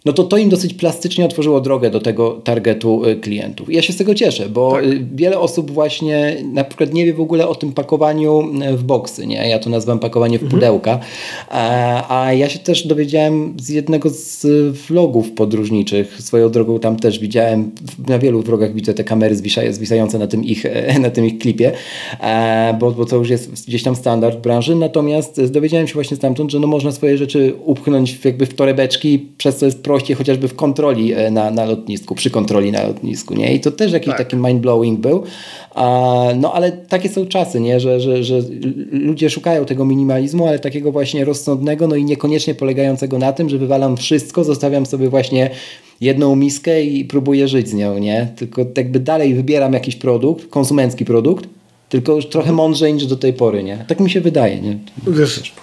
no 0.05 0.13
to 0.13 0.23
to 0.23 0.37
im 0.37 0.49
dosyć 0.49 0.73
plastycznie 0.73 1.25
otworzyło 1.25 1.61
drogę 1.61 1.89
do 1.89 1.99
tego 1.99 2.31
targetu 2.31 3.05
y, 3.05 3.15
klientów. 3.15 3.69
I 3.69 3.75
ja 3.75 3.81
się 3.81 3.93
z 3.93 3.97
tego 3.97 4.15
cieszę, 4.15 4.49
bo 4.49 4.71
tak. 4.71 4.83
Y, 4.85 5.05
wiele 5.15 5.39
osób 5.39 5.71
właśnie 5.71 6.37
na 6.53 6.63
przykład 6.63 6.93
nie 6.93 7.05
wie 7.05 7.13
w 7.13 7.21
ogóle 7.21 7.47
o 7.47 7.55
tym 7.55 7.71
pakowaniu 7.71 8.43
y, 8.73 8.77
w 8.77 8.83
boksy, 8.83 9.27
nie? 9.27 9.49
Ja 9.49 9.59
to 9.59 9.69
nazywam 9.69 9.99
pakowanie 9.99 10.39
w 10.39 10.43
mhm. 10.43 10.51
pudełka, 10.59 10.99
a, 11.49 12.23
a 12.23 12.33
ja 12.33 12.49
się 12.49 12.59
też 12.59 12.87
dowiedziałem 12.87 13.53
z 13.61 13.69
jednego 13.69 14.09
z 14.09 14.45
vlogów 14.87 15.31
podróżniczych, 15.31 16.21
swoją 16.21 16.49
drogą 16.49 16.79
tam 16.79 16.99
też 16.99 17.19
widziałem, 17.19 17.71
na 18.07 18.19
wielu 18.19 18.41
vlogach 18.41 18.73
widzę 18.73 18.93
te 18.93 19.03
kamery 19.03 19.35
zwisające 19.71 20.19
na 20.19 20.27
tym 20.27 20.43
ich, 20.43 20.63
na 21.01 21.09
tym 21.09 21.25
ich 21.25 21.37
klipie, 21.37 21.71
bo, 22.79 22.91
bo 22.91 23.05
to 23.05 23.15
już 23.15 23.29
jest 23.29 23.67
gdzieś 23.67 23.83
tam 23.83 23.95
standard 23.95 24.37
w 24.37 24.41
branży, 24.41 24.75
natomiast 24.75 25.51
dowiedziałem 25.51 25.87
się 25.87 25.93
właśnie 25.93 26.17
stamtąd, 26.17 26.51
że 26.51 26.59
no 26.59 26.67
można 26.67 26.91
swoje 26.91 27.17
rzeczy 27.17 27.53
upchnąć 27.65 28.25
jakby 28.25 28.45
w 28.45 28.53
torebeczki, 28.53 29.27
przez 29.37 29.57
co 29.57 29.65
jest 29.65 29.83
prościej 29.93 30.15
chociażby 30.15 30.47
w 30.47 30.55
kontroli 30.55 31.13
e, 31.13 31.31
na, 31.31 31.51
na 31.51 31.65
lotnisku, 31.65 32.15
przy 32.15 32.29
kontroli 32.29 32.71
na 32.71 32.83
lotnisku, 32.83 33.33
nie? 33.33 33.55
I 33.55 33.59
to 33.59 33.71
też 33.71 33.91
jakiś 33.91 34.07
tak. 34.07 34.17
taki 34.17 34.35
mind-blowing 34.35 34.97
był. 34.97 35.23
A, 35.75 36.27
no 36.35 36.53
ale 36.53 36.71
takie 36.71 37.09
są 37.09 37.25
czasy, 37.25 37.59
nie? 37.59 37.79
Że, 37.79 37.99
że, 37.99 38.23
że 38.23 38.39
ludzie 38.91 39.29
szukają 39.29 39.65
tego 39.65 39.85
minimalizmu, 39.85 40.47
ale 40.47 40.59
takiego 40.59 40.91
właśnie 40.91 41.25
rozsądnego, 41.25 41.87
no 41.87 41.95
i 41.95 42.03
niekoniecznie 42.03 42.55
polegającego 42.55 43.19
na 43.19 43.33
tym, 43.33 43.49
że 43.49 43.57
wywalam 43.57 43.97
wszystko, 43.97 44.43
zostawiam 44.43 44.85
sobie 44.85 45.09
właśnie 45.09 45.49
jedną 46.01 46.35
miskę 46.35 46.83
i 46.83 47.05
próbuję 47.05 47.47
żyć 47.47 47.69
z 47.69 47.73
nią, 47.73 47.97
nie? 47.97 48.27
Tylko 48.35 48.65
jakby 48.77 48.99
dalej 48.99 49.35
wybieram 49.35 49.73
jakiś 49.73 49.95
produkt, 49.95 50.49
konsumencki 50.49 51.05
produkt, 51.05 51.45
tylko 51.89 52.15
już 52.15 52.25
trochę 52.25 52.51
mądrzej 52.51 52.93
niż 52.93 53.05
do 53.05 53.15
tej 53.15 53.33
pory, 53.33 53.63
nie? 53.63 53.85
Tak 53.87 53.99
mi 53.99 54.09
się 54.09 54.21
wydaje, 54.21 54.61
nie? 54.61 54.77
Wiesz, 55.07 55.53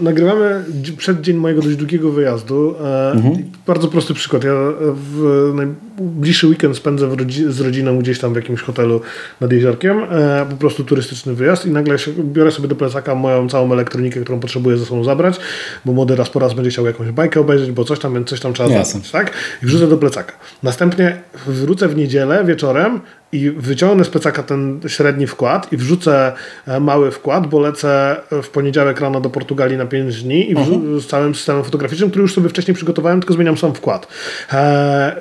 nagrywamy 0.00 0.64
przed 0.96 1.20
dzień 1.20 1.36
mojego 1.36 1.62
dość 1.62 1.76
długiego 1.76 2.12
wyjazdu. 2.12 2.74
E, 2.84 3.12
mhm. 3.12 3.36
Bardzo 3.66 3.88
prosty 3.88 4.14
przykład. 4.14 4.44
Ja 4.44 4.52
w 4.94 5.52
najbliższy 5.54 6.46
weekend 6.46 6.76
spędzę 6.76 7.16
rodzi 7.16 7.52
z 7.52 7.60
rodziną 7.60 7.98
gdzieś 7.98 8.18
tam 8.18 8.32
w 8.32 8.36
jakimś 8.36 8.62
hotelu 8.62 9.00
nad 9.40 9.52
jeziorkiem. 9.52 9.98
E, 10.10 10.46
po 10.50 10.56
prostu 10.56 10.84
turystyczny 10.84 11.34
wyjazd 11.34 11.66
i 11.66 11.70
nagle 11.70 11.96
biorę 12.18 12.50
sobie 12.50 12.68
do 12.68 12.76
plecaka 12.76 13.14
moją 13.14 13.48
całą 13.48 13.72
elektronikę, 13.72 14.20
którą 14.20 14.40
potrzebuję 14.40 14.76
ze 14.76 14.84
sobą 14.84 15.04
zabrać, 15.04 15.40
bo 15.84 15.92
młody 15.92 16.16
raz 16.16 16.30
po 16.30 16.38
raz 16.38 16.54
będzie 16.54 16.70
chciał 16.70 16.86
jakąś 16.86 17.10
bajkę 17.10 17.40
obejrzeć, 17.40 17.70
bo 17.70 17.84
coś 17.84 17.98
tam, 17.98 18.14
więc 18.14 18.28
coś 18.28 18.40
tam 18.40 18.52
trzeba 18.52 18.70
Jasne. 18.70 18.92
zabrać. 18.92 19.10
Tak? 19.10 19.32
I 19.62 19.66
wrzucę 19.66 19.88
do 19.88 19.96
plecaka. 19.96 20.32
Następnie 20.62 21.22
wrócę 21.46 21.88
w 21.88 21.96
niedzielę 21.96 22.44
wieczorem 22.44 23.00
i 23.32 23.50
wyciągnę 23.50 24.04
z 24.04 24.08
plecaka 24.08 24.42
ten 24.42 24.80
średni 24.86 25.26
wkład 25.26 25.72
i 25.72 25.76
wrzucę 25.76 26.32
e, 26.66 26.80
mały 26.80 27.10
wkład, 27.10 27.46
bo 27.46 27.60
lecę 27.60 28.16
w 28.42 28.48
poniedziałek 28.48 29.00
rano 29.00 29.20
do 29.20 29.30
Portugalii 29.30 29.59
na 29.68 29.86
5 29.86 30.22
dni 30.22 30.50
i 30.50 30.54
uh-huh. 30.54 31.00
z 31.00 31.06
całym 31.06 31.34
systemem 31.34 31.64
fotograficznym, 31.64 32.10
który 32.10 32.22
już 32.22 32.34
sobie 32.34 32.48
wcześniej 32.48 32.74
przygotowałem, 32.74 33.20
tylko 33.20 33.34
zmieniam 33.34 33.56
sam 33.56 33.74
wkład. 33.74 34.08
E, 34.52 35.20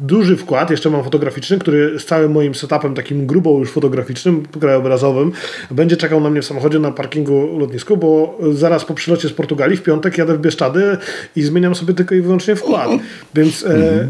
duży 0.00 0.36
wkład, 0.36 0.70
jeszcze 0.70 0.90
mam 0.90 1.04
fotograficzny, 1.04 1.58
który 1.58 1.98
z 1.98 2.04
całym 2.04 2.32
moim 2.32 2.54
setupem 2.54 2.94
takim 2.94 3.26
grubo 3.26 3.58
już 3.58 3.70
fotograficznym, 3.70 4.46
krajobrazowym, 4.60 5.32
będzie 5.70 5.96
czekał 5.96 6.20
na 6.20 6.30
mnie 6.30 6.42
w 6.42 6.44
samochodzie 6.44 6.78
na 6.78 6.92
parkingu 6.92 7.58
lotnisku, 7.58 7.96
bo 7.96 8.38
zaraz 8.52 8.84
po 8.84 8.94
przylocie 8.94 9.28
z 9.28 9.32
Portugalii 9.32 9.76
w 9.76 9.82
piątek 9.82 10.18
jadę 10.18 10.34
w 10.34 10.40
Bieszczady 10.40 10.96
i 11.36 11.42
zmieniam 11.42 11.74
sobie 11.74 11.94
tylko 11.94 12.14
i 12.14 12.20
wyłącznie 12.20 12.56
wkład. 12.56 12.90
Więc 13.34 13.64
e, 13.64 14.08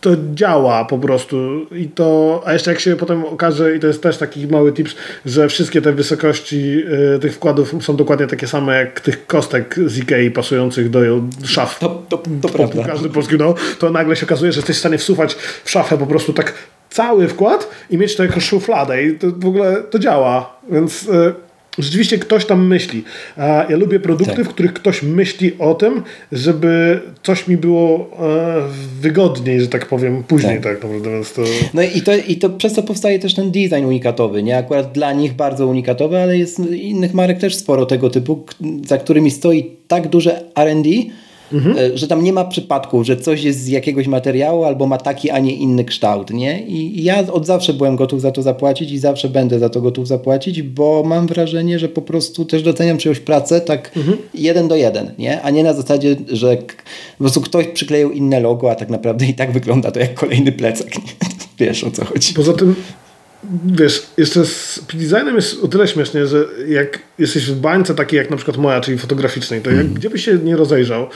to 0.00 0.10
działa 0.34 0.84
po 0.84 0.98
prostu 0.98 1.66
i 1.72 1.88
to, 1.88 2.42
a 2.44 2.52
jeszcze 2.52 2.70
jak 2.70 2.80
się 2.80 2.96
potem 2.96 3.24
okaże 3.24 3.76
i 3.76 3.80
to 3.80 3.86
jest 3.86 4.02
też 4.02 4.18
taki 4.18 4.46
mały 4.46 4.72
tips, 4.72 4.94
że 5.26 5.48
wszystkie 5.48 5.82
te 5.82 5.92
wysokości 5.92 6.82
y, 7.14 7.18
tych 7.18 7.34
wkładów 7.34 7.74
są 7.80 7.96
dokładnie 7.96 8.26
takie 8.26 8.46
same 8.46 8.78
jak 8.78 9.00
tych 9.00 9.26
kostek 9.26 9.76
z 9.86 9.98
Ikei 9.98 10.30
pasujących 10.30 10.90
do 10.90 11.00
szaf. 11.44 11.78
To, 11.78 12.02
to, 12.08 12.22
to 12.42 12.48
prawda. 12.48 12.84
Każdy 12.84 13.08
polski 13.08 13.34
no, 13.38 13.54
to 13.78 13.90
nagle 13.90 14.16
się 14.16 14.26
okazuje, 14.26 14.52
że 14.52 14.58
jesteś 14.58 14.76
w 14.76 14.80
stanie 14.80 14.98
wsuwać 14.98 15.34
w 15.64 15.70
szafę 15.70 15.98
po 15.98 16.06
prostu 16.06 16.32
tak 16.32 16.54
cały 16.90 17.28
wkład 17.28 17.70
i 17.90 17.98
mieć 17.98 18.16
to 18.16 18.22
jako 18.22 18.40
szufladę 18.40 19.04
i 19.04 19.18
to 19.18 19.26
w 19.36 19.46
ogóle 19.46 19.82
to 19.90 19.98
działa, 19.98 20.60
więc... 20.70 21.02
Y, 21.08 21.49
rzeczywiście 21.78 22.18
ktoś 22.18 22.46
tam 22.46 22.66
myśli. 22.66 23.04
Ja 23.68 23.76
lubię 23.76 24.00
produkty, 24.00 24.36
tak. 24.36 24.44
w 24.44 24.48
których 24.48 24.72
ktoś 24.72 25.02
myśli 25.02 25.52
o 25.58 25.74
tym, 25.74 26.02
żeby 26.32 27.00
coś 27.22 27.48
mi 27.48 27.56
było 27.56 28.10
e, 28.18 28.62
wygodniej, 29.00 29.60
że 29.60 29.68
tak 29.68 29.86
powiem, 29.86 30.24
później 30.24 30.54
tak, 30.54 30.62
tak 30.62 30.82
naprawdę. 30.82 31.10
Więc 31.10 31.32
to... 31.32 31.42
No 31.74 31.82
i 31.82 32.02
to, 32.02 32.12
i 32.16 32.36
to 32.36 32.50
przez 32.50 32.72
to 32.72 32.82
powstaje 32.82 33.18
też 33.18 33.34
ten 33.34 33.50
design 33.50 33.84
unikatowy, 33.84 34.42
nie? 34.42 34.58
Akurat 34.58 34.92
dla 34.92 35.12
nich 35.12 35.32
bardzo 35.32 35.66
unikatowy, 35.66 36.18
ale 36.18 36.38
jest 36.38 36.58
innych 36.58 37.14
marek 37.14 37.38
też 37.38 37.54
sporo 37.54 37.86
tego 37.86 38.10
typu, 38.10 38.44
za 38.86 38.98
którymi 38.98 39.30
stoi 39.30 39.70
tak 39.88 40.08
duże 40.08 40.42
R&D, 40.56 40.90
Mhm. 41.52 41.78
E, 41.78 41.98
że 41.98 42.08
tam 42.08 42.24
nie 42.24 42.32
ma 42.32 42.44
przypadków, 42.44 43.06
że 43.06 43.16
coś 43.16 43.42
jest 43.42 43.62
z 43.62 43.68
jakiegoś 43.68 44.06
materiału 44.06 44.64
albo 44.64 44.86
ma 44.86 44.98
taki, 44.98 45.30
a 45.30 45.38
nie 45.38 45.52
inny 45.52 45.84
kształt, 45.84 46.30
nie? 46.30 46.62
I 46.66 47.04
ja 47.04 47.32
od 47.32 47.46
zawsze 47.46 47.74
byłem 47.74 47.96
gotów 47.96 48.20
za 48.20 48.32
to 48.32 48.42
zapłacić 48.42 48.92
i 48.92 48.98
zawsze 48.98 49.28
będę 49.28 49.58
za 49.58 49.68
to 49.68 49.80
gotów 49.80 50.08
zapłacić, 50.08 50.62
bo 50.62 51.02
mam 51.06 51.26
wrażenie, 51.26 51.78
że 51.78 51.88
po 51.88 52.02
prostu 52.02 52.44
też 52.44 52.62
doceniam 52.62 52.98
czyjąś 52.98 53.20
pracę 53.20 53.60
tak 53.60 53.92
mhm. 53.96 54.18
jeden 54.34 54.68
do 54.68 54.76
jeden, 54.76 55.10
nie? 55.18 55.42
A 55.42 55.50
nie 55.50 55.62
na 55.62 55.72
zasadzie, 55.72 56.16
że 56.28 56.56
po 56.56 57.18
prostu 57.18 57.40
ktoś 57.40 57.66
przykleił 57.66 58.10
inne 58.10 58.40
logo, 58.40 58.70
a 58.70 58.74
tak 58.74 58.90
naprawdę 58.90 59.26
i 59.26 59.34
tak 59.34 59.52
wygląda 59.52 59.90
to 59.90 60.00
jak 60.00 60.14
kolejny 60.14 60.52
plecak, 60.52 60.94
nie? 60.98 61.12
Wiesz 61.66 61.84
o 61.84 61.90
co 61.90 62.04
chodzi. 62.04 62.34
Poza 62.34 62.52
tym 62.52 62.74
wiesz, 63.66 64.06
jeszcze 64.16 64.44
z 64.44 64.80
designem 64.94 65.36
jest 65.36 65.64
o 65.64 65.68
tyle 65.68 65.88
śmiesznie, 65.88 66.26
że 66.26 66.44
jak 66.68 66.98
jesteś 67.18 67.46
w 67.46 67.60
bańce 67.60 67.94
takiej 67.94 68.18
jak 68.18 68.30
na 68.30 68.36
przykład 68.36 68.56
moja, 68.56 68.80
czyli 68.80 68.98
fotograficznej, 68.98 69.60
to 69.60 69.70
jak, 69.70 69.80
mm. 69.80 69.94
gdzie 69.94 70.10
byś 70.10 70.24
się 70.24 70.38
nie 70.38 70.56
rozejrzał, 70.56 71.08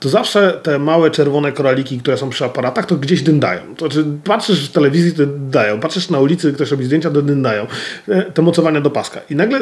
to 0.00 0.08
zawsze 0.08 0.60
te 0.62 0.78
małe 0.78 1.10
czerwone 1.10 1.52
koraliki, 1.52 1.98
które 1.98 2.16
są 2.16 2.30
przy 2.30 2.44
aparatach, 2.44 2.86
to 2.86 2.96
gdzieś 2.96 3.22
dyndają. 3.22 3.60
To 3.76 3.86
znaczy, 3.86 4.08
patrzysz 4.24 4.68
w 4.68 4.72
telewizji, 4.72 5.12
to 5.12 5.26
dyndają. 5.26 5.80
Patrzysz 5.80 6.10
na 6.10 6.20
ulicy, 6.20 6.52
ktoś 6.52 6.70
robi 6.70 6.84
zdjęcia, 6.84 7.10
to 7.10 7.22
dyndają. 7.22 7.66
E, 8.08 8.22
te 8.22 8.42
mocowania 8.42 8.80
do 8.80 8.90
paska. 8.90 9.20
I 9.30 9.36
nagle 9.36 9.60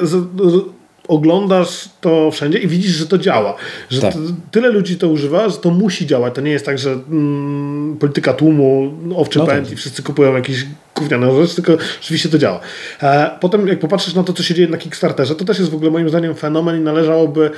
oglądasz 1.09 1.89
to 2.01 2.31
wszędzie 2.31 2.59
i 2.59 2.69
widzisz, 2.69 2.93
że 2.93 3.07
to 3.07 3.19
działa. 3.19 3.55
Że 3.91 4.01
tak. 4.01 4.15
tyle 4.51 4.69
ludzi 4.69 4.97
to 4.97 5.09
używa, 5.09 5.49
że 5.49 5.57
to 5.57 5.71
musi 5.71 6.07
działać. 6.07 6.35
To 6.35 6.41
nie 6.41 6.51
jest 6.51 6.67
tak, 6.67 6.79
że 6.79 6.91
mm, 6.93 7.97
polityka 8.01 8.33
tłumu, 8.33 8.93
owczy 9.17 9.39
no 9.39 9.47
pęd 9.47 9.65
tak. 9.65 9.73
i 9.73 9.77
wszyscy 9.77 10.03
kupują 10.03 10.35
jakieś 10.35 10.67
gówniane 10.97 11.43
rzeczy, 11.43 11.55
tylko 11.63 11.83
rzeczywiście 12.01 12.29
to 12.29 12.39
działa. 12.39 12.61
E, 13.03 13.31
potem 13.41 13.69
jak 13.69 13.79
popatrzysz 13.79 14.15
na 14.15 14.25
to, 14.25 14.33
co 14.33 14.43
się 14.43 14.55
dzieje 14.55 14.69
na 14.69 14.77
Kickstarterze, 14.77 15.35
to 15.35 15.45
też 15.45 15.59
jest 15.59 15.71
w 15.71 15.75
ogóle 15.75 15.91
moim 15.91 16.09
zdaniem 16.09 16.35
fenomen 16.35 16.77
i 16.77 16.81
należałoby 16.81 17.51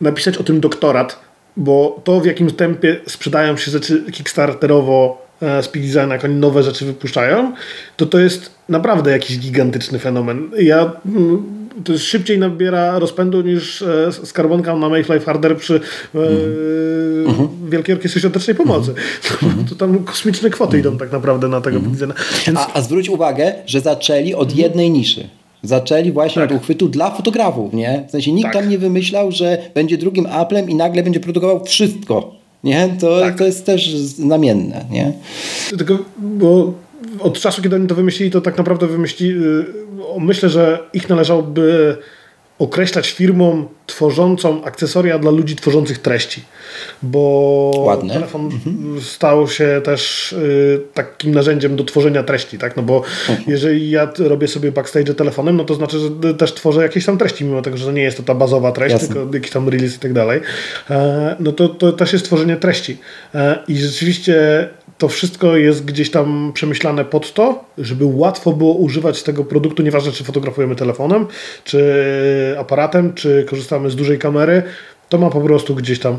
napisać 0.00 0.36
o 0.36 0.44
tym 0.44 0.60
doktorat, 0.60 1.20
bo 1.56 2.00
to 2.04 2.20
w 2.20 2.26
jakim 2.26 2.50
tempie 2.50 3.00
sprzedają 3.06 3.56
się 3.56 3.70
rzeczy 3.70 4.04
kickstarterowo 4.12 5.26
e, 5.42 5.62
Speed 5.62 5.86
Design, 5.86 6.10
jak 6.10 6.24
oni 6.24 6.34
nowe 6.34 6.62
rzeczy 6.62 6.84
wypuszczają, 6.84 7.52
to 7.96 8.06
to 8.06 8.18
jest 8.18 8.57
naprawdę 8.68 9.10
jakiś 9.10 9.38
gigantyczny 9.38 9.98
fenomen. 9.98 10.50
Ja 10.58 10.92
mm, 11.06 11.58
to 11.84 11.92
jest 11.92 12.04
szybciej 12.04 12.38
nabiera 12.38 12.98
rozpędu 12.98 13.40
niż 13.40 13.82
e, 13.82 14.12
skarbonka 14.12 14.76
na 14.76 14.88
Make 14.88 15.08
Life 15.08 15.20
Harder 15.20 15.56
przy 15.56 15.80
e, 16.14 16.18
mm. 16.18 17.48
Wielkiej 17.68 17.94
Orkiestrze 17.94 18.20
Świątecznej 18.20 18.56
Pomocy. 18.56 18.94
Mm. 19.42 19.64
To, 19.64 19.74
tam 19.74 20.04
kosmiczne 20.04 20.50
kwoty 20.50 20.76
mm. 20.76 20.80
idą 20.80 20.98
tak 20.98 21.12
naprawdę 21.12 21.48
na 21.48 21.60
tego 21.60 21.78
mm. 21.78 21.96
Więc... 22.46 22.58
A, 22.58 22.72
a 22.74 22.80
zwróć 22.80 23.08
uwagę, 23.08 23.54
że 23.66 23.80
zaczęli 23.80 24.34
od 24.34 24.48
mhm. 24.48 24.60
jednej 24.60 24.90
niszy. 24.90 25.28
Zaczęli 25.62 26.12
właśnie 26.12 26.42
tak. 26.42 26.50
od 26.50 26.56
uchwytu 26.56 26.88
dla 26.88 27.10
fotografów, 27.10 27.72
nie? 27.72 28.04
W 28.08 28.10
sensie 28.10 28.32
nikt 28.32 28.52
tak. 28.52 28.52
tam 28.52 28.68
nie 28.68 28.78
wymyślał, 28.78 29.32
że 29.32 29.58
będzie 29.74 29.98
drugim 29.98 30.26
Applem 30.26 30.70
i 30.70 30.74
nagle 30.74 31.02
będzie 31.02 31.20
produkował 31.20 31.64
wszystko. 31.64 32.34
Nie? 32.64 32.88
To, 33.00 33.20
tak. 33.20 33.38
to 33.38 33.44
jest 33.44 33.66
też 33.66 33.96
znamienne, 33.96 34.84
nie? 34.90 35.12
Tylko, 35.78 35.98
bo 36.18 36.74
od 37.20 37.40
czasu, 37.40 37.62
kiedy 37.62 37.76
oni 37.76 37.86
to 37.86 37.94
wymyślili, 37.94 38.30
to 38.30 38.40
tak 38.40 38.58
naprawdę 38.58 38.86
wymyślili, 38.86 39.44
y, 39.44 39.64
myślę, 40.20 40.48
że 40.48 40.78
ich 40.92 41.08
należałoby 41.08 41.96
określać 42.58 43.10
firmą 43.10 43.68
tworzącą 43.86 44.64
akcesoria 44.64 45.18
dla 45.18 45.30
ludzi 45.30 45.56
tworzących 45.56 45.98
treści. 45.98 46.42
Bo 47.02 47.72
Ładne. 47.76 48.14
telefon 48.14 48.44
mhm. 48.44 49.00
stał 49.00 49.48
się 49.48 49.80
też 49.84 50.32
y, 50.32 50.80
takim 50.94 51.34
narzędziem 51.34 51.76
do 51.76 51.84
tworzenia 51.84 52.22
treści, 52.22 52.58
tak? 52.58 52.76
No 52.76 52.82
bo 52.82 52.96
mhm. 53.28 53.38
jeżeli 53.46 53.90
ja 53.90 54.12
robię 54.18 54.48
sobie 54.48 54.72
backstage 54.72 55.14
telefonem, 55.14 55.56
no 55.56 55.64
to 55.64 55.74
znaczy, 55.74 55.98
że 55.98 56.34
też 56.34 56.54
tworzę 56.54 56.82
jakieś 56.82 57.04
tam 57.04 57.18
treści, 57.18 57.44
mimo 57.44 57.62
tego, 57.62 57.76
że 57.76 57.92
nie 57.92 58.02
jest 58.02 58.16
to 58.16 58.22
ta 58.22 58.34
bazowa 58.34 58.72
treść, 58.72 58.92
Jasne. 58.92 59.14
tylko 59.14 59.34
jakiś 59.34 59.50
tam 59.50 59.68
release 59.68 59.96
i 59.96 59.98
tak 59.98 60.12
dalej. 60.12 60.40
E, 60.90 61.36
no 61.40 61.52
to, 61.52 61.68
to 61.68 61.92
też 61.92 62.12
jest 62.12 62.24
tworzenie 62.24 62.56
treści. 62.56 62.98
E, 63.34 63.58
I 63.68 63.76
rzeczywiście 63.76 64.68
to 64.98 65.08
wszystko 65.08 65.56
jest 65.56 65.84
gdzieś 65.84 66.10
tam 66.10 66.50
przemyślane 66.54 67.04
pod 67.04 67.32
to, 67.34 67.64
żeby 67.78 68.04
łatwo 68.04 68.52
było 68.52 68.74
używać 68.74 69.22
tego 69.22 69.44
produktu, 69.44 69.82
nieważne 69.82 70.12
czy 70.12 70.24
fotografujemy 70.24 70.76
telefonem, 70.76 71.26
czy 71.64 72.56
aparatem, 72.58 73.14
czy 73.14 73.46
korzystamy 73.48 73.90
z 73.90 73.96
dużej 73.96 74.18
kamery, 74.18 74.62
to 75.08 75.18
ma 75.18 75.30
po 75.30 75.40
prostu 75.40 75.74
gdzieś 75.74 75.98
tam 75.98 76.18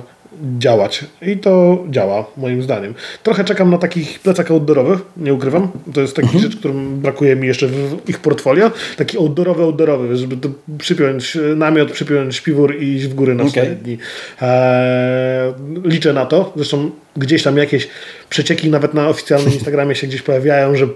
działać. 0.59 1.05
I 1.21 1.37
to 1.37 1.83
działa, 1.89 2.25
moim 2.37 2.63
zdaniem. 2.63 2.93
Trochę 3.23 3.43
czekam 3.43 3.71
na 3.71 3.77
takich 3.77 4.19
plecach 4.19 4.51
outdoorowych, 4.51 4.99
nie 5.17 5.33
ukrywam. 5.33 5.71
To 5.93 6.01
jest 6.01 6.15
taki 6.15 6.27
mhm. 6.27 6.43
rzecz, 6.43 6.59
którym 6.59 6.99
brakuje 6.99 7.35
mi 7.35 7.47
jeszcze 7.47 7.67
w 7.67 8.09
ich 8.09 8.19
portfolio. 8.19 8.71
Taki 8.97 9.17
outdoorowy, 9.17 9.63
outdoorowy, 9.63 10.17
żeby 10.17 10.37
to 10.37 10.49
przypiąć 10.77 11.37
namiot, 11.55 11.91
przypiąć 11.91 12.35
śpiwór 12.35 12.75
i 12.75 12.95
iść 12.95 13.05
w 13.05 13.13
góry 13.13 13.35
na 13.35 13.43
okay. 13.43 13.75
dni. 13.75 13.97
Eee, 14.41 15.53
liczę 15.83 16.13
na 16.13 16.25
to. 16.25 16.53
Zresztą 16.55 16.91
gdzieś 17.17 17.43
tam 17.43 17.57
jakieś 17.57 17.87
przecieki 18.29 18.69
nawet 18.69 18.93
na 18.93 19.09
oficjalnym 19.09 19.53
Instagramie 19.59 19.95
się 19.95 20.07
gdzieś 20.07 20.21
pojawiają, 20.21 20.75
że 20.75 20.87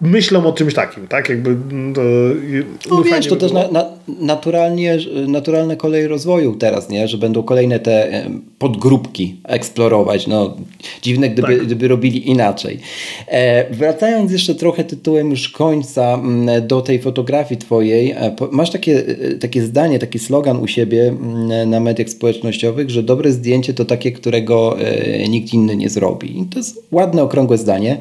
myślą 0.00 0.46
o 0.46 0.52
czymś 0.52 0.74
takim, 0.74 1.08
tak? 1.08 1.28
Jakby 1.28 1.50
mm, 1.50 1.94
to, 1.94 2.00
no 2.90 3.02
wiesz, 3.02 3.26
to 3.26 3.36
też 3.36 3.52
na, 3.52 3.68
na, 3.68 3.84
naturalnie, 4.20 4.98
naturalne 5.28 5.76
kolej 5.76 6.06
rozwoju 6.06 6.54
teraz, 6.54 6.88
nie? 6.88 7.08
Że 7.08 7.18
będą 7.18 7.42
kolejne 7.42 7.80
te 7.80 8.26
podgrupki 8.58 9.36
eksplorować. 9.44 10.26
No, 10.26 10.56
dziwne, 11.02 11.30
gdyby, 11.30 11.56
tak. 11.56 11.66
gdyby 11.66 11.88
robili 11.88 12.30
inaczej. 12.30 12.80
E, 13.28 13.74
wracając 13.74 14.32
jeszcze 14.32 14.54
trochę 14.54 14.84
tytułem 14.84 15.30
już 15.30 15.48
końca 15.48 16.14
mm, 16.14 16.66
do 16.66 16.80
tej 16.80 16.98
fotografii 16.98 17.60
twojej, 17.60 18.10
e, 18.10 18.36
masz 18.50 18.70
takie, 18.70 19.04
e, 19.06 19.34
takie 19.34 19.62
zdanie, 19.62 19.98
taki 19.98 20.18
slogan 20.18 20.56
u 20.56 20.66
siebie 20.66 21.08
mm, 21.08 21.70
na 21.70 21.80
mediach 21.80 22.08
społecznościowych, 22.08 22.90
że 22.90 23.02
dobre 23.02 23.32
zdjęcie 23.32 23.74
to 23.74 23.84
takie, 23.84 24.12
którego 24.12 24.80
e, 24.80 25.28
nikt 25.28 25.54
inny 25.54 25.76
nie 25.76 25.88
zrobi. 25.88 26.40
I 26.40 26.44
to 26.44 26.58
jest 26.58 26.86
ładne, 26.90 27.22
okrągłe 27.22 27.58
zdanie. 27.58 27.98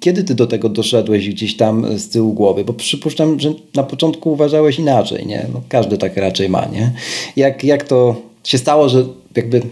Kiedy 0.00 0.24
ty 0.24 0.34
do 0.34 0.46
tego 0.46 0.68
doszedłeś 0.68 1.28
gdzieś 1.28 1.56
tam 1.56 1.98
z 1.98 2.08
tyłu 2.08 2.32
głowy? 2.32 2.64
Bo 2.64 2.72
przypuszczam, 2.72 3.40
że 3.40 3.52
na 3.74 3.82
początku 3.82 4.32
uważałeś 4.32 4.78
inaczej, 4.78 5.26
nie? 5.26 5.46
No, 5.54 5.62
każdy 5.68 5.98
tak 5.98 6.16
raczej 6.16 6.48
ma, 6.48 6.66
nie? 6.66 6.92
Jak, 7.36 7.64
jak 7.64 7.82
to 7.84 8.16
się 8.44 8.58
stało, 8.58 8.88
że 8.88 9.04
jakby 9.36 9.62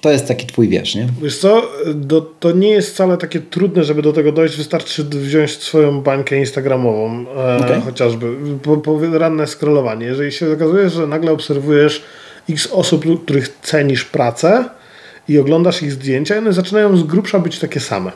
to 0.00 0.10
jest 0.10 0.28
taki 0.28 0.46
twój 0.46 0.68
wiesz, 0.68 0.94
nie? 0.94 1.08
Wiesz 1.22 1.38
co, 1.38 1.62
do, 1.94 2.20
to 2.20 2.52
nie 2.52 2.68
jest 2.68 2.90
wcale 2.90 3.16
takie 3.16 3.40
trudne, 3.40 3.84
żeby 3.84 4.02
do 4.02 4.12
tego 4.12 4.32
dojść. 4.32 4.56
Wystarczy 4.56 5.04
wziąć 5.04 5.50
swoją 5.50 6.00
bańkę 6.00 6.38
instagramową, 6.38 7.24
e, 7.36 7.56
okay. 7.56 7.80
chociażby, 7.80 8.26
po, 8.62 8.76
po 8.76 8.98
ranne 9.12 9.46
scrollowanie. 9.46 10.06
Jeżeli 10.06 10.32
się 10.32 10.52
okazuje, 10.52 10.90
że 10.90 11.06
nagle 11.06 11.32
obserwujesz 11.32 12.02
x 12.50 12.68
osób, 12.72 13.22
których 13.24 13.56
cenisz 13.62 14.04
pracę 14.04 14.64
i 15.28 15.38
oglądasz 15.38 15.82
ich 15.82 15.92
zdjęcia, 15.92 16.38
one 16.38 16.52
zaczynają 16.52 16.96
z 16.96 17.02
grubsza 17.02 17.38
być 17.38 17.58
takie 17.58 17.80
same 17.80 18.12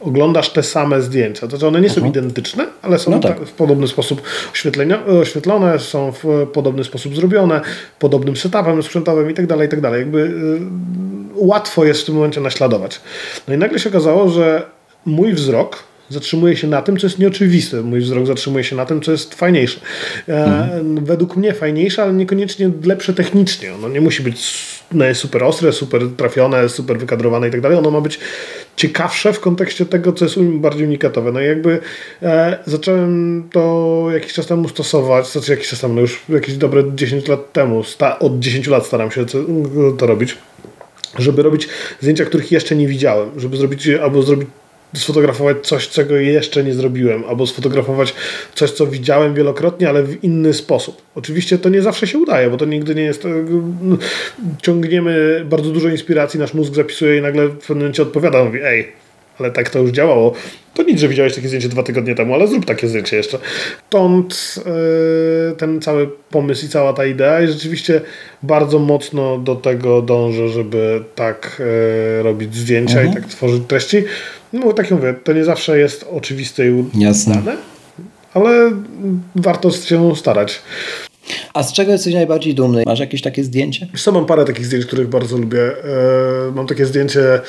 oglądasz 0.00 0.50
te 0.50 0.62
same 0.62 1.02
zdjęcia. 1.02 1.40
To 1.40 1.48
znaczy 1.48 1.66
one 1.66 1.80
nie 1.80 1.88
są 1.88 1.96
mhm. 1.96 2.12
identyczne, 2.12 2.66
ale 2.82 2.98
są 2.98 3.10
no 3.10 3.18
tak. 3.18 3.40
w 3.40 3.52
podobny 3.52 3.88
sposób 3.88 4.22
oświetlone, 5.06 5.78
są 5.78 6.12
w 6.12 6.46
podobny 6.52 6.84
sposób 6.84 7.16
zrobione, 7.16 7.60
podobnym 7.98 8.36
setupem 8.36 8.82
sprzętowym 8.82 9.30
i 9.30 9.34
tak 9.34 9.46
dalej, 9.46 9.66
i 9.66 9.70
tak 9.70 9.80
dalej. 9.80 10.00
Jakby 10.00 10.18
y, 10.18 10.60
łatwo 11.34 11.84
jest 11.84 12.02
w 12.02 12.04
tym 12.04 12.14
momencie 12.14 12.40
naśladować. 12.40 13.00
No 13.48 13.54
i 13.54 13.58
nagle 13.58 13.78
się 13.78 13.88
okazało, 13.88 14.30
że 14.30 14.62
mój 15.06 15.34
wzrok 15.34 15.88
zatrzymuje 16.10 16.56
się 16.56 16.66
na 16.66 16.82
tym, 16.82 16.96
co 16.96 17.06
jest 17.06 17.18
nieoczywiste. 17.18 17.82
Mój 17.82 18.00
wzrok 18.00 18.26
zatrzymuje 18.26 18.64
się 18.64 18.76
na 18.76 18.86
tym, 18.86 19.00
co 19.00 19.12
jest 19.12 19.34
fajniejsze. 19.34 19.80
E, 20.28 20.44
mhm. 20.44 21.04
Według 21.04 21.36
mnie 21.36 21.52
fajniejsze, 21.52 22.02
ale 22.02 22.12
niekoniecznie 22.12 22.70
lepsze 22.84 23.14
technicznie. 23.14 23.74
Ono 23.74 23.88
nie 23.88 24.00
musi 24.00 24.22
być 24.22 24.68
super 25.14 25.44
ostre, 25.44 25.72
super 25.72 26.02
trafione, 26.16 26.68
super 26.68 26.98
wykadrowane 26.98 27.48
i 27.48 27.50
tak 27.50 27.60
dalej. 27.60 27.78
Ono 27.78 27.90
ma 27.90 28.00
być 28.00 28.20
ciekawsze 28.78 29.32
w 29.32 29.40
kontekście 29.40 29.86
tego, 29.86 30.12
co 30.12 30.24
jest 30.24 30.40
bardziej 30.40 30.86
unikatowe. 30.86 31.32
No 31.32 31.40
i 31.40 31.44
jakby 31.44 31.80
e, 32.22 32.58
zacząłem 32.66 33.48
to 33.52 34.06
jakiś 34.14 34.32
czas 34.32 34.46
temu 34.46 34.68
stosować, 34.68 35.32
znaczy 35.32 35.52
jakiś 35.52 35.68
czas 35.68 35.80
temu, 35.80 35.94
no 35.94 36.00
już 36.00 36.22
jakieś 36.28 36.56
dobre 36.56 36.84
10 36.94 37.28
lat 37.28 37.52
temu, 37.52 37.84
sta, 37.84 38.18
od 38.18 38.38
10 38.38 38.66
lat 38.66 38.86
staram 38.86 39.10
się 39.10 39.26
to, 39.98 40.06
robić 40.06 40.36
żeby 41.18 41.42
robić 41.42 41.68
zdjęcia, 42.00 42.24
których 42.24 42.52
jeszcze 42.52 42.76
nie 42.76 42.86
widziałem, 42.86 43.30
żeby 43.36 43.56
zrobić 43.56 43.88
albo 43.88 44.22
zrobić 44.22 44.48
sfotografować 44.94 45.56
coś, 45.62 45.88
czego 45.88 46.16
jeszcze 46.16 46.64
nie 46.64 46.74
zrobiłem, 46.74 47.24
albo 47.24 47.46
sfotografować 47.46 48.14
coś, 48.54 48.70
co 48.70 48.86
widziałem 48.86 49.34
wielokrotnie, 49.34 49.88
ale 49.88 50.02
w 50.02 50.24
inny 50.24 50.54
sposób. 50.54 51.02
Oczywiście 51.14 51.58
to 51.58 51.68
nie 51.68 51.82
zawsze 51.82 52.06
się 52.06 52.18
udaje, 52.18 52.50
bo 52.50 52.56
to 52.56 52.64
nigdy 52.64 52.94
nie 52.94 53.02
jest. 53.02 53.26
No, 53.82 53.96
ciągniemy 54.62 55.42
bardzo 55.44 55.70
dużo 55.70 55.88
inspiracji, 55.88 56.40
nasz 56.40 56.54
mózg 56.54 56.74
zapisuje 56.74 57.18
i 57.18 57.22
nagle 57.22 57.48
w 57.48 57.58
pewnym 57.58 57.78
momencie 57.78 58.02
odpowiada, 58.02 58.44
mówi: 58.44 58.58
Ej, 58.64 58.92
ale 59.38 59.50
tak 59.50 59.70
to 59.70 59.78
już 59.78 59.90
działało. 59.90 60.34
To 60.74 60.82
nic, 60.82 61.00
że 61.00 61.08
widziałeś 61.08 61.34
takie 61.34 61.48
zdjęcie 61.48 61.68
dwa 61.68 61.82
tygodnie 61.82 62.14
temu, 62.14 62.34
ale 62.34 62.46
zrób 62.46 62.64
takie 62.64 62.88
zdjęcie 62.88 63.16
jeszcze. 63.16 63.38
Stąd 63.88 64.54
yy, 64.56 65.56
ten 65.56 65.80
cały 65.80 66.08
pomysł 66.30 66.66
i 66.66 66.68
cała 66.68 66.92
ta 66.92 67.06
idea 67.06 67.42
i 67.42 67.48
rzeczywiście 67.48 68.00
bardzo 68.42 68.78
mocno 68.78 69.38
do 69.38 69.54
tego 69.54 70.02
dążę, 70.02 70.48
żeby 70.48 71.04
tak 71.14 71.62
yy, 72.16 72.22
robić 72.22 72.54
zdjęcia 72.54 73.00
mhm. 73.00 73.10
i 73.10 73.14
tak 73.14 73.30
tworzyć 73.30 73.62
treści. 73.68 74.04
No 74.52 74.72
tak 74.72 74.90
jak 74.90 75.00
mówię, 75.00 75.14
to 75.24 75.32
nie 75.32 75.44
zawsze 75.44 75.78
jest 75.78 76.06
oczywiste 76.12 76.66
i 76.66 76.70
udane, 76.70 77.56
ale 78.34 78.70
warto 79.36 79.70
się 79.70 80.16
starać. 80.16 80.62
A 81.54 81.62
z 81.62 81.72
czego 81.72 81.92
jesteś 81.92 82.14
najbardziej 82.14 82.54
dumny? 82.54 82.82
Masz 82.86 83.00
jakieś 83.00 83.22
takie 83.22 83.44
zdjęcie? 83.44 83.86
Sam 83.96 84.14
mam 84.14 84.26
parę 84.26 84.44
takich 84.44 84.66
zdjęć, 84.66 84.86
których 84.86 85.08
bardzo 85.08 85.38
lubię. 85.38 85.62
E, 85.62 86.52
mam 86.54 86.66
takie 86.66 86.86
zdjęcie 86.86 87.40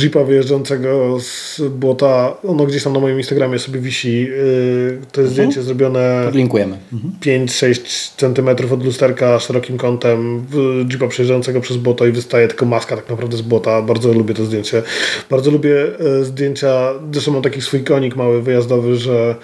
jeepa 0.00 0.24
wyjeżdżającego 0.24 1.20
z 1.20 1.60
błota. 1.70 2.34
Ono 2.48 2.66
gdzieś 2.66 2.84
tam 2.84 2.92
na 2.92 3.00
moim 3.00 3.18
Instagramie 3.18 3.58
sobie 3.58 3.80
wisi. 3.80 4.28
Y, 4.30 4.98
to 5.12 5.20
jest 5.20 5.30
mhm. 5.30 5.30
zdjęcie 5.30 5.62
zrobione. 5.62 6.22
Podlinkujemy. 6.24 6.78
Mhm. 6.92 7.46
5-6 7.46 8.10
cm 8.16 8.72
od 8.74 8.84
lusterka 8.84 9.40
szerokim 9.40 9.78
kątem 9.78 10.46
jeepa 10.92 11.08
przejeżdżającego 11.08 11.60
przez 11.60 11.76
błoto 11.76 12.06
i 12.06 12.12
wystaje 12.12 12.48
tylko 12.48 12.66
maska 12.66 12.96
tak 12.96 13.10
naprawdę 13.10 13.36
z 13.36 13.42
błota. 13.42 13.82
Bardzo 13.82 14.12
lubię 14.12 14.34
to 14.34 14.44
zdjęcie. 14.44 14.82
Bardzo 15.30 15.50
lubię 15.50 15.86
y, 16.20 16.24
zdjęcia. 16.24 16.92
Zresztą 17.12 17.32
mam 17.32 17.42
taki 17.42 17.62
swój 17.62 17.84
konik 17.84 18.16
mały 18.16 18.42
wyjazdowy, 18.42 18.96
że 18.96 19.36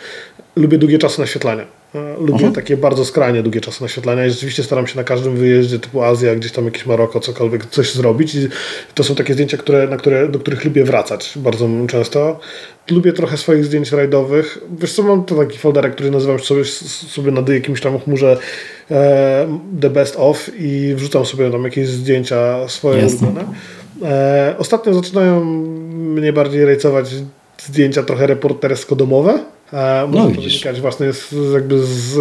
lubię 0.57 0.79
długie 0.79 0.99
czasy 0.99 1.21
naświetlania 1.21 1.78
lubię 2.18 2.32
mhm. 2.32 2.53
takie 2.53 2.76
bardzo 2.76 3.05
skrajnie 3.05 3.42
długie 3.42 3.61
czasy 3.61 3.82
naświetlania 3.82 4.26
i 4.26 4.30
rzeczywiście 4.30 4.62
staram 4.62 4.86
się 4.86 4.96
na 4.96 5.05
każdym 5.05 5.36
wyjeździe 5.36 5.78
typu 5.78 6.03
Azja, 6.03 6.36
gdzieś 6.36 6.53
tam 6.53 6.64
jakieś 6.64 6.86
Maroko, 6.86 7.20
cokolwiek, 7.20 7.66
coś 7.66 7.92
zrobić. 7.92 8.34
I 8.34 8.49
to 8.94 9.05
są 9.05 9.14
takie 9.14 9.34
zdjęcia, 9.34 9.57
które, 9.57 9.88
na 9.88 9.96
które, 9.96 10.28
do 10.28 10.38
których 10.38 10.64
lubię 10.64 10.84
wracać 10.84 11.32
bardzo 11.36 11.68
często. 11.88 12.40
Lubię 12.90 13.12
trochę 13.12 13.36
swoich 13.36 13.64
zdjęć 13.64 13.92
rajdowych. 13.92 14.59
Wiesz 14.78 14.92
co, 14.92 15.03
mam 15.03 15.24
to 15.24 15.34
taki 15.34 15.59
folderek, 15.59 15.94
który 15.94 16.11
nazywam 16.11 16.38
sobie, 16.38 16.64
sobie 16.64 17.30
na 17.30 17.55
jakimś 17.55 17.80
tam 17.80 18.01
chmurze 18.01 18.38
e, 18.90 19.61
The 19.80 19.90
Best 19.90 20.16
Of 20.18 20.51
i 20.59 20.94
wrzucam 20.96 21.26
sobie 21.26 21.51
tam 21.51 21.64
jakieś 21.64 21.88
zdjęcia 21.88 22.68
swoje 22.68 23.07
ulubione. 23.07 23.44
E, 24.03 24.55
ostatnio 24.59 24.94
zaczynają 24.94 25.44
mnie 25.94 26.32
bardziej 26.32 26.64
rejcować 26.64 27.14
zdjęcia 27.59 28.03
trochę 28.03 28.26
reportersko-domowe 28.26 29.38
może 29.73 30.29
no, 30.29 30.35
to 30.35 30.41
wynikać 30.41 30.81
właśnie 30.81 31.12
z, 31.12 31.35
jakby 31.53 31.79
z 31.87 32.19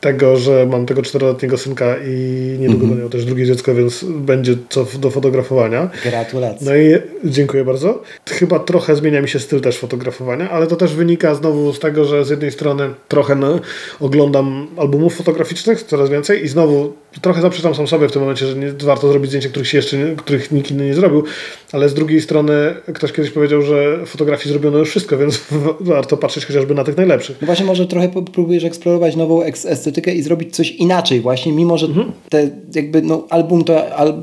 tego, 0.00 0.36
że 0.36 0.66
mam 0.66 0.86
tego 0.86 1.02
czteroletniego 1.02 1.58
synka 1.58 1.96
i 2.06 2.56
niedługo 2.60 2.84
mm 2.84 2.96
-hmm. 2.96 3.00
będę 3.00 3.10
też 3.10 3.24
drugie 3.24 3.46
dziecko, 3.46 3.74
więc 3.74 4.04
będzie 4.04 4.56
co 4.68 4.86
do 4.98 5.10
fotografowania. 5.10 5.90
Gratulacje. 6.04 6.66
No 6.66 6.76
i 6.76 6.96
dziękuję 7.24 7.64
bardzo. 7.64 8.02
Chyba 8.28 8.58
trochę 8.58 8.96
zmienia 8.96 9.22
mi 9.22 9.28
się 9.28 9.38
styl 9.38 9.60
też 9.60 9.78
fotografowania, 9.78 10.50
ale 10.50 10.66
to 10.66 10.76
też 10.76 10.94
wynika 10.94 11.34
znowu 11.34 11.72
z 11.72 11.78
tego, 11.78 12.04
że 12.04 12.24
z 12.24 12.30
jednej 12.30 12.52
strony 12.52 12.90
trochę 13.08 13.34
no, 13.34 13.60
oglądam 14.00 14.66
albumów 14.76 15.16
fotograficznych 15.16 15.82
coraz 15.82 16.10
więcej 16.10 16.44
i 16.44 16.48
znowu 16.48 16.92
trochę 17.20 17.42
zaprzeczam 17.42 17.74
sam 17.74 17.86
sobie 17.86 18.08
w 18.08 18.12
tym 18.12 18.22
momencie, 18.22 18.46
że 18.46 18.56
nie 18.56 18.72
warto 18.72 19.08
zrobić 19.08 19.30
zdjęcia, 19.30 19.48
których 19.48 19.68
się 19.68 19.78
jeszcze 19.78 19.96
nie, 19.96 20.16
których 20.16 20.52
nikt 20.52 20.70
inny 20.70 20.86
nie 20.86 20.94
zrobił, 20.94 21.24
ale 21.72 21.88
z 21.88 21.94
drugiej 21.94 22.20
strony 22.20 22.74
ktoś 22.94 23.12
kiedyś 23.12 23.30
powiedział, 23.30 23.62
że 23.62 24.06
fotografii 24.06 24.50
zrobiono 24.50 24.78
już 24.78 24.90
wszystko, 24.90 25.18
więc 25.18 25.40
warto 25.80 26.16
patrzeć 26.16 26.46
chociażby 26.46 26.74
na 26.74 26.84
tych 26.84 26.96
najlepszych. 26.96 27.36
No 27.40 27.46
właśnie 27.46 27.66
może 27.66 27.86
trochę 27.86 28.08
próbujesz 28.32 28.64
eksplorować 28.64 29.16
nową 29.16 29.42
estetykę 29.86 30.14
i 30.14 30.22
zrobić 30.22 30.56
coś 30.56 30.70
inaczej 30.70 31.20
właśnie, 31.20 31.52
mimo 31.52 31.78
że 31.78 31.86
mhm. 31.86 32.12
te 32.28 32.50
jakby 32.74 33.02
no 33.02 33.26
album 33.30 33.64
to 33.64 33.96
al, 33.96 34.22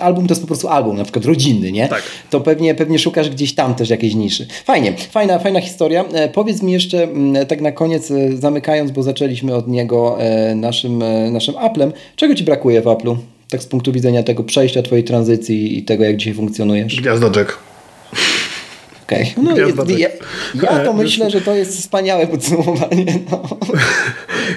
album 0.00 0.26
to 0.26 0.32
jest 0.32 0.40
po 0.40 0.46
prostu 0.46 0.68
album, 0.68 0.96
na 0.96 1.04
przykład 1.04 1.24
rodzinny, 1.24 1.72
nie? 1.72 1.88
Tak. 1.88 2.02
To 2.30 2.40
pewnie, 2.40 2.74
pewnie 2.74 2.98
szukasz 2.98 3.30
gdzieś 3.30 3.54
tam 3.54 3.74
też 3.74 3.90
jakiejś 3.90 4.14
niszy. 4.14 4.46
Fajnie, 4.64 4.92
fajna, 5.10 5.38
fajna 5.38 5.60
historia. 5.60 6.04
E, 6.04 6.28
powiedz 6.28 6.62
mi 6.62 6.72
jeszcze 6.72 7.08
tak 7.48 7.60
na 7.60 7.72
koniec, 7.72 8.10
e, 8.10 8.36
zamykając, 8.36 8.90
bo 8.90 9.02
zaczęliśmy 9.02 9.54
od 9.54 9.68
niego 9.68 10.16
e, 10.20 10.54
naszym, 10.54 11.02
naszym 11.32 11.56
Applem, 11.56 11.92
czego 12.16 12.34
Ci 12.34 12.44
brakuje 12.44 12.82
w 12.82 12.84
Apple'u? 12.84 13.16
Tak 13.48 13.62
z 13.62 13.66
punktu 13.66 13.92
widzenia 13.92 14.22
tego 14.22 14.44
przejścia 14.44 14.82
Twojej 14.82 15.04
tranzycji 15.04 15.78
i 15.78 15.82
tego, 15.82 16.04
jak 16.04 16.16
dzisiaj 16.16 16.34
funkcjonujesz. 16.34 17.00
Gwiazda 17.00 17.30
Jack. 17.36 17.73
Okej. 19.06 19.34
Okay. 19.38 19.44
No, 19.44 19.56
ja, 19.96 20.08
ja, 20.62 20.84
to 20.84 20.92
myślę, 20.92 21.30
że 21.30 21.40
to 21.40 21.54
jest 21.54 21.78
wspaniałe 21.78 22.26
podsumowanie. 22.26 23.06
No. 23.30 23.42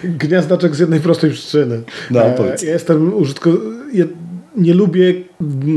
Gniazdaczek 0.19 0.75
z 0.75 0.79
jednej 0.79 0.99
prostej 0.99 1.31
przyczyny. 1.31 1.81
No, 2.11 2.21
powiedz. 2.37 2.63
Ja 2.63 2.73
jestem 2.73 3.13
użytkownikiem 3.13 4.27
nie 4.57 4.73
lubię 4.73 5.13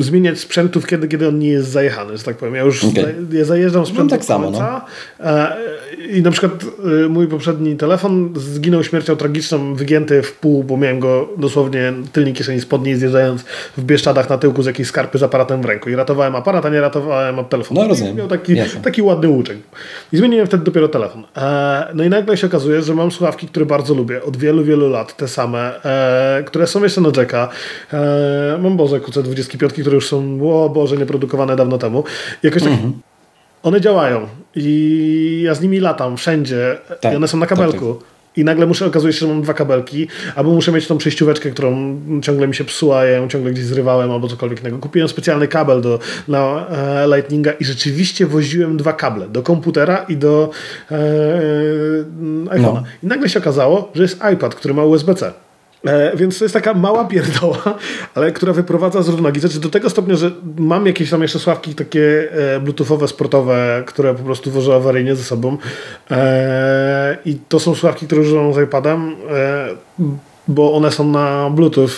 zmieniać 0.01 0.39
sprzętów, 0.39 0.87
kiedy, 0.87 1.09
kiedy 1.09 1.29
on 1.29 1.39
nie 1.39 1.49
jest 1.49 1.69
zajechany, 1.69 2.19
że 2.19 2.25
tak 2.25 2.37
powiem. 2.37 2.55
Ja 2.55 2.63
już 2.63 2.85
okay. 2.85 3.15
ja 3.33 3.45
zajeżdżam 3.45 3.87
sprzęt 3.87 4.11
no, 4.11 4.17
tak 4.17 4.25
samo, 4.25 4.51
no. 4.51 4.59
końca, 4.59 4.85
no. 5.21 5.27
i 6.11 6.23
na 6.23 6.31
przykład 6.31 6.53
e, 7.05 7.09
mój 7.09 7.29
poprzedni 7.29 7.77
telefon 7.77 8.33
zginął 8.37 8.85
śmiercią 8.85 9.17
tragiczną, 9.17 9.75
wygięty 9.75 10.23
w 10.23 10.33
pół, 10.33 10.65
bo 10.65 10.77
miałem 10.77 11.01
go 11.01 11.29
dosłownie 11.39 11.93
tylnie 12.13 12.33
kieszeni 12.33 12.61
spodniej 12.61 12.97
zjeżdżając 12.97 13.43
w 13.77 13.83
Bieszczadach 13.83 14.31
na 14.31 14.39
tyłku 14.39 14.63
z 14.63 14.67
jakiejś 14.67 14.89
skarpy 14.89 15.19
z 15.19 15.23
aparatem 15.23 15.63
w 15.63 15.65
ręku 15.65 15.91
i 15.91 15.95
ratowałem 15.95 16.37
aparat, 16.37 16.67
a 16.67 16.69
nie 16.69 16.81
ratowałem 16.81 17.39
od 17.39 17.49
telefonu. 17.49 17.81
No 17.81 17.89
rozumiem. 17.89 18.15
I 18.15 18.17
miał 18.17 18.29
taki, 18.29 18.57
taki 18.83 19.03
ładny 19.03 19.29
łuczek. 19.29 19.59
I 20.13 20.17
zmieniłem 20.17 20.47
wtedy 20.47 20.65
dopiero 20.65 20.89
telefon. 20.89 21.25
E, 21.37 21.87
no 21.95 22.05
i 22.05 22.09
nagle 22.09 22.37
się 22.37 22.47
okazuje, 22.47 22.83
że 22.83 22.95
mam 22.95 23.11
słuchawki, 23.11 23.47
które 23.47 23.67
bardzo 23.67 23.95
lubię 23.95 24.23
od 24.23 24.37
wielu, 24.37 24.65
wielu 24.65 24.91
lat, 24.91 25.17
te 25.17 25.29
same, 25.29 25.81
które 26.47 26.67
są 26.67 26.83
jeszcze 26.83 27.01
na 27.01 27.11
jacka. 27.17 27.49
Mam 28.59 28.77
Boże 28.77 29.01
QC20 29.01 29.50
wszystkie 29.51 29.59
piątki, 29.59 29.81
które 29.81 29.95
już 29.95 30.09
są, 30.09 30.39
o 30.53 30.69
Boże, 30.69 30.97
nieprodukowane 30.97 31.57
dawno 31.57 31.79
temu. 31.79 32.05
Jakoś 32.43 32.63
tak 32.63 32.73
mhm. 32.73 32.93
one 33.63 33.81
działają 33.81 34.29
i 34.55 35.43
ja 35.45 35.55
z 35.55 35.61
nimi 35.61 35.81
latam 35.81 36.17
wszędzie 36.17 36.79
tak, 37.01 37.13
i 37.13 37.17
one 37.17 37.29
są 37.29 37.39
na 37.39 37.47
tak, 37.47 37.59
kabelku. 37.59 37.95
Tak, 37.95 38.03
tak. 38.03 38.11
I 38.37 38.45
nagle 38.45 38.67
muszę, 38.67 38.87
okazuje 38.87 39.13
się, 39.13 39.19
że 39.19 39.27
mam 39.27 39.43
dwa 39.43 39.55
kabelki, 39.55 40.09
albo 40.37 40.51
muszę 40.51 40.73
mieć 40.73 40.87
tą 40.87 40.99
przejścióweczkę, 40.99 41.51
którą 41.51 42.01
ciągle 42.23 42.49
mi 42.49 42.55
się 42.55 42.65
psuła, 42.65 43.05
ja 43.05 43.17
ją 43.17 43.29
ciągle 43.29 43.51
gdzieś 43.51 43.65
zrywałem, 43.65 44.11
albo 44.11 44.29
cokolwiek 44.29 44.61
innego. 44.61 44.79
Kupiłem 44.79 45.09
specjalny 45.09 45.49
kabel 45.49 45.81
do 45.81 45.99
na, 46.29 46.67
e, 46.69 47.07
Lightninga 47.17 47.53
i 47.53 47.65
rzeczywiście 47.65 48.27
woziłem 48.27 48.77
dwa 48.77 48.93
kable, 48.93 49.29
do 49.29 49.43
komputera 49.43 50.05
i 50.09 50.17
do 50.17 50.51
e, 50.91 50.95
e 50.95 51.01
no. 52.21 52.51
iPhone'a. 52.51 52.75
No. 52.75 52.83
I 53.03 53.07
nagle 53.07 53.29
się 53.29 53.39
okazało, 53.39 53.91
że 53.95 54.03
jest 54.03 54.21
iPad, 54.35 54.55
który 54.55 54.75
ma 54.75 54.85
USB-C. 54.85 55.33
E, 55.85 56.17
więc 56.17 56.39
to 56.39 56.45
jest 56.45 56.55
taka 56.55 56.75
mała 56.75 57.05
pierdoła, 57.05 57.79
ale 58.15 58.33
która 58.33 58.53
wyprowadza 58.53 59.03
z 59.03 59.09
równowagi. 59.09 59.41
Znaczy 59.41 59.61
do 59.61 59.69
tego 59.69 59.91
stopnia, 59.91 60.17
że 60.17 60.31
mam 60.59 60.87
jakieś 60.87 61.11
tam 61.11 61.23
jeszcze 61.23 61.39
sławki 61.39 61.75
takie 61.75 62.33
e, 62.33 62.61
bluetoothowe, 62.61 63.09
sportowe, 63.09 63.83
które 63.87 64.15
po 64.15 64.23
prostu 64.23 64.51
wożę 64.51 64.75
awaryjnie 64.75 65.17
ze 65.17 65.25
sobą. 65.25 65.57
E, 66.11 67.17
I 67.25 67.39
to 67.49 67.61
są 67.61 67.75
sławki, 67.75 68.07
które 68.07 68.21
używam 68.21 68.55
z 68.55 68.59
iPadem, 68.59 69.17
bo 70.49 70.75
one 70.75 70.93
są 70.93 71.05
na 71.09 71.51
bluetooth, 71.51 71.91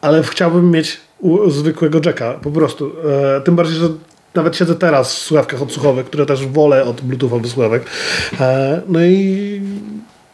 ale 0.00 0.22
chciałbym 0.22 0.70
mieć 0.70 1.00
u 1.18 1.50
zwykłego 1.50 2.00
jacka, 2.04 2.32
po 2.32 2.50
prostu. 2.50 2.92
E, 3.36 3.40
tym 3.40 3.56
bardziej, 3.56 3.76
że 3.76 3.88
nawet 4.34 4.56
siedzę 4.56 4.74
teraz 4.74 5.14
w 5.14 5.18
słuchawkach 5.18 5.62
odsłuchowych, 5.62 6.06
które 6.06 6.26
też 6.26 6.46
wolę 6.46 6.84
od 6.84 7.00
bluetoothowych 7.00 7.52
słuchawek. 7.52 7.82
E, 8.40 8.80
no 8.88 9.04
i 9.04 9.60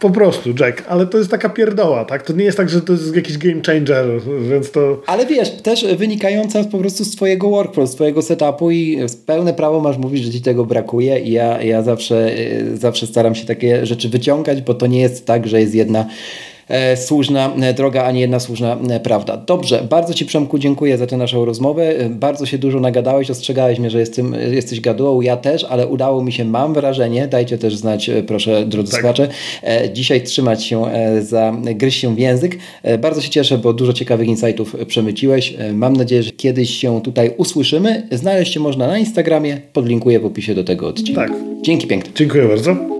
po 0.01 0.11
prostu, 0.11 0.51
Jack, 0.61 0.85
ale 0.89 1.07
to 1.07 1.19
jest 1.19 1.31
taka 1.31 1.49
pierdoła, 1.49 2.05
tak? 2.05 2.23
To 2.23 2.33
nie 2.33 2.45
jest 2.45 2.57
tak, 2.57 2.69
że 2.69 2.81
to 2.81 2.93
jest 2.93 3.17
jakiś 3.17 3.39
game 3.39 3.61
changer, 3.67 4.07
więc 4.51 4.71
to... 4.71 5.03
Ale 5.07 5.27
wiesz, 5.27 5.51
też 5.51 5.87
wynikająca 5.97 6.65
po 6.65 6.79
prostu 6.79 7.05
z 7.05 7.11
twojego 7.11 7.51
workflow, 7.51 7.89
z 7.89 7.95
twojego 7.95 8.23
setupu 8.23 8.71
i 8.71 8.99
pełne 9.27 9.55
prawo 9.55 9.81
masz 9.81 9.99
mówić, 9.99 10.25
że 10.25 10.33
ci 10.33 10.43
tego 10.43 10.65
brakuje 10.65 11.19
i 11.19 11.33
ja, 11.33 11.63
ja 11.63 11.83
zawsze, 11.83 12.33
e, 12.37 12.77
zawsze 12.77 13.07
staram 13.07 13.35
się 13.35 13.47
takie 13.47 13.87
rzeczy 13.87 14.09
wyciągać, 14.09 14.63
bo 14.63 14.75
to 14.75 14.87
nie 14.87 15.01
jest 15.01 15.27
tak, 15.27 15.47
że 15.47 15.61
jest 15.61 15.75
jedna 15.75 16.07
słuszna 16.97 17.55
e, 17.63 17.75
droga, 17.75 18.05
a 18.05 18.13
nie 18.13 18.21
jedna 18.21 18.41
słuszna 18.41 18.79
e, 18.91 19.01
prawda. 19.01 19.37
Dobrze, 19.37 19.87
bardzo 19.91 20.15
Ci 20.15 20.27
Przemku 20.27 20.59
dziękuję 20.59 20.99
za 20.99 21.07
tę 21.07 21.17
naszą 21.17 21.45
rozmowę. 21.45 21.95
Bardzo 22.11 22.47
się 22.47 22.59
dużo 22.59 22.81
nagadałeś, 22.81 23.31
ostrzegałeś 23.31 23.79
mnie, 23.79 23.91
że 23.91 24.01
jestem, 24.01 24.35
jesteś 24.51 24.81
gadułą, 24.81 25.21
ja 25.21 25.37
też, 25.37 25.65
ale 25.65 25.87
udało 25.87 26.25
mi 26.25 26.33
się, 26.33 26.45
mam 26.45 26.75
wrażenie, 26.75 27.29
dajcie 27.29 27.59
też 27.59 27.77
znać, 27.77 28.11
proszę 28.27 28.67
drodzy 28.67 28.93
tak. 28.93 29.01
słuchacze, 29.01 29.29
dzisiaj 29.93 30.23
trzymać 30.23 30.65
się 30.65 30.85
za, 31.21 31.55
gryź 31.75 31.97
się 31.97 32.15
w 32.15 32.19
język. 32.19 32.59
Bardzo 32.99 33.21
się 33.21 33.29
cieszę, 33.29 33.59
bo 33.59 33.73
dużo 33.73 33.93
ciekawych 33.93 34.29
insightów 34.29 34.77
przemyciłeś. 34.87 35.55
Mam 35.73 35.97
nadzieję, 35.97 36.23
że 36.23 36.31
kiedyś 36.31 36.71
się 36.71 37.03
tutaj 37.03 37.31
usłyszymy. 37.37 38.09
Znaleźć 38.13 38.55
się 38.55 38.61
można 38.61 38.87
na 38.87 38.99
Instagramie, 38.99 39.61
podlinkuję 39.73 40.21
w 40.21 40.27
opisie 40.27 40.55
do 40.55 40.65
tego 40.65 40.89
odcinka. 40.89 41.27
Tak. 41.27 41.33
Dzięki 41.63 41.87
pięknie. 41.87 42.11
Dziękuję 42.15 42.49
bardzo. 42.49 43.00